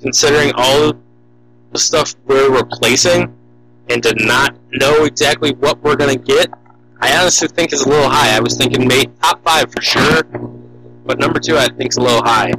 considering 0.00 0.52
all 0.56 0.92
the 1.72 1.78
stuff 1.78 2.14
we're 2.26 2.50
replacing, 2.50 3.34
and 3.88 4.02
to 4.02 4.14
not 4.24 4.54
know 4.72 5.04
exactly 5.04 5.52
what 5.52 5.82
we're 5.82 5.96
gonna 5.96 6.16
get. 6.16 6.50
I 7.00 7.16
honestly 7.16 7.48
think 7.48 7.72
is 7.72 7.82
a 7.82 7.88
little 7.88 8.10
high. 8.10 8.36
I 8.36 8.40
was 8.40 8.56
thinking 8.56 8.86
maybe 8.86 9.10
top 9.22 9.42
five 9.44 9.72
for 9.72 9.80
sure, 9.80 10.22
but 11.04 11.18
number 11.18 11.38
two 11.38 11.56
I 11.56 11.68
think 11.68 11.92
is 11.92 11.96
a 11.96 12.02
little 12.02 12.22
high. 12.22 12.52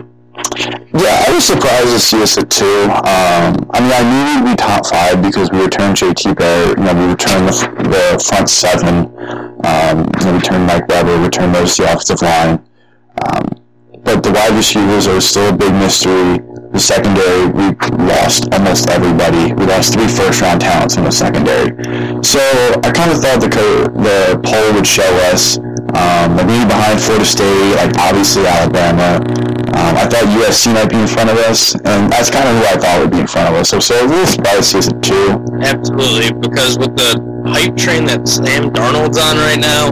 Yeah, 0.94 1.26
I 1.28 1.34
was 1.34 1.46
surprised 1.46 1.88
to 1.88 2.00
see 2.00 2.22
us 2.24 2.38
at 2.38 2.50
two. 2.50 2.66
Um, 2.66 3.70
I 3.72 3.80
mean, 3.80 3.92
I 3.94 4.02
knew 4.04 4.46
we'd 4.46 4.52
be 4.52 4.56
top 4.56 4.88
five 4.88 5.22
because 5.22 5.52
we 5.52 5.62
returned 5.62 5.98
JT 5.98 6.38
Barrett. 6.38 6.78
You 6.78 6.84
know, 6.84 6.94
we 6.94 7.12
returned 7.12 7.48
the, 7.48 7.54
the 7.90 8.24
front 8.24 8.50
seven. 8.50 9.12
Um, 9.66 10.10
we 10.24 10.32
returned 10.32 10.66
Mike 10.66 10.88
Weber, 10.88 11.18
We 11.18 11.26
returned 11.26 11.52
most 11.52 11.80
of 11.80 11.86
the 11.86 11.92
offensive 11.94 12.22
line. 12.22 12.64
Um, 13.26 13.60
but 14.04 14.24
the 14.24 14.32
wide 14.32 14.54
receivers 14.56 15.08
are 15.08 15.20
still 15.22 15.54
a 15.54 15.56
big 15.56 15.74
mystery. 15.74 16.40
The 16.72 16.80
secondary, 16.80 17.48
we 17.50 17.74
lost 18.06 18.54
almost 18.54 18.90
everybody. 18.90 19.54
We 19.54 19.66
lost 19.66 19.94
three 19.94 20.08
first-round 20.08 20.62
talents 20.62 20.98
in 20.98 21.04
the 21.04 21.12
secondary. 21.12 21.74
So 22.24 22.40
I 22.86 22.92
kind 22.94 23.10
of 23.12 23.18
thought 23.18 23.42
the 23.42 23.50
co- 23.50 23.90
the 23.90 24.38
poll 24.46 24.74
would 24.78 24.86
show 24.86 25.10
us 25.34 25.58
um, 25.98 26.38
like 26.38 26.46
maybe 26.46 26.66
behind 26.70 27.02
Florida 27.02 27.26
State, 27.26 27.74
like 27.76 27.98
obviously 27.98 28.46
Alabama. 28.46 29.18
Um, 29.74 29.98
I 29.98 30.06
thought 30.06 30.30
USC 30.30 30.74
might 30.74 30.90
be 30.90 30.98
in 30.98 31.08
front 31.08 31.30
of 31.30 31.38
us, 31.50 31.74
and 31.74 32.12
that's 32.12 32.30
kind 32.30 32.48
of 32.48 32.54
who 32.54 32.64
I 32.70 32.78
thought 32.78 33.02
would 33.02 33.12
be 33.12 33.20
in 33.20 33.28
front 33.28 33.50
of 33.50 33.56
us. 33.56 33.70
So, 33.70 33.80
so 33.80 33.98
a 33.98 34.06
little 34.06 34.26
surprised 34.26 34.76
at 34.76 35.02
two. 35.02 35.42
Absolutely, 35.62 36.34
because 36.38 36.78
with 36.78 36.96
the 36.96 37.18
hype 37.50 37.76
train 37.78 38.06
that 38.06 38.28
Sam 38.28 38.70
Darnold's 38.70 39.18
on 39.18 39.38
right 39.38 39.60
now, 39.60 39.90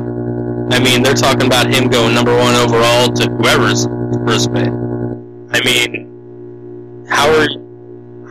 I 0.70 0.80
mean 0.80 1.02
they're 1.02 1.18
talking 1.18 1.48
about 1.48 1.74
him 1.74 1.90
going 1.90 2.14
number 2.14 2.36
one 2.38 2.54
overall 2.56 3.10
to 3.10 3.30
whoever's 3.42 3.86
first 4.28 4.54
pick. 4.54 4.70
I 4.70 5.64
mean, 5.64 6.07
how 7.10 7.30
are 7.30 7.48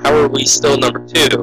how 0.02 0.14
are 0.14 0.28
we 0.28 0.44
still 0.44 0.76
number 0.76 1.06
two? 1.06 1.42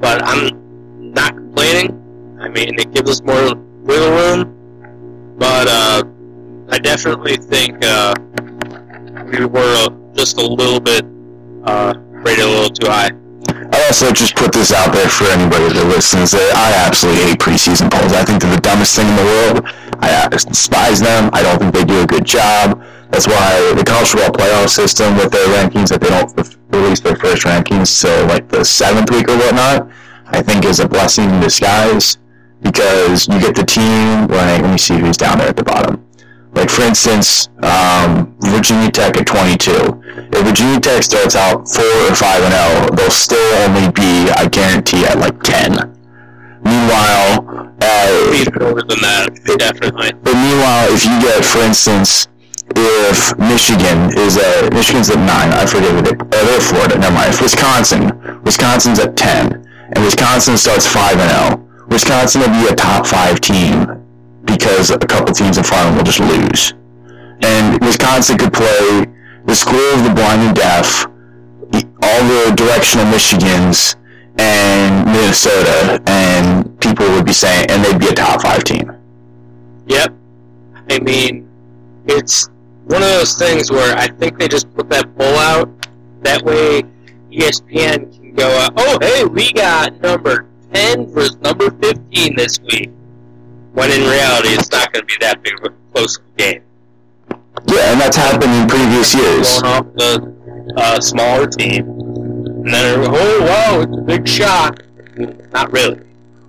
But 0.00 0.22
I'm 0.24 1.12
not 1.12 1.34
complaining. 1.34 2.38
I 2.40 2.48
mean, 2.48 2.78
it 2.78 2.92
gives 2.92 3.10
us 3.10 3.22
more 3.22 3.54
wiggle 3.54 4.10
room. 4.10 5.36
But 5.38 5.68
uh, 5.68 6.02
I 6.70 6.78
definitely 6.78 7.36
think 7.36 7.84
uh, 7.84 8.14
we 9.26 9.44
were 9.46 9.88
just 10.14 10.38
a 10.38 10.46
little 10.46 10.80
bit 10.80 11.04
uh, 11.64 11.94
rated 11.98 12.44
a 12.44 12.48
little 12.48 12.70
too 12.70 12.88
high. 12.88 13.10
I 13.72 13.86
also 13.86 14.12
just 14.12 14.36
put 14.36 14.52
this 14.52 14.72
out 14.72 14.92
there 14.92 15.08
for 15.08 15.24
anybody 15.24 15.74
that 15.74 15.86
listens 15.86 16.30
that 16.32 16.52
I 16.56 16.86
absolutely 16.86 17.24
hate 17.24 17.38
preseason 17.38 17.90
polls. 17.90 18.12
I 18.12 18.24
think 18.24 18.40
they're 18.40 18.54
the 18.54 18.60
dumbest 18.60 18.96
thing 18.96 19.08
in 19.08 19.16
the 19.16 19.24
world. 19.24 19.66
I 20.00 20.28
despise 20.28 21.00
them. 21.00 21.30
I 21.32 21.42
don't 21.42 21.58
think 21.58 21.74
they 21.74 21.84
do 21.84 22.02
a 22.02 22.06
good 22.06 22.24
job. 22.24 22.82
That's 23.10 23.26
why 23.26 23.72
the 23.76 23.84
college 23.84 24.08
football 24.08 24.32
playoff 24.32 24.68
system 24.68 25.16
with 25.16 25.30
their 25.30 25.46
rankings 25.48 25.88
that 25.90 26.00
they 26.00 26.08
don't 26.08 26.38
f- 26.38 26.56
release 26.70 27.00
their 27.00 27.16
first 27.16 27.42
rankings 27.42 28.00
till 28.00 28.26
like 28.26 28.48
the 28.48 28.64
seventh 28.64 29.10
week 29.10 29.28
or 29.28 29.36
whatnot, 29.36 29.88
I 30.26 30.42
think 30.42 30.64
is 30.64 30.80
a 30.80 30.88
blessing 30.88 31.30
in 31.30 31.40
disguise 31.40 32.18
because 32.62 33.28
you 33.28 33.38
get 33.38 33.54
the 33.54 33.64
team 33.64 34.26
like 34.28 34.62
let 34.62 34.70
me 34.70 34.78
see 34.78 34.98
who's 34.98 35.16
down 35.16 35.38
there 35.38 35.48
at 35.48 35.56
the 35.56 35.62
bottom. 35.62 36.04
Like 36.54 36.70
for 36.70 36.82
instance, 36.82 37.48
um, 37.62 38.36
Virginia 38.40 38.90
Tech 38.90 39.16
at 39.16 39.26
22. 39.26 39.70
If 40.32 40.46
Virginia 40.46 40.80
Tech 40.80 41.02
starts 41.02 41.34
out 41.34 41.68
four 41.68 41.84
or 41.84 42.14
five 42.14 42.42
and 42.42 42.54
zero, 42.54 42.96
they'll 42.96 43.10
still 43.10 43.54
only 43.66 43.90
be, 43.90 44.30
I 44.30 44.46
guarantee, 44.48 45.04
at 45.04 45.18
like 45.18 45.42
10. 45.42 45.72
Meanwhile, 46.62 47.74
uh, 47.82 48.14
than 48.88 49.00
that, 49.02 49.28
definitely. 49.58 50.12
But 50.22 50.34
meanwhile, 50.34 50.94
if 50.94 51.04
you 51.04 51.20
get, 51.20 51.44
for 51.44 51.58
instance, 51.58 52.28
if 52.76 53.38
Michigan 53.38 54.10
is 54.18 54.36
at 54.36 54.72
Michigan's 54.72 55.10
at 55.10 55.18
nine, 55.18 55.52
I 55.52 55.66
forget 55.66 55.94
what 55.94 56.04
they. 56.04 56.16
Oh, 56.16 56.44
they're 56.44 56.60
Florida. 56.60 56.98
Never 56.98 57.14
mind. 57.14 57.34
If 57.34 57.40
Wisconsin, 57.40 58.10
Wisconsin's 58.42 58.98
at 58.98 59.16
ten, 59.16 59.64
and 59.94 60.04
Wisconsin 60.04 60.56
starts 60.56 60.86
five 60.86 61.18
and 61.18 61.30
zero. 61.30 61.86
Wisconsin 61.88 62.40
will 62.40 62.48
be 62.48 62.66
a 62.72 62.74
top 62.74 63.06
five 63.06 63.40
team 63.40 63.86
because 64.44 64.90
a 64.90 64.98
couple 64.98 65.34
teams 65.34 65.58
in 65.58 65.64
front 65.64 65.88
of 65.88 65.94
them 65.94 65.96
will 65.98 66.04
just 66.04 66.20
lose, 66.20 66.74
and 67.42 67.80
Wisconsin 67.80 68.38
could 68.38 68.52
play 68.52 69.06
the 69.44 69.54
school 69.54 69.92
of 69.94 70.04
the 70.04 70.14
blind 70.14 70.40
and 70.42 70.56
deaf, 70.56 71.06
all 72.02 72.22
the 72.24 72.52
directional 72.56 73.04
Michigans, 73.06 73.96
and 74.38 75.06
Minnesota, 75.06 76.02
and 76.06 76.80
people 76.80 77.06
would 77.10 77.26
be 77.26 77.32
saying, 77.32 77.66
and 77.70 77.84
they'd 77.84 77.98
be 77.98 78.08
a 78.08 78.14
top 78.14 78.42
five 78.42 78.64
team. 78.64 78.90
Yep. 79.86 80.14
I 80.90 80.98
mean, 81.00 81.48
it's 82.06 82.48
one 82.86 83.02
of 83.02 83.08
those 83.08 83.34
things 83.34 83.70
where 83.70 83.96
I 83.96 84.08
think 84.08 84.38
they 84.38 84.48
just 84.48 84.72
put 84.74 84.88
that 84.90 85.16
poll 85.16 85.36
out. 85.36 85.68
That 86.22 86.42
way, 86.42 86.82
ESPN 87.30 88.14
can 88.14 88.34
go, 88.34 88.46
uh, 88.46 88.70
oh, 88.76 88.98
hey, 89.00 89.24
we 89.24 89.52
got 89.52 90.00
number 90.00 90.46
10 90.72 91.12
versus 91.12 91.36
number 91.36 91.70
15 91.70 92.36
this 92.36 92.60
week. 92.60 92.90
When 93.72 93.90
in 93.90 94.02
reality, 94.02 94.50
it's 94.50 94.70
not 94.70 94.92
going 94.92 95.06
to 95.06 95.06
be 95.06 95.14
that 95.20 95.42
big 95.42 95.54
of 95.58 95.72
a 95.72 95.92
close 95.92 96.18
game. 96.36 96.62
Yeah, 97.66 97.92
and 97.92 98.00
that's 98.00 98.16
happened 98.16 98.52
in 98.52 98.68
previous 98.68 99.14
years. 99.14 99.60
Going 99.60 99.74
off 99.74 99.86
the 99.94 100.74
uh, 100.76 101.00
smaller 101.00 101.46
team. 101.46 101.88
And 101.88 102.66
then, 102.66 103.06
oh, 103.08 103.40
wow, 103.40 103.80
it's 103.80 103.96
a 103.96 104.00
big 104.02 104.28
shock. 104.28 104.78
Not 105.52 105.72
really. 105.72 106.00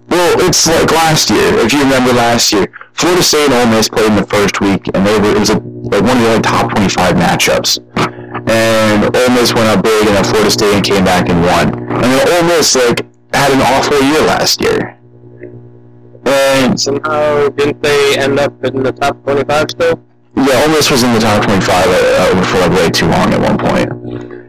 Well, 0.09 0.47
it's 0.47 0.67
like 0.67 0.91
last 0.91 1.29
year. 1.29 1.57
If 1.59 1.73
you 1.73 1.79
remember 1.79 2.13
last 2.13 2.51
year, 2.51 2.67
Florida 2.95 3.21
State 3.23 3.45
and 3.51 3.53
Ole 3.53 3.75
Miss 3.77 3.89
played 3.89 4.07
in 4.07 4.15
the 4.15 4.25
first 4.25 4.61
week, 4.61 4.87
and 4.93 5.05
they 5.05 5.19
were 5.19 5.35
it 5.35 5.39
was 5.39 5.49
a, 5.49 5.59
like 5.59 6.01
one 6.01 6.17
of 6.17 6.23
the 6.23 6.29
only 6.29 6.41
top 6.41 6.71
twenty-five 6.71 7.15
matchups. 7.15 7.79
And 8.49 9.03
Ole 9.15 9.29
Miss 9.35 9.53
went 9.53 9.67
up 9.67 9.83
big, 9.83 10.07
and 10.07 10.15
then 10.15 10.23
Florida 10.23 10.49
State 10.51 10.83
came 10.83 11.03
back 11.03 11.29
and 11.29 11.41
won. 11.41 11.73
And 11.91 12.03
then 12.03 12.27
Ole 12.27 12.47
Miss 12.47 12.75
like 12.75 13.05
had 13.33 13.51
an 13.51 13.61
awful 13.61 14.01
year 14.01 14.21
last 14.21 14.61
year. 14.61 14.97
And 16.27 16.79
Somehow, 16.79 17.49
didn't 17.49 17.81
they 17.83 18.17
end 18.17 18.39
up 18.39 18.63
in 18.65 18.81
the 18.81 18.91
top 18.91 19.21
25 19.23 19.71
still? 19.71 19.99
yeah, 20.37 20.63
Ole 20.63 20.69
Miss 20.69 20.89
was 20.89 21.03
in 21.03 21.13
the 21.13 21.19
top 21.19 21.43
twenty-five 21.43 21.85
uh, 21.87 22.43
for 22.45 22.59
like 22.59 22.71
way 22.71 22.89
too 22.89 23.07
long 23.07 23.33
at 23.33 23.39
one 23.41 23.57
point. 23.57 23.91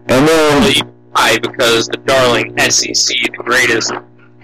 And 0.09 0.29
then 0.29 0.87
Why? 1.13 1.39
Because 1.39 1.89
the 1.89 1.99
darling 2.07 2.57
SEC, 2.71 2.95
the 3.33 3.43
greatest 3.45 3.93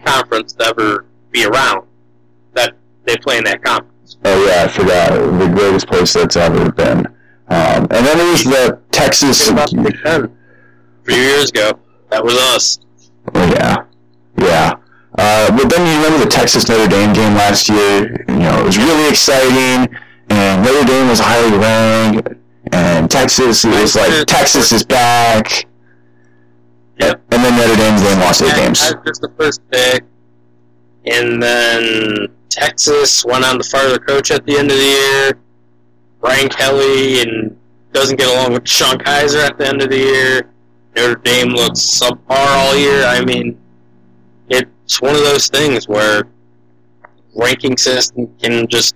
conference 0.04 0.52
to 0.54 0.66
ever 0.66 1.06
be 1.30 1.44
around, 1.44 1.86
that 2.54 2.74
they 3.04 3.16
play 3.16 3.38
in 3.38 3.44
that 3.44 3.62
conference. 3.62 3.91
Oh 4.24 4.46
yeah, 4.46 4.64
I 4.64 4.68
forgot 4.68 5.10
the 5.38 5.48
greatest 5.48 5.86
place 5.86 6.12
that's 6.12 6.36
ever 6.36 6.70
been. 6.72 7.06
Um, 7.48 7.86
and 7.90 8.06
then 8.06 8.16
there 8.18 8.30
was 8.30 8.44
the 8.44 8.80
Texas. 8.90 9.48
About 9.48 9.70
the 9.70 9.82
Big 9.82 9.98
Ten. 10.02 10.24
A 10.24 11.04
few 11.04 11.20
years 11.20 11.50
ago, 11.50 11.78
that 12.10 12.24
was 12.24 12.34
us. 12.34 12.78
Oh 13.34 13.46
yeah, 13.52 13.84
yeah. 14.38 14.74
Uh, 15.18 15.54
but 15.56 15.68
then 15.68 15.86
you 15.86 16.02
remember 16.02 16.24
the 16.24 16.30
Texas 16.30 16.68
Notre 16.68 16.88
Dame 16.88 17.12
game 17.12 17.34
last 17.34 17.68
year. 17.68 18.24
You 18.28 18.38
know, 18.38 18.60
it 18.60 18.64
was 18.64 18.78
really 18.78 19.08
exciting, 19.10 19.94
and 20.30 20.64
Notre 20.64 20.86
Dame 20.86 21.08
was 21.08 21.20
highly 21.20 21.58
ranked, 21.58 22.28
and 22.72 23.10
Texas 23.10 23.64
it 23.64 23.80
was 23.80 23.94
like 23.96 24.26
Texas 24.26 24.72
is 24.72 24.84
back. 24.84 25.66
Yep. 27.00 27.20
And 27.32 27.44
then 27.44 27.56
Notre 27.56 27.76
Dame's 27.76 28.02
then 28.02 28.20
lost 28.20 28.42
eight 28.42 28.54
games. 28.54 28.80
I 28.80 28.94
was 28.94 29.04
just 29.06 29.20
the 29.20 29.32
first 29.36 29.60
pick, 29.70 30.04
and 31.04 31.42
then 31.42 32.28
Texas 32.52 33.24
went 33.24 33.44
on 33.44 33.58
to 33.58 33.64
fire 33.64 33.88
their 33.88 33.98
coach 33.98 34.30
at 34.30 34.44
the 34.46 34.58
end 34.58 34.70
of 34.70 34.76
the 34.76 34.84
year. 34.84 35.38
Brian 36.20 36.48
Kelly 36.48 37.22
and 37.22 37.56
doesn't 37.92 38.16
get 38.16 38.28
along 38.28 38.52
with 38.52 38.68
Sean 38.68 38.96
Kizer 38.98 39.44
at 39.44 39.58
the 39.58 39.66
end 39.66 39.82
of 39.82 39.90
the 39.90 39.98
year. 39.98 40.50
Notre 40.94 41.16
Dame 41.16 41.48
looks 41.48 41.80
subpar 41.80 42.20
all 42.30 42.76
year. 42.76 43.04
I 43.04 43.24
mean, 43.24 43.58
it's 44.48 45.00
one 45.00 45.14
of 45.14 45.22
those 45.22 45.48
things 45.48 45.88
where 45.88 46.24
ranking 47.34 47.76
system 47.76 48.32
can 48.40 48.66
just 48.68 48.94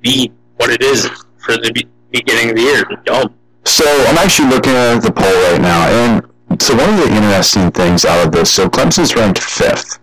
be 0.00 0.32
what 0.56 0.70
it 0.70 0.82
is 0.82 1.06
for 1.38 1.52
the 1.52 1.84
beginning 2.10 2.50
of 2.50 2.56
the 2.56 2.62
year. 2.62 2.84
Dumb. 3.04 3.34
So 3.64 3.84
I'm 4.06 4.16
actually 4.16 4.48
looking 4.48 4.72
at 4.72 5.00
the 5.00 5.12
poll 5.12 5.32
right 5.52 5.60
now, 5.60 5.88
and 5.88 6.62
so 6.62 6.74
one 6.74 6.88
of 6.88 6.96
the 7.00 7.14
interesting 7.14 7.70
things 7.70 8.06
out 8.06 8.26
of 8.26 8.32
this, 8.32 8.50
so 8.50 8.68
Clemson's 8.68 9.14
ranked 9.14 9.42
fifth, 9.42 9.98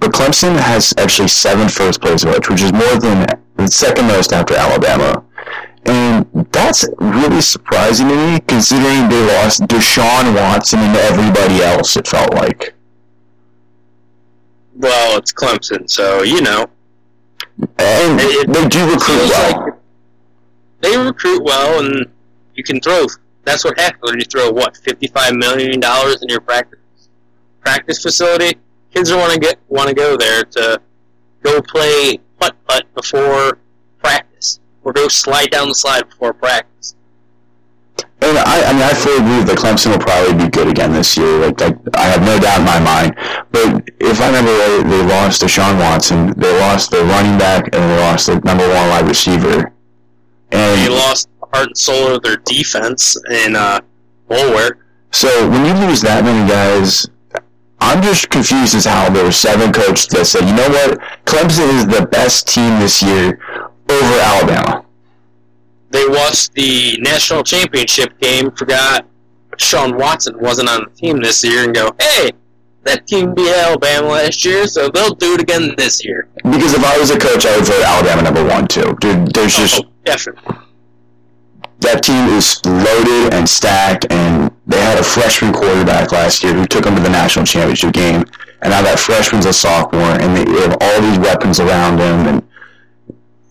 but 0.00 0.12
Clemson 0.12 0.56
has 0.58 0.92
actually 0.98 1.28
seven 1.28 1.68
first 1.68 2.00
place 2.00 2.22
votes, 2.24 2.48
which 2.48 2.62
is 2.62 2.72
more 2.72 2.96
than 3.00 3.26
the 3.56 3.66
second 3.68 4.06
most 4.06 4.32
after 4.32 4.54
Alabama. 4.54 5.24
And 5.86 6.26
that's 6.52 6.86
really 6.98 7.40
surprising 7.40 8.08
to 8.08 8.14
me, 8.16 8.40
considering 8.48 9.08
they 9.08 9.24
lost 9.36 9.62
Deshaun 9.62 10.34
Watson 10.34 10.80
and 10.80 10.96
everybody 10.96 11.62
else, 11.62 11.96
it 11.96 12.08
felt 12.08 12.34
like. 12.34 12.74
Well, 14.74 15.18
it's 15.18 15.32
Clemson, 15.32 15.88
so 15.88 16.22
you 16.22 16.40
know. 16.42 16.66
And 17.78 18.20
It- 18.20 18.52
they 18.52 18.68
do 18.68 18.90
recruit 18.90 19.30
well. 19.30 19.60
like 19.66 19.74
they 20.82 20.96
recruit 20.98 21.42
well, 21.42 21.78
and 21.84 22.06
you 22.54 22.62
can 22.62 22.80
throw. 22.80 23.06
That's 23.44 23.64
what 23.64 23.78
happens 23.78 24.02
when 24.02 24.18
you 24.18 24.26
throw 24.30 24.50
what 24.50 24.76
fifty-five 24.76 25.34
million 25.34 25.80
dollars 25.80 26.20
in 26.22 26.28
your 26.28 26.40
practice 26.40 26.80
practice 27.64 28.02
facility. 28.02 28.58
Kids 28.96 29.12
want 29.12 29.30
to 29.30 29.38
get 29.38 29.58
want 29.68 29.90
to 29.90 29.94
go 29.94 30.16
there 30.16 30.42
to 30.42 30.80
go 31.42 31.60
play 31.60 32.18
putt 32.40 32.56
putt 32.66 32.86
before 32.94 33.58
practice, 33.98 34.58
or 34.84 34.94
go 34.94 35.06
slide 35.06 35.50
down 35.50 35.68
the 35.68 35.74
slide 35.74 36.08
before 36.08 36.32
practice. 36.32 36.94
And 38.22 38.38
I, 38.38 38.64
I 38.64 38.72
mean, 38.72 38.80
I 38.80 38.94
fully 38.94 39.20
believe 39.20 39.46
that 39.48 39.58
Clemson 39.58 39.90
will 39.90 39.98
probably 39.98 40.42
be 40.42 40.50
good 40.50 40.68
again 40.68 40.94
this 40.94 41.14
year. 41.14 41.40
Like, 41.40 41.60
I, 41.60 41.76
I 41.92 42.04
have 42.04 42.22
no 42.22 42.40
doubt 42.40 42.60
in 42.60 42.64
my 42.64 42.80
mind. 42.80 43.14
But 43.52 43.86
if 44.00 44.18
I 44.22 44.28
remember 44.28 44.52
right, 44.52 44.82
they 44.88 45.02
lost 45.04 45.42
Deshaun 45.42 45.78
Watson, 45.78 46.32
they 46.38 46.58
lost 46.60 46.90
their 46.90 47.04
running 47.04 47.36
back, 47.36 47.64
and 47.74 47.74
they 47.74 47.98
lost 47.98 48.28
their 48.28 48.40
number 48.40 48.66
one 48.66 48.88
wide 48.88 49.06
receiver. 49.06 49.74
And 50.52 50.80
they 50.80 50.88
lost 50.88 51.28
the 51.38 51.46
heart 51.52 51.66
and 51.66 51.76
soul 51.76 52.14
of 52.14 52.22
their 52.22 52.38
defense 52.38 53.20
in 53.30 53.56
uh, 53.56 53.80
Boulware. 54.30 54.78
so 55.12 55.50
when 55.50 55.66
you 55.66 55.86
lose 55.86 56.00
that 56.00 56.24
many 56.24 56.48
guys, 56.48 57.06
I'm 57.86 58.02
just 58.02 58.28
confused 58.30 58.74
as 58.74 58.84
how 58.84 59.08
there 59.10 59.24
were 59.24 59.30
seven 59.30 59.72
coaches 59.72 60.08
that 60.08 60.26
said, 60.26 60.40
you 60.48 60.54
know 60.54 60.68
what, 60.68 60.98
Clemson 61.24 61.68
is 61.78 61.86
the 61.86 62.04
best 62.06 62.48
team 62.48 62.80
this 62.80 63.00
year 63.00 63.38
over 63.88 64.20
Alabama. 64.20 64.84
They 65.90 66.04
lost 66.06 66.52
the 66.54 66.98
national 67.00 67.44
championship 67.44 68.18
game, 68.18 68.50
forgot 68.50 69.06
Sean 69.58 69.96
Watson 69.96 70.38
wasn't 70.40 70.68
on 70.68 70.84
the 70.84 70.90
team 70.90 71.20
this 71.20 71.44
year, 71.44 71.62
and 71.64 71.74
go, 71.74 71.94
hey, 72.00 72.32
that 72.82 73.06
team 73.06 73.34
beat 73.34 73.54
Alabama 73.54 74.08
last 74.08 74.44
year, 74.44 74.66
so 74.66 74.88
they'll 74.88 75.14
do 75.14 75.34
it 75.34 75.40
again 75.40 75.74
this 75.78 76.04
year. 76.04 76.28
Because 76.42 76.74
if 76.74 76.84
I 76.84 76.98
was 76.98 77.10
a 77.10 77.18
coach, 77.18 77.46
I 77.46 77.56
would 77.56 77.66
vote 77.66 77.82
Alabama 77.82 78.22
number 78.22 78.44
one 78.44 78.66
too. 78.66 78.96
Dude, 79.00 79.32
there's 79.32 79.54
oh, 79.56 79.58
just 79.58 79.84
Oh, 79.84 79.88
definitely. 80.04 80.65
That 81.80 82.02
team 82.02 82.26
is 82.36 82.60
loaded 82.64 83.34
and 83.34 83.48
stacked, 83.48 84.06
and 84.10 84.50
they 84.66 84.80
had 84.80 84.98
a 84.98 85.04
freshman 85.04 85.52
quarterback 85.52 86.12
last 86.12 86.42
year 86.42 86.54
who 86.54 86.66
took 86.66 86.84
them 86.84 86.96
to 86.96 87.02
the 87.02 87.10
national 87.10 87.44
championship 87.44 87.92
game, 87.92 88.24
and 88.62 88.70
now 88.70 88.82
that 88.82 88.98
freshman's 88.98 89.46
a 89.46 89.52
sophomore, 89.52 90.18
and 90.20 90.36
they 90.36 90.60
have 90.62 90.76
all 90.80 91.00
these 91.02 91.18
weapons 91.18 91.60
around 91.60 91.98
them, 91.98 92.26
and 92.26 92.48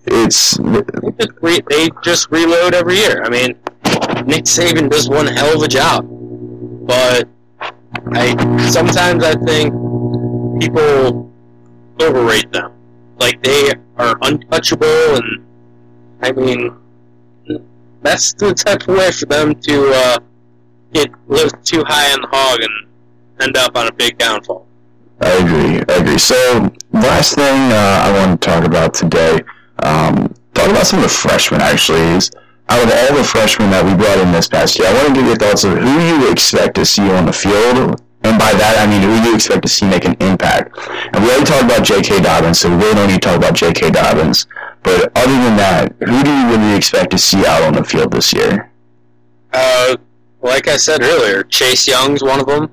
it's 0.07 0.57
They 0.57 0.82
just, 1.19 1.32
re- 1.41 1.63
they 1.69 1.89
just 2.03 2.32
reload 2.32 2.73
every 2.73 2.95
year. 2.95 3.23
I 3.23 3.30
mean, 3.30 3.57
Nick 4.26 4.45
Saban 4.45 4.89
does 4.89 5.09
one 5.09 5.28
hell 5.28 5.55
of 5.55 5.63
a 5.63 5.67
job, 5.67 6.05
but 6.86 7.28
I 8.13 8.36
sometimes 8.69 9.23
I 9.23 9.34
think 9.45 9.73
people 10.61 11.32
overrate 11.99 12.51
them. 12.51 12.71
Like 13.19 13.41
they 13.41 13.71
are 13.97 14.17
untouchable, 14.21 15.15
and 15.15 15.45
I 16.21 16.32
mean, 16.32 16.76
that's 18.06 18.34
the 18.34 18.53
type 18.53 18.88
of 18.88 18.95
way 18.95 19.12
for 19.12 19.26
them 19.26 19.56
to 19.56 19.91
uh, 19.93 20.20
get 20.93 21.10
live 21.28 21.51
too 21.64 21.84
high 21.86 22.14
on 22.14 22.22
the 22.22 22.28
hog 22.28 22.60
and 22.62 22.88
end 23.41 23.58
up 23.58 23.76
on 23.76 23.88
a 23.88 23.91
big 23.91 24.18
downfall. 24.18 24.68
I 25.22 25.32
agree. 25.32 25.84
I 25.89 25.99
agree. 25.99 26.18
So, 26.18 26.72
last 26.91 27.36
thing 27.36 27.72
uh, 27.72 28.01
I 28.03 28.12
want 28.14 28.41
to 28.41 28.47
talk 28.47 28.64
about 28.64 28.93
today, 28.93 29.41
um, 29.84 30.34
talk 30.53 30.70
about 30.70 30.86
some 30.86 30.99
of 30.99 31.03
the 31.03 31.10
freshmen. 31.10 31.62
Actually, 31.62 32.01
is 32.01 32.32
out 32.70 32.84
of 32.84 32.91
all 32.91 33.18
the 33.18 33.24
freshmen 33.24 33.72
that 33.72 33.84
we 33.84 33.95
brought 33.95 34.20
in 34.20 34.32
this 34.32 34.47
past 34.47 34.78
year, 34.78 34.88
I 34.88 34.93
want 34.93 35.16
to 35.16 35.22
get 35.22 35.28
your 35.28 35.38
thoughts 35.38 35.64
of 35.64 35.78
who 35.78 35.99
you 36.01 36.32
expect 36.32 36.76
to 36.76 36.86
see 36.86 37.10
on 37.12 37.26
the 37.26 37.34
field, 37.34 38.01
and 38.26 38.39
by 38.39 38.51
that 38.53 38.76
I 38.80 38.88
mean 38.89 39.01
who 39.01 39.21
do 39.23 39.30
you 39.30 39.36
expect 39.36 39.61
to 39.63 39.67
see 39.67 39.86
make 39.86 40.05
an 40.05 40.15
impact. 40.19 40.78
And 41.13 41.23
we 41.23 41.30
already 41.30 41.45
talked 41.45 41.63
about 41.63 41.84
J.K. 41.84 42.21
Dobbins, 42.21 42.59
so 42.59 42.69
we 42.69 42.76
really 42.76 42.95
don't 42.95 43.07
need 43.07 43.21
to 43.21 43.28
talk 43.28 43.38
about 43.38 43.53
J.K. 43.53 43.91
Dobbins. 43.91 44.47
But 44.84 45.11
other 45.17 45.34
than 45.34 45.57
that, 45.57 45.93
who 45.99 46.23
do 46.23 46.32
you 46.32 46.47
really 46.49 46.76
expect 46.76 47.11
to 47.11 47.17
see 47.17 47.45
out 47.45 47.63
on 47.63 47.73
the 47.73 47.84
field 47.84 48.11
this 48.11 48.34
year? 48.34 48.71
Uh, 49.53 49.95
like 50.41 50.67
I 50.67 50.78
said 50.78 51.01
earlier, 51.01 51.43
Chase 51.43 51.88
Young's 51.88 52.23
one 52.23 52.39
of 52.39 52.45
them. 52.45 52.71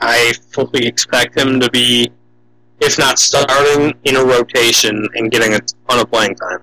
I 0.00 0.34
fully 0.50 0.86
expect 0.86 1.36
him 1.36 1.58
to 1.60 1.70
be 1.70 2.10
if 2.80 2.98
not 2.98 3.18
starting 3.18 3.94
in 4.04 4.16
a 4.16 4.24
rotation 4.24 5.08
and 5.14 5.30
getting 5.30 5.54
a 5.54 5.60
ton 5.88 6.00
of 6.00 6.10
playing 6.10 6.34
time. 6.34 6.62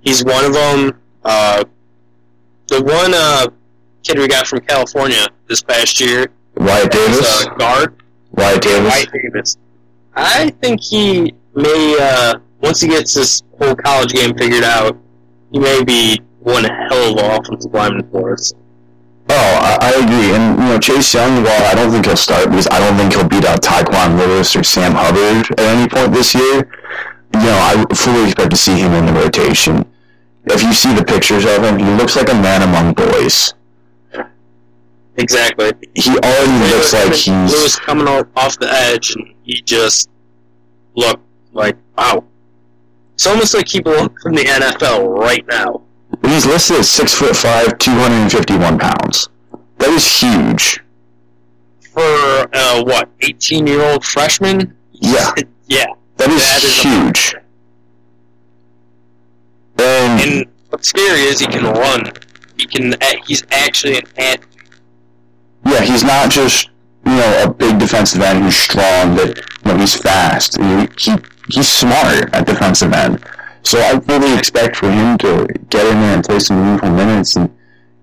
He's 0.00 0.24
one 0.24 0.44
of 0.44 0.52
them. 0.52 1.00
Uh, 1.24 1.64
the 2.66 2.82
one 2.82 3.12
uh, 3.14 3.46
kid 4.02 4.18
we 4.18 4.26
got 4.26 4.46
from 4.46 4.60
California 4.60 5.26
this 5.46 5.62
past 5.62 6.00
year 6.00 6.26
Wyatt 6.56 6.94
was 6.94 7.06
Davis. 7.06 7.46
uh, 7.46 7.54
guard 7.54 8.02
Wyatt 8.32 8.62
Davis. 8.62 8.88
White 8.92 9.08
Davis. 9.12 9.56
I 10.14 10.50
think 10.62 10.80
he 10.82 11.34
may 11.54 11.96
uh, 12.00 12.34
once 12.60 12.80
he 12.80 12.88
gets 12.88 13.14
this 13.14 13.42
whole 13.58 13.74
college 13.74 14.12
game 14.12 14.36
figured 14.36 14.64
out, 14.64 14.96
he 15.52 15.58
may 15.58 15.82
be 15.84 16.20
one 16.40 16.64
hell 16.64 17.12
of 17.12 17.18
an 17.18 17.40
offensive 17.40 17.72
lineman 17.72 18.08
for 18.10 18.32
us. 18.34 18.52
Oh, 19.32 19.34
I, 19.34 19.78
I 19.80 20.02
agree. 20.02 20.34
And 20.34 20.58
you 20.58 20.64
know, 20.64 20.78
Chase 20.78 21.14
Young, 21.14 21.42
while 21.44 21.64
I 21.64 21.74
don't 21.74 21.90
think 21.90 22.06
he'll 22.06 22.16
start 22.16 22.50
because 22.50 22.66
I 22.68 22.80
don't 22.80 22.96
think 22.96 23.12
he'll 23.14 23.28
beat 23.28 23.44
out 23.44 23.62
Tyquan 23.62 24.18
Lewis 24.18 24.56
or 24.56 24.64
Sam 24.64 24.92
Hubbard 24.94 25.46
at 25.52 25.60
any 25.60 25.88
point 25.88 26.12
this 26.12 26.34
year. 26.34 26.68
You 27.34 27.40
know, 27.40 27.58
I 27.62 27.84
fully 27.94 28.24
expect 28.24 28.50
to 28.50 28.56
see 28.56 28.76
him 28.78 28.92
in 28.92 29.06
the 29.06 29.12
rotation. 29.12 29.86
If 30.46 30.62
you 30.62 30.72
see 30.72 30.92
the 30.94 31.04
pictures 31.04 31.44
of 31.44 31.62
him, 31.62 31.78
he 31.78 31.84
looks 31.94 32.16
like 32.16 32.28
a 32.28 32.34
man 32.34 32.62
among 32.62 32.94
boys. 32.94 33.54
Exactly. 35.20 35.72
He 35.94 36.10
already 36.10 36.74
looks 36.74 36.92
like 36.92 37.12
he's 37.12 37.52
Lewis 37.52 37.76
coming 37.78 38.08
off, 38.08 38.58
the 38.58 38.68
edge, 38.70 39.14
and 39.14 39.34
he 39.42 39.60
just 39.62 40.08
looked 40.96 41.22
like 41.52 41.76
wow. 41.96 42.24
It's 43.14 43.26
almost 43.26 43.52
like 43.54 43.68
he 43.68 43.80
belongs 43.80 44.18
in 44.24 44.32
the 44.32 44.44
NFL 44.44 45.18
right 45.18 45.46
now. 45.46 45.82
he's 46.24 46.46
listed 46.46 46.78
as 46.78 46.88
six 46.88 47.14
foot 47.14 47.36
five, 47.36 47.76
two 47.78 47.90
hundred 47.92 48.22
and 48.22 48.32
fifty 48.32 48.56
one 48.56 48.78
pounds. 48.78 49.28
That 49.78 49.90
is 49.90 50.06
huge. 50.20 50.80
For 51.92 52.00
uh, 52.52 52.82
what, 52.84 53.08
eighteen 53.20 53.66
year 53.66 53.82
old 53.82 54.04
freshman? 54.04 54.74
Yeah, 54.92 55.32
yeah. 55.66 55.86
that 56.16 56.30
is, 56.30 56.42
That 56.48 56.64
is 56.64 56.82
huge. 56.82 57.34
And, 59.78 60.20
And 60.20 60.46
what's 60.70 60.88
scary 60.88 61.20
is 61.22 61.40
he 61.40 61.46
can 61.46 61.64
run. 61.64 62.12
He 62.56 62.66
can. 62.66 62.94
He's 63.26 63.44
actually 63.50 64.02
an. 64.16 64.38
Yeah, 65.70 65.82
he's 65.82 66.02
not 66.02 66.30
just 66.30 66.68
you 67.06 67.12
know 67.12 67.44
a 67.44 67.52
big 67.52 67.78
defensive 67.78 68.20
end 68.20 68.44
who's 68.44 68.56
strong, 68.56 69.16
but 69.16 69.38
you 69.38 69.72
know 69.72 69.78
he's 69.78 69.94
fast. 69.94 70.58
He, 70.60 70.88
he 70.98 71.16
he's 71.48 71.68
smart 71.68 72.34
at 72.34 72.46
defensive 72.46 72.92
end. 72.92 73.24
So 73.62 73.78
I 73.78 73.92
really 74.08 74.36
expect 74.36 74.76
for 74.76 74.90
him 74.90 75.18
to 75.18 75.46
get 75.68 75.86
in 75.86 76.00
there 76.00 76.14
and 76.16 76.24
play 76.24 76.38
some 76.38 76.60
meaningful 76.62 76.90
minutes. 76.90 77.36
And 77.36 77.50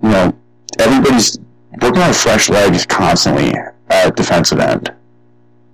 you 0.01 0.09
know, 0.09 0.34
everybody's 0.80 1.39
working 1.82 2.01
on 2.01 2.13
fresh 2.13 2.49
legs 2.49 2.86
constantly 2.86 3.53
at 3.89 4.15
defensive 4.15 4.59
end. 4.59 4.93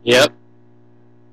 Yep. 0.04 0.34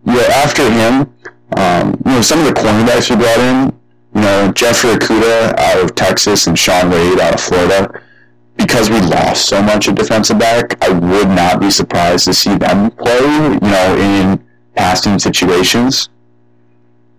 Yeah, 0.04 0.22
after 0.44 0.70
him, 0.70 1.12
um, 1.56 2.00
you 2.04 2.12
know, 2.12 2.22
some 2.22 2.40
of 2.40 2.46
the 2.46 2.52
cornerbacks 2.52 3.10
we 3.10 3.16
brought 3.16 3.38
in, 3.38 3.80
you 4.14 4.20
know, 4.20 4.52
Jeffrey 4.52 4.90
Okudah 4.90 5.58
out 5.58 5.84
of 5.84 5.94
Texas 5.94 6.46
and 6.46 6.58
Shaun 6.58 6.90
Wade 6.90 7.20
out 7.20 7.34
of 7.34 7.40
Florida, 7.40 8.02
because 8.60 8.90
we 8.90 9.00
lost 9.00 9.48
so 9.48 9.62
much 9.62 9.88
at 9.88 9.94
defensive 9.94 10.38
back, 10.38 10.76
I 10.84 10.90
would 10.90 11.28
not 11.28 11.60
be 11.60 11.70
surprised 11.70 12.26
to 12.26 12.34
see 12.34 12.54
them 12.56 12.90
play, 12.90 13.20
you 13.20 13.58
know, 13.60 13.96
in 13.98 14.46
passing 14.76 15.18
situations. 15.18 16.10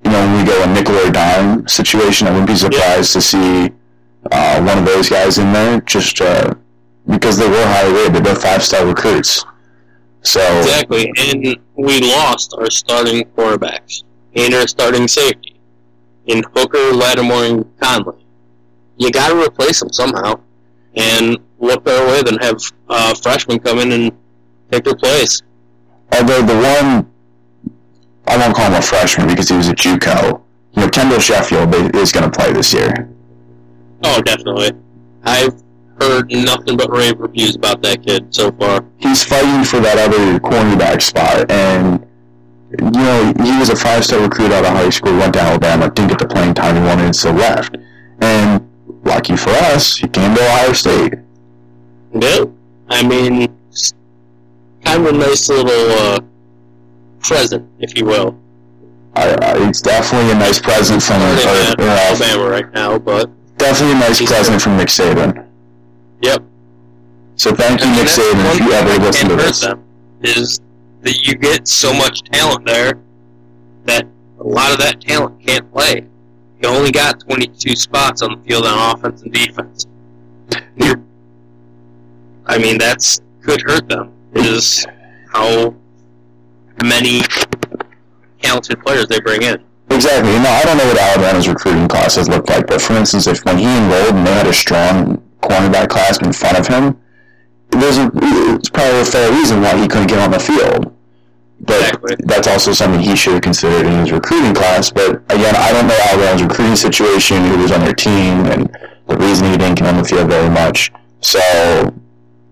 You 0.05 0.11
know, 0.11 0.19
when 0.19 0.37
we 0.37 0.51
go 0.51 0.63
a 0.63 0.67
nickel 0.67 0.95
or 0.95 1.11
dime 1.11 1.67
situation, 1.67 2.27
I 2.27 2.31
wouldn't 2.31 2.47
be 2.47 2.55
surprised 2.55 3.13
to 3.13 3.21
see 3.21 3.71
uh, 4.31 4.61
one 4.61 4.77
of 4.77 4.85
those 4.85 5.09
guys 5.09 5.39
in 5.39 5.51
there, 5.51 5.81
just 5.81 6.21
uh, 6.21 6.53
because 7.07 7.37
they 7.37 7.49
were 7.49 7.65
highly 7.65 7.93
rated. 7.93 8.13
They're 8.13 8.33
both 8.33 8.43
five-star 8.43 8.85
recruits. 8.85 9.43
So 10.21 10.39
Exactly. 10.59 11.11
And 11.17 11.57
we 11.75 12.01
lost 12.01 12.53
our 12.59 12.69
starting 12.69 13.23
quarterbacks 13.35 14.03
and 14.35 14.53
our 14.53 14.67
starting 14.67 15.07
safety 15.07 15.59
in 16.27 16.43
Hooker, 16.55 16.93
Lattimore, 16.93 17.45
and 17.45 17.79
Conley. 17.79 18.23
You 18.97 19.09
got 19.09 19.29
to 19.29 19.43
replace 19.43 19.79
them 19.79 19.91
somehow, 19.91 20.39
and 20.95 21.37
look 21.59 21.83
better 21.83 22.05
way 22.07 22.21
than 22.23 22.37
have 22.39 22.59
uh, 22.89 23.13
freshmen 23.15 23.59
come 23.59 23.79
in 23.79 23.91
and 23.91 24.11
take 24.71 24.83
their 24.83 24.95
place. 24.95 25.41
although 26.13 26.41
the 26.41 26.55
one 26.55 27.11
I 28.27 28.37
won't 28.37 28.55
call 28.55 28.67
him 28.67 28.73
a 28.73 28.81
freshman 28.81 29.27
because 29.27 29.49
he 29.49 29.57
was 29.57 29.67
a 29.67 29.73
JUCO. 29.73 30.41
You 30.73 30.81
know, 30.83 30.89
Kendall 30.89 31.19
Sheffield 31.19 31.73
is 31.95 32.11
going 32.11 32.29
to 32.29 32.37
play 32.37 32.53
this 32.53 32.73
year. 32.73 33.09
Oh, 34.03 34.21
definitely. 34.21 34.71
I've 35.23 35.61
heard 35.99 36.31
nothing 36.31 36.77
but 36.77 36.89
rave 36.89 37.19
reviews 37.19 37.55
about 37.55 37.81
that 37.83 38.03
kid 38.05 38.33
so 38.33 38.51
far. 38.53 38.85
He's 38.97 39.23
fighting 39.23 39.63
for 39.65 39.79
that 39.81 39.97
other 39.97 40.39
cornerback 40.39 41.01
spot, 41.01 41.51
and 41.51 42.07
you 42.71 42.89
know 42.89 43.33
he 43.43 43.59
was 43.59 43.69
a 43.69 43.75
five-star 43.75 44.21
recruit 44.21 44.51
out 44.51 44.63
of 44.63 44.71
high 44.71 44.89
school, 44.89 45.15
went 45.17 45.33
to 45.33 45.41
Alabama, 45.41 45.89
didn't 45.91 46.09
get 46.09 46.19
the 46.19 46.27
playing 46.27 46.53
time 46.53 46.75
he 46.75 46.81
wanted, 46.81 47.13
so 47.15 47.31
left. 47.31 47.75
And 48.21 48.67
lucky 49.03 49.35
for 49.35 49.49
us, 49.49 49.97
he 49.97 50.07
came 50.07 50.35
to 50.35 50.41
Ohio 50.41 50.73
State. 50.73 51.13
Yep. 52.13 52.49
I 52.89 53.07
mean, 53.07 53.55
kind 54.83 55.05
of 55.07 55.13
a 55.13 55.17
nice 55.17 55.49
little 55.49 55.91
uh, 55.91 56.19
present, 57.21 57.67
if 57.79 57.97
you 57.97 58.05
will. 58.05 58.37
I, 59.15 59.29
I, 59.29 59.67
it's 59.67 59.81
definitely 59.81 60.31
a 60.31 60.35
nice 60.35 60.59
present 60.59 61.03
from 61.03 61.21
our, 61.21 61.33
or, 61.33 61.37
uh, 61.37 61.75
Alabama 61.79 62.49
right 62.49 62.71
now, 62.73 62.97
but 62.97 63.29
definitely 63.57 63.95
a 63.97 63.99
nice 63.99 64.21
present 64.21 64.61
from 64.61 64.77
Nick 64.77 64.87
Saban. 64.87 65.47
yep. 66.21 66.43
So 67.35 67.53
thank 67.53 67.81
you, 67.81 67.89
Nick 67.91 68.07
Saban, 68.07 68.55
if 68.55 68.59
you 68.59 68.71
ever 68.71 69.03
listen 69.03 69.29
to 69.29 69.35
this. 69.35 69.61
them 69.61 69.83
is 70.21 70.61
that 71.01 71.25
you 71.25 71.35
get 71.35 71.67
so 71.67 71.93
much 71.93 72.21
talent 72.23 72.65
there 72.65 72.99
that 73.85 74.05
a 74.39 74.43
lot 74.43 74.71
of 74.71 74.77
that 74.79 75.01
talent 75.01 75.45
can't 75.45 75.71
play. 75.71 76.07
Only 76.71 76.91
got 76.91 77.19
22 77.19 77.75
spots 77.75 78.21
on 78.21 78.39
the 78.39 78.47
field 78.47 78.65
on 78.65 78.95
offense 78.95 79.21
and 79.23 79.33
defense. 79.33 79.85
I 82.45 82.57
mean, 82.57 82.77
that's 82.77 83.19
could 83.41 83.61
hurt 83.61 83.89
them. 83.89 84.13
Is 84.33 84.85
how 85.33 85.75
many 86.83 87.21
talented 88.41 88.81
players 88.81 89.07
they 89.07 89.19
bring 89.19 89.41
in. 89.41 89.63
Exactly. 89.89 90.31
No, 90.31 90.49
I 90.49 90.63
don't 90.63 90.77
know 90.77 90.85
what 90.85 90.97
Alabama's 90.97 91.47
recruiting 91.47 91.87
class 91.89 92.15
has 92.15 92.29
looked 92.29 92.47
like, 92.47 92.67
but 92.67 92.81
for 92.81 92.93
instance, 92.93 93.27
if 93.27 93.43
when 93.43 93.57
he 93.57 93.65
enrolled 93.65 94.15
and 94.15 94.25
they 94.25 94.33
had 94.33 94.47
a 94.47 94.53
strong 94.53 95.17
cornerback 95.41 95.89
class 95.89 96.21
in 96.21 96.31
front 96.31 96.57
of 96.57 96.67
him, 96.67 96.97
there's 97.71 97.97
a, 97.97 98.09
it's 98.55 98.69
probably 98.69 99.01
a 99.01 99.05
fair 99.05 99.31
reason 99.31 99.61
why 99.61 99.77
he 99.77 99.87
couldn't 99.87 100.07
get 100.07 100.19
on 100.19 100.31
the 100.31 100.39
field. 100.39 100.95
But 101.63 101.79
Exactly. 101.79 102.15
that's 102.25 102.47
also 102.47 102.73
something 102.73 102.99
he 102.99 103.15
should 103.15 103.33
have 103.33 103.41
considered 103.43 103.85
in 103.85 103.99
his 103.99 104.11
recruiting 104.11 104.53
class. 104.53 104.89
But 104.91 105.21
again, 105.31 105.55
I 105.55 105.71
don't 105.71 105.87
know 105.87 105.97
Alabama's 106.09 106.41
recruiting 106.43 106.75
situation, 106.75 107.45
who 107.45 107.57
was 107.59 107.71
on 107.71 107.81
their 107.81 107.93
team, 107.93 108.45
and 108.47 108.67
the 109.07 109.17
reason 109.17 109.51
he 109.51 109.57
didn't 109.57 109.75
get 109.77 109.87
on 109.87 109.97
the 109.97 110.03
field 110.03 110.29
very 110.29 110.49
much. 110.49 110.91
So, 111.19 111.39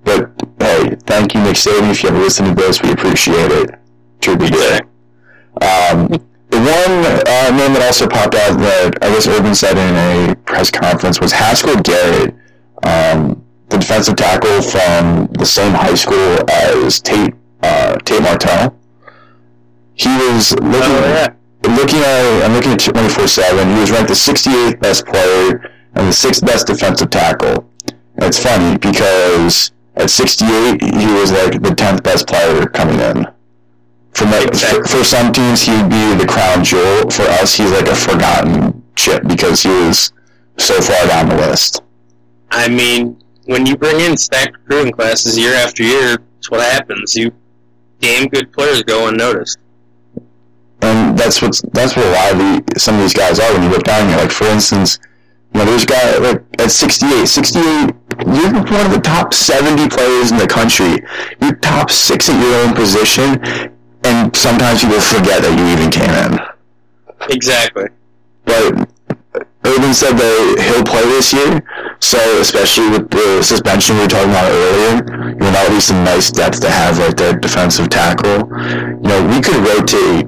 but 0.03 0.29
hey, 0.59 0.95
thank 1.07 1.33
you, 1.33 1.41
Nick 1.41 1.55
Saban. 1.55 1.89
If 1.89 2.03
you 2.03 2.09
ever 2.09 2.19
listen 2.19 2.45
to 2.45 2.53
this, 2.53 2.81
we 2.83 2.91
appreciate 2.91 3.51
it. 3.51 3.71
Truly 4.21 4.49
do. 4.49 4.79
Um, 5.61 6.07
the 6.49 6.57
one 6.57 7.05
uh, 7.27 7.49
name 7.57 7.73
that 7.73 7.83
also 7.85 8.07
popped 8.07 8.35
out 8.35 8.57
that 8.59 8.97
I 9.03 9.09
guess 9.09 9.27
Urban 9.27 9.55
said 9.55 9.77
in 9.77 10.31
a 10.31 10.35
press 10.35 10.69
conference 10.71 11.19
was 11.19 11.31
Haskell 11.31 11.81
Garrett, 11.81 12.35
um, 12.83 13.43
the 13.69 13.77
defensive 13.77 14.15
tackle 14.15 14.61
from 14.61 15.27
the 15.33 15.45
same 15.45 15.73
high 15.73 15.95
school 15.95 16.39
as 16.49 17.01
Tate 17.01 17.33
uh, 17.63 17.97
Tate 18.05 18.21
Martell. 18.21 18.75
He 19.99 20.07
was 20.33 20.51
looking 20.51 20.95
Oh, 20.95 21.09
yeah. 21.09 21.33
looking 21.75 21.99
at 21.99 22.43
I'm 22.45 22.53
looking 22.53 22.71
at 22.71 22.79
24 22.79 23.27
seven. 23.27 23.73
He 23.75 23.79
was 23.81 23.91
ranked 23.91 24.07
the 24.07 24.13
68th 24.15 24.79
best 24.79 25.05
player 25.05 25.71
and 25.95 26.07
the 26.07 26.13
sixth 26.13 26.45
best 26.45 26.67
defensive 26.67 27.09
tackle. 27.09 27.69
And 28.15 28.23
it's 28.23 28.41
funny 28.41 28.77
because 28.77 29.71
at 29.95 30.09
68 30.09 30.81
he 30.81 31.07
was 31.19 31.31
like 31.31 31.61
the 31.61 31.75
10th 31.75 32.03
best 32.03 32.27
player 32.27 32.65
coming 32.67 32.99
in. 32.99 33.27
For, 34.13 34.25
like, 34.25 34.53
for, 34.55 34.83
for 34.85 35.03
some 35.03 35.31
teams, 35.31 35.61
he 35.61 35.71
would 35.71 35.89
be 35.89 36.15
the 36.15 36.25
crown 36.27 36.63
jewel. 36.63 37.09
For 37.09 37.23
us, 37.23 37.53
he's 37.55 37.71
like 37.71 37.87
a 37.87 37.95
forgotten 37.95 38.83
chip 38.95 39.23
because 39.27 39.61
he 39.61 39.69
was 39.69 40.11
so 40.57 40.81
far 40.81 41.07
down 41.07 41.29
the 41.29 41.35
list. 41.37 41.81
I 42.51 42.67
mean, 42.67 43.21
when 43.45 43.65
you 43.65 43.77
bring 43.77 43.99
in 43.99 44.17
stacked 44.17 44.57
recruiting 44.57 44.91
classes 44.93 45.37
year 45.37 45.53
after 45.53 45.83
year, 45.83 46.17
it's 46.39 46.49
what 46.49 46.61
happens. 46.61 47.15
You 47.15 47.31
damn 47.99 48.27
good 48.29 48.51
players 48.51 48.81
go 48.83 49.07
unnoticed. 49.07 49.59
And 50.81 51.17
that's 51.17 51.41
what's 51.41 51.61
that's 51.73 51.95
what 51.95 52.05
a 52.05 52.11
lot 52.11 52.31
of 52.33 52.37
the, 52.39 52.79
some 52.79 52.95
of 52.95 53.01
these 53.01 53.13
guys 53.13 53.39
are 53.39 53.53
when 53.53 53.63
you 53.63 53.69
look 53.69 53.83
down 53.83 54.07
here. 54.07 54.17
Like 54.17 54.31
for 54.31 54.45
instance, 54.45 54.99
you 55.53 55.59
know, 55.59 55.65
there's 55.65 55.83
a 55.83 55.87
guy 55.87 56.17
like 56.17 56.43
at 56.59 56.71
68, 56.71 57.27
68. 57.27 57.63
You're 58.25 58.53
one 58.53 58.85
of 58.85 58.91
the 58.91 59.01
top 59.03 59.33
70 59.33 59.89
players 59.89 60.31
in 60.31 60.37
the 60.37 60.47
country. 60.47 61.03
You're 61.41 61.55
top 61.57 61.89
six 61.89 62.29
at 62.29 62.39
your 62.39 62.55
own 62.63 62.75
position, 62.75 63.41
and 64.03 64.35
sometimes 64.35 64.81
people 64.83 64.99
forget 65.01 65.41
that 65.41 65.57
you 65.57 65.65
even 65.73 65.89
came 65.89 66.09
in. 66.09 66.39
Exactly. 67.33 67.87
But 68.45 68.89
Urban 69.65 69.93
said 69.93 70.13
that 70.13 70.65
he'll 70.65 70.83
play 70.83 71.03
this 71.03 71.33
year, 71.33 71.61
so 71.99 72.17
especially 72.39 72.89
with 72.89 73.09
the 73.09 73.43
suspension 73.43 73.95
we 73.95 74.03
were 74.03 74.07
talking 74.07 74.31
about 74.31 74.51
earlier, 74.51 75.29
you 75.29 75.35
know, 75.35 75.51
that'll 75.51 75.75
be 75.75 75.81
some 75.81 76.03
nice 76.03 76.31
depth 76.31 76.61
to 76.61 76.69
have 76.69 76.97
right 76.97 77.15
there, 77.15 77.33
defensive 77.37 77.89
tackle. 77.89 78.47
You 78.47 79.03
know, 79.03 79.27
we 79.27 79.41
could 79.41 79.57
rotate 79.61 80.25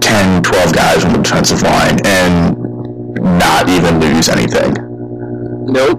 10, 0.00 0.42
12 0.42 0.72
guys 0.74 1.04
on 1.04 1.12
the 1.12 1.18
defensive 1.18 1.62
line 1.62 1.98
and 2.04 2.56
not 3.38 3.68
even 3.68 4.00
lose 4.00 4.28
anything. 4.28 4.74
Nope. 5.66 5.98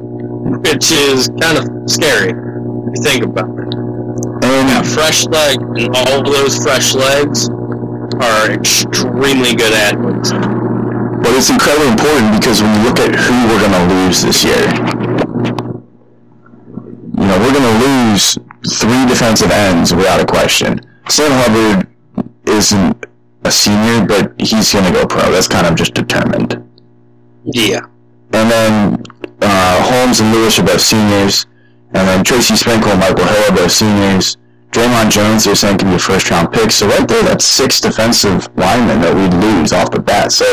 Which 0.65 0.91
is 0.91 1.29
kind 1.39 1.57
of 1.57 1.65
scary 1.89 2.29
if 2.31 2.93
you 2.95 3.03
think 3.03 3.23
about 3.23 3.49
it. 3.49 3.73
And 4.43 4.67
Yeah, 4.69 4.81
fresh 4.81 5.25
leg, 5.27 5.57
and 5.61 5.95
all 5.95 6.19
of 6.19 6.25
those 6.25 6.57
fresh 6.63 6.93
legs 6.93 7.49
are 8.19 8.51
extremely 8.51 9.55
good 9.55 9.73
athletes. 9.73 10.31
But 10.31 11.37
it's 11.37 11.49
incredibly 11.49 11.89
important 11.89 12.39
because 12.39 12.61
when 12.61 12.73
you 12.75 12.83
look 12.87 12.99
at 12.99 13.13
who 13.13 13.35
we're 13.47 13.59
going 13.59 13.77
to 13.77 13.93
lose 13.93 14.21
this 14.23 14.43
year, 14.43 14.65
you 17.17 17.27
know, 17.27 17.37
we're 17.39 17.53
going 17.53 17.69
to 17.69 17.79
lose 17.85 18.37
three 18.79 19.05
defensive 19.05 19.51
ends 19.51 19.93
without 19.93 20.19
a 20.19 20.25
question. 20.25 20.79
Sam 21.09 21.31
Hubbard 21.31 21.87
isn't 22.47 23.05
a 23.43 23.51
senior, 23.51 24.05
but 24.05 24.33
he's 24.39 24.71
going 24.71 24.85
to 24.85 24.91
go 24.91 25.05
pro. 25.05 25.31
That's 25.31 25.47
kind 25.47 25.67
of 25.67 25.75
just 25.75 25.93
determined. 25.93 26.61
Yeah. 27.45 27.81
And 28.33 28.49
then 28.51 29.03
uh, 29.41 29.83
Holmes 29.83 30.19
and 30.19 30.31
Lewis 30.31 30.59
are 30.59 30.65
both 30.65 30.81
seniors. 30.81 31.45
And 31.93 32.07
then 32.07 32.23
Tracy 32.23 32.55
Sprinkle 32.55 32.91
and 32.91 32.99
Michael 32.99 33.25
Hill 33.25 33.51
are 33.51 33.55
both 33.55 33.71
seniors. 33.71 34.37
Dre'Mont 34.71 35.11
Jones, 35.11 35.43
they're 35.43 35.55
saying, 35.55 35.79
can 35.79 35.89
be 35.89 35.95
a 35.95 35.99
first 35.99 36.29
round 36.31 36.53
pick. 36.53 36.71
So 36.71 36.87
right 36.87 37.05
there, 37.05 37.23
that's 37.23 37.43
six 37.43 37.81
defensive 37.81 38.47
linemen 38.55 39.01
that 39.01 39.13
we'd 39.13 39.33
lose 39.43 39.73
off 39.73 39.91
the 39.91 39.99
bat. 39.99 40.31
So 40.31 40.45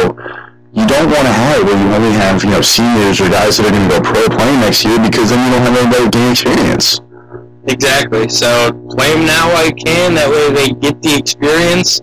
you 0.72 0.84
don't 0.86 1.06
want 1.06 1.22
to 1.22 1.32
have 1.32 1.62
where 1.62 1.78
you 1.78 1.94
only 1.94 2.10
have, 2.12 2.42
you 2.42 2.50
know, 2.50 2.60
seniors 2.60 3.20
or 3.20 3.28
guys 3.28 3.56
that 3.56 3.66
are 3.66 3.70
going 3.70 3.88
to 3.88 3.94
go 3.94 4.02
pro 4.02 4.26
playing 4.36 4.60
next 4.60 4.84
year 4.84 4.98
because 4.98 5.30
then 5.30 5.38
you 5.46 5.54
don't 5.54 5.62
have 5.62 5.76
anybody 5.78 6.10
gain 6.10 6.32
experience. 6.32 7.00
Exactly. 7.68 8.28
So 8.28 8.72
play 8.90 9.14
them 9.14 9.26
now 9.26 9.52
while 9.52 9.66
you 9.66 9.74
can. 9.74 10.14
That 10.14 10.28
way 10.30 10.50
they 10.50 10.74
get 10.74 11.00
the 11.00 11.14
experience, 11.14 12.00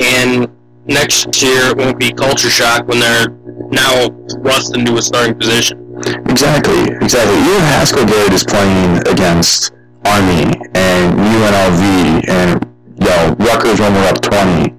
and 0.00 0.48
next 0.86 1.42
year 1.42 1.70
it 1.70 1.76
won't 1.76 1.98
be 1.98 2.12
culture 2.12 2.50
shock 2.50 2.86
when 2.88 3.00
they're 3.00 3.28
now 3.70 4.08
thrust 4.40 4.76
into 4.76 4.96
a 4.96 5.02
starting 5.02 5.38
position. 5.38 5.84
Exactly, 6.26 6.94
exactly. 7.00 7.36
Ian 7.36 7.60
Haskell 7.74 8.06
Garrett 8.06 8.32
is 8.32 8.44
playing 8.44 8.98
against 9.08 9.72
Army 10.06 10.46
and 10.74 11.18
UNLV 11.18 12.28
and, 12.28 12.64
you 13.00 13.06
know, 13.06 13.36
Rutgers 13.38 13.80
when 13.80 13.92
we're 13.94 14.08
up 14.08 14.20
20. 14.22 14.74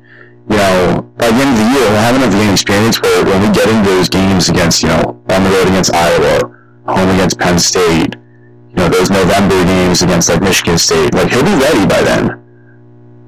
You 0.49 0.57
know, 0.57 1.05
by 1.17 1.29
the 1.29 1.35
end 1.35 1.51
of 1.53 1.57
the 1.61 1.69
year, 1.69 1.85
we'll 1.91 2.01
have 2.01 2.15
enough 2.15 2.31
game 2.31 2.51
experience 2.51 2.99
where 3.01 3.23
when 3.23 3.41
we 3.41 3.53
get 3.53 3.69
into 3.69 3.87
those 3.87 4.09
games 4.09 4.49
against, 4.49 4.81
you 4.81 4.89
know, 4.89 5.21
on 5.29 5.43
the 5.43 5.49
road 5.51 5.67
against 5.67 5.93
Iowa, 5.93 6.57
home 6.87 7.09
against 7.09 7.37
Penn 7.37 7.59
State, 7.59 8.15
you 8.69 8.75
know, 8.75 8.89
those 8.89 9.11
November 9.11 9.63
games 9.65 10.01
against, 10.01 10.29
like, 10.29 10.41
Michigan 10.41 10.77
State, 10.79 11.13
like, 11.13 11.29
he'll 11.29 11.43
be 11.43 11.53
ready 11.53 11.85
by 11.85 12.01
then. 12.01 12.41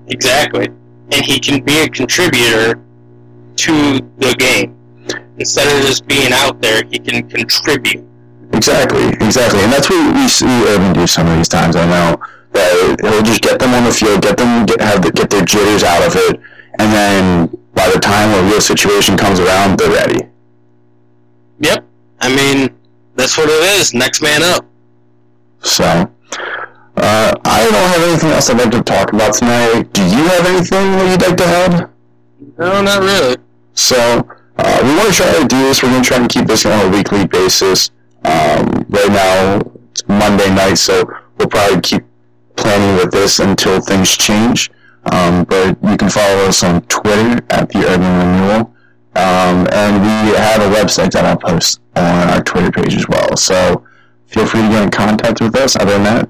Exactly. 0.07 0.69
And 1.11 1.25
he 1.25 1.39
can 1.39 1.63
be 1.63 1.79
a 1.79 1.89
contributor 1.89 2.79
to 3.55 3.71
the 4.17 4.35
game. 4.37 4.75
Instead 5.37 5.67
of 5.67 5.85
just 5.85 6.07
being 6.07 6.31
out 6.31 6.61
there, 6.61 6.83
he 6.89 6.99
can 6.99 7.27
contribute. 7.29 8.05
Exactly, 8.53 9.07
exactly, 9.25 9.61
and 9.61 9.71
that's 9.71 9.89
what 9.89 10.15
we 10.15 10.27
see 10.27 10.45
Urban 10.45 10.91
uh, 10.91 10.93
do 10.93 11.07
some 11.07 11.27
of 11.27 11.37
these 11.37 11.47
times. 11.47 11.75
I 11.75 11.85
know 11.85 12.21
that 12.51 12.97
he'll 13.01 13.23
just 13.23 13.41
get 13.41 13.59
them 13.59 13.73
on 13.73 13.85
the 13.85 13.91
field, 13.91 14.21
get 14.21 14.37
them 14.37 14.65
get 14.65 14.81
have 14.81 15.01
the, 15.01 15.11
get 15.11 15.29
their 15.29 15.43
jitters 15.43 15.83
out 15.83 16.05
of 16.05 16.15
it, 16.15 16.39
and 16.79 16.91
then 16.91 17.47
by 17.73 17.89
the 17.89 17.99
time 17.99 18.29
a 18.37 18.49
real 18.49 18.61
situation 18.61 19.17
comes 19.17 19.39
around, 19.39 19.79
they're 19.79 19.91
ready. 19.91 20.27
Yep. 21.61 21.85
I 22.19 22.35
mean, 22.35 22.75
that's 23.15 23.37
what 23.37 23.49
it 23.49 23.79
is. 23.79 23.93
Next 23.93 24.21
man 24.21 24.43
up. 24.43 24.65
So, 25.63 26.11
uh, 26.97 27.33
I 27.45 27.63
don't 27.63 27.73
have 27.73 28.09
anything 28.09 28.31
else 28.31 28.49
I'd 28.49 28.57
like 28.57 28.71
to 28.71 28.83
talk 28.83 29.13
about 29.13 29.33
tonight. 29.33 29.91
Do 29.93 30.03
you 30.03 30.23
have 30.23 30.45
anything 30.45 30.91
that 30.91 31.11
you'd 31.11 31.21
like 31.21 31.37
to 31.37 31.45
add? 31.45 31.89
No, 32.57 32.81
not 32.81 33.01
really. 33.01 33.37
So, 33.73 34.27
uh, 34.57 34.79
we 34.83 34.95
want 34.95 35.09
to 35.09 35.15
try 35.15 35.41
to 35.41 35.47
do 35.47 35.57
this. 35.63 35.81
We're 35.81 35.89
going 35.89 36.03
to 36.03 36.07
try 36.07 36.19
to 36.19 36.27
keep 36.27 36.45
this 36.45 36.65
on 36.65 36.87
a 36.87 36.89
weekly 36.89 37.25
basis. 37.25 37.91
Um, 38.23 38.85
right 38.89 39.09
now, 39.09 39.61
it's 39.91 40.07
Monday 40.07 40.53
night, 40.53 40.75
so 40.75 41.03
we'll 41.37 41.47
probably 41.47 41.81
keep 41.81 42.03
planning 42.55 42.95
with 42.97 43.11
this 43.11 43.39
until 43.39 43.81
things 43.81 44.15
change. 44.15 44.69
Um, 45.11 45.45
but 45.45 45.77
you 45.83 45.97
can 45.97 46.09
follow 46.09 46.45
us 46.45 46.63
on 46.63 46.81
Twitter 46.83 47.43
at 47.49 47.69
the 47.69 47.79
Urban 47.87 48.17
Renewal. 48.17 48.73
Um, 49.15 49.67
and 49.71 50.01
we 50.01 50.37
have 50.37 50.61
a 50.61 50.75
website 50.75 51.11
that 51.11 51.25
I'll 51.25 51.37
post 51.37 51.81
on 51.95 52.29
our 52.29 52.43
Twitter 52.43 52.71
page 52.71 52.95
as 52.95 53.07
well. 53.09 53.35
So 53.35 53.85
feel 54.27 54.45
free 54.45 54.61
to 54.61 54.69
get 54.69 54.83
in 54.83 54.91
contact 54.91 55.41
with 55.41 55.55
us. 55.55 55.75
Other 55.75 55.93
than 55.93 56.03
that, 56.03 56.29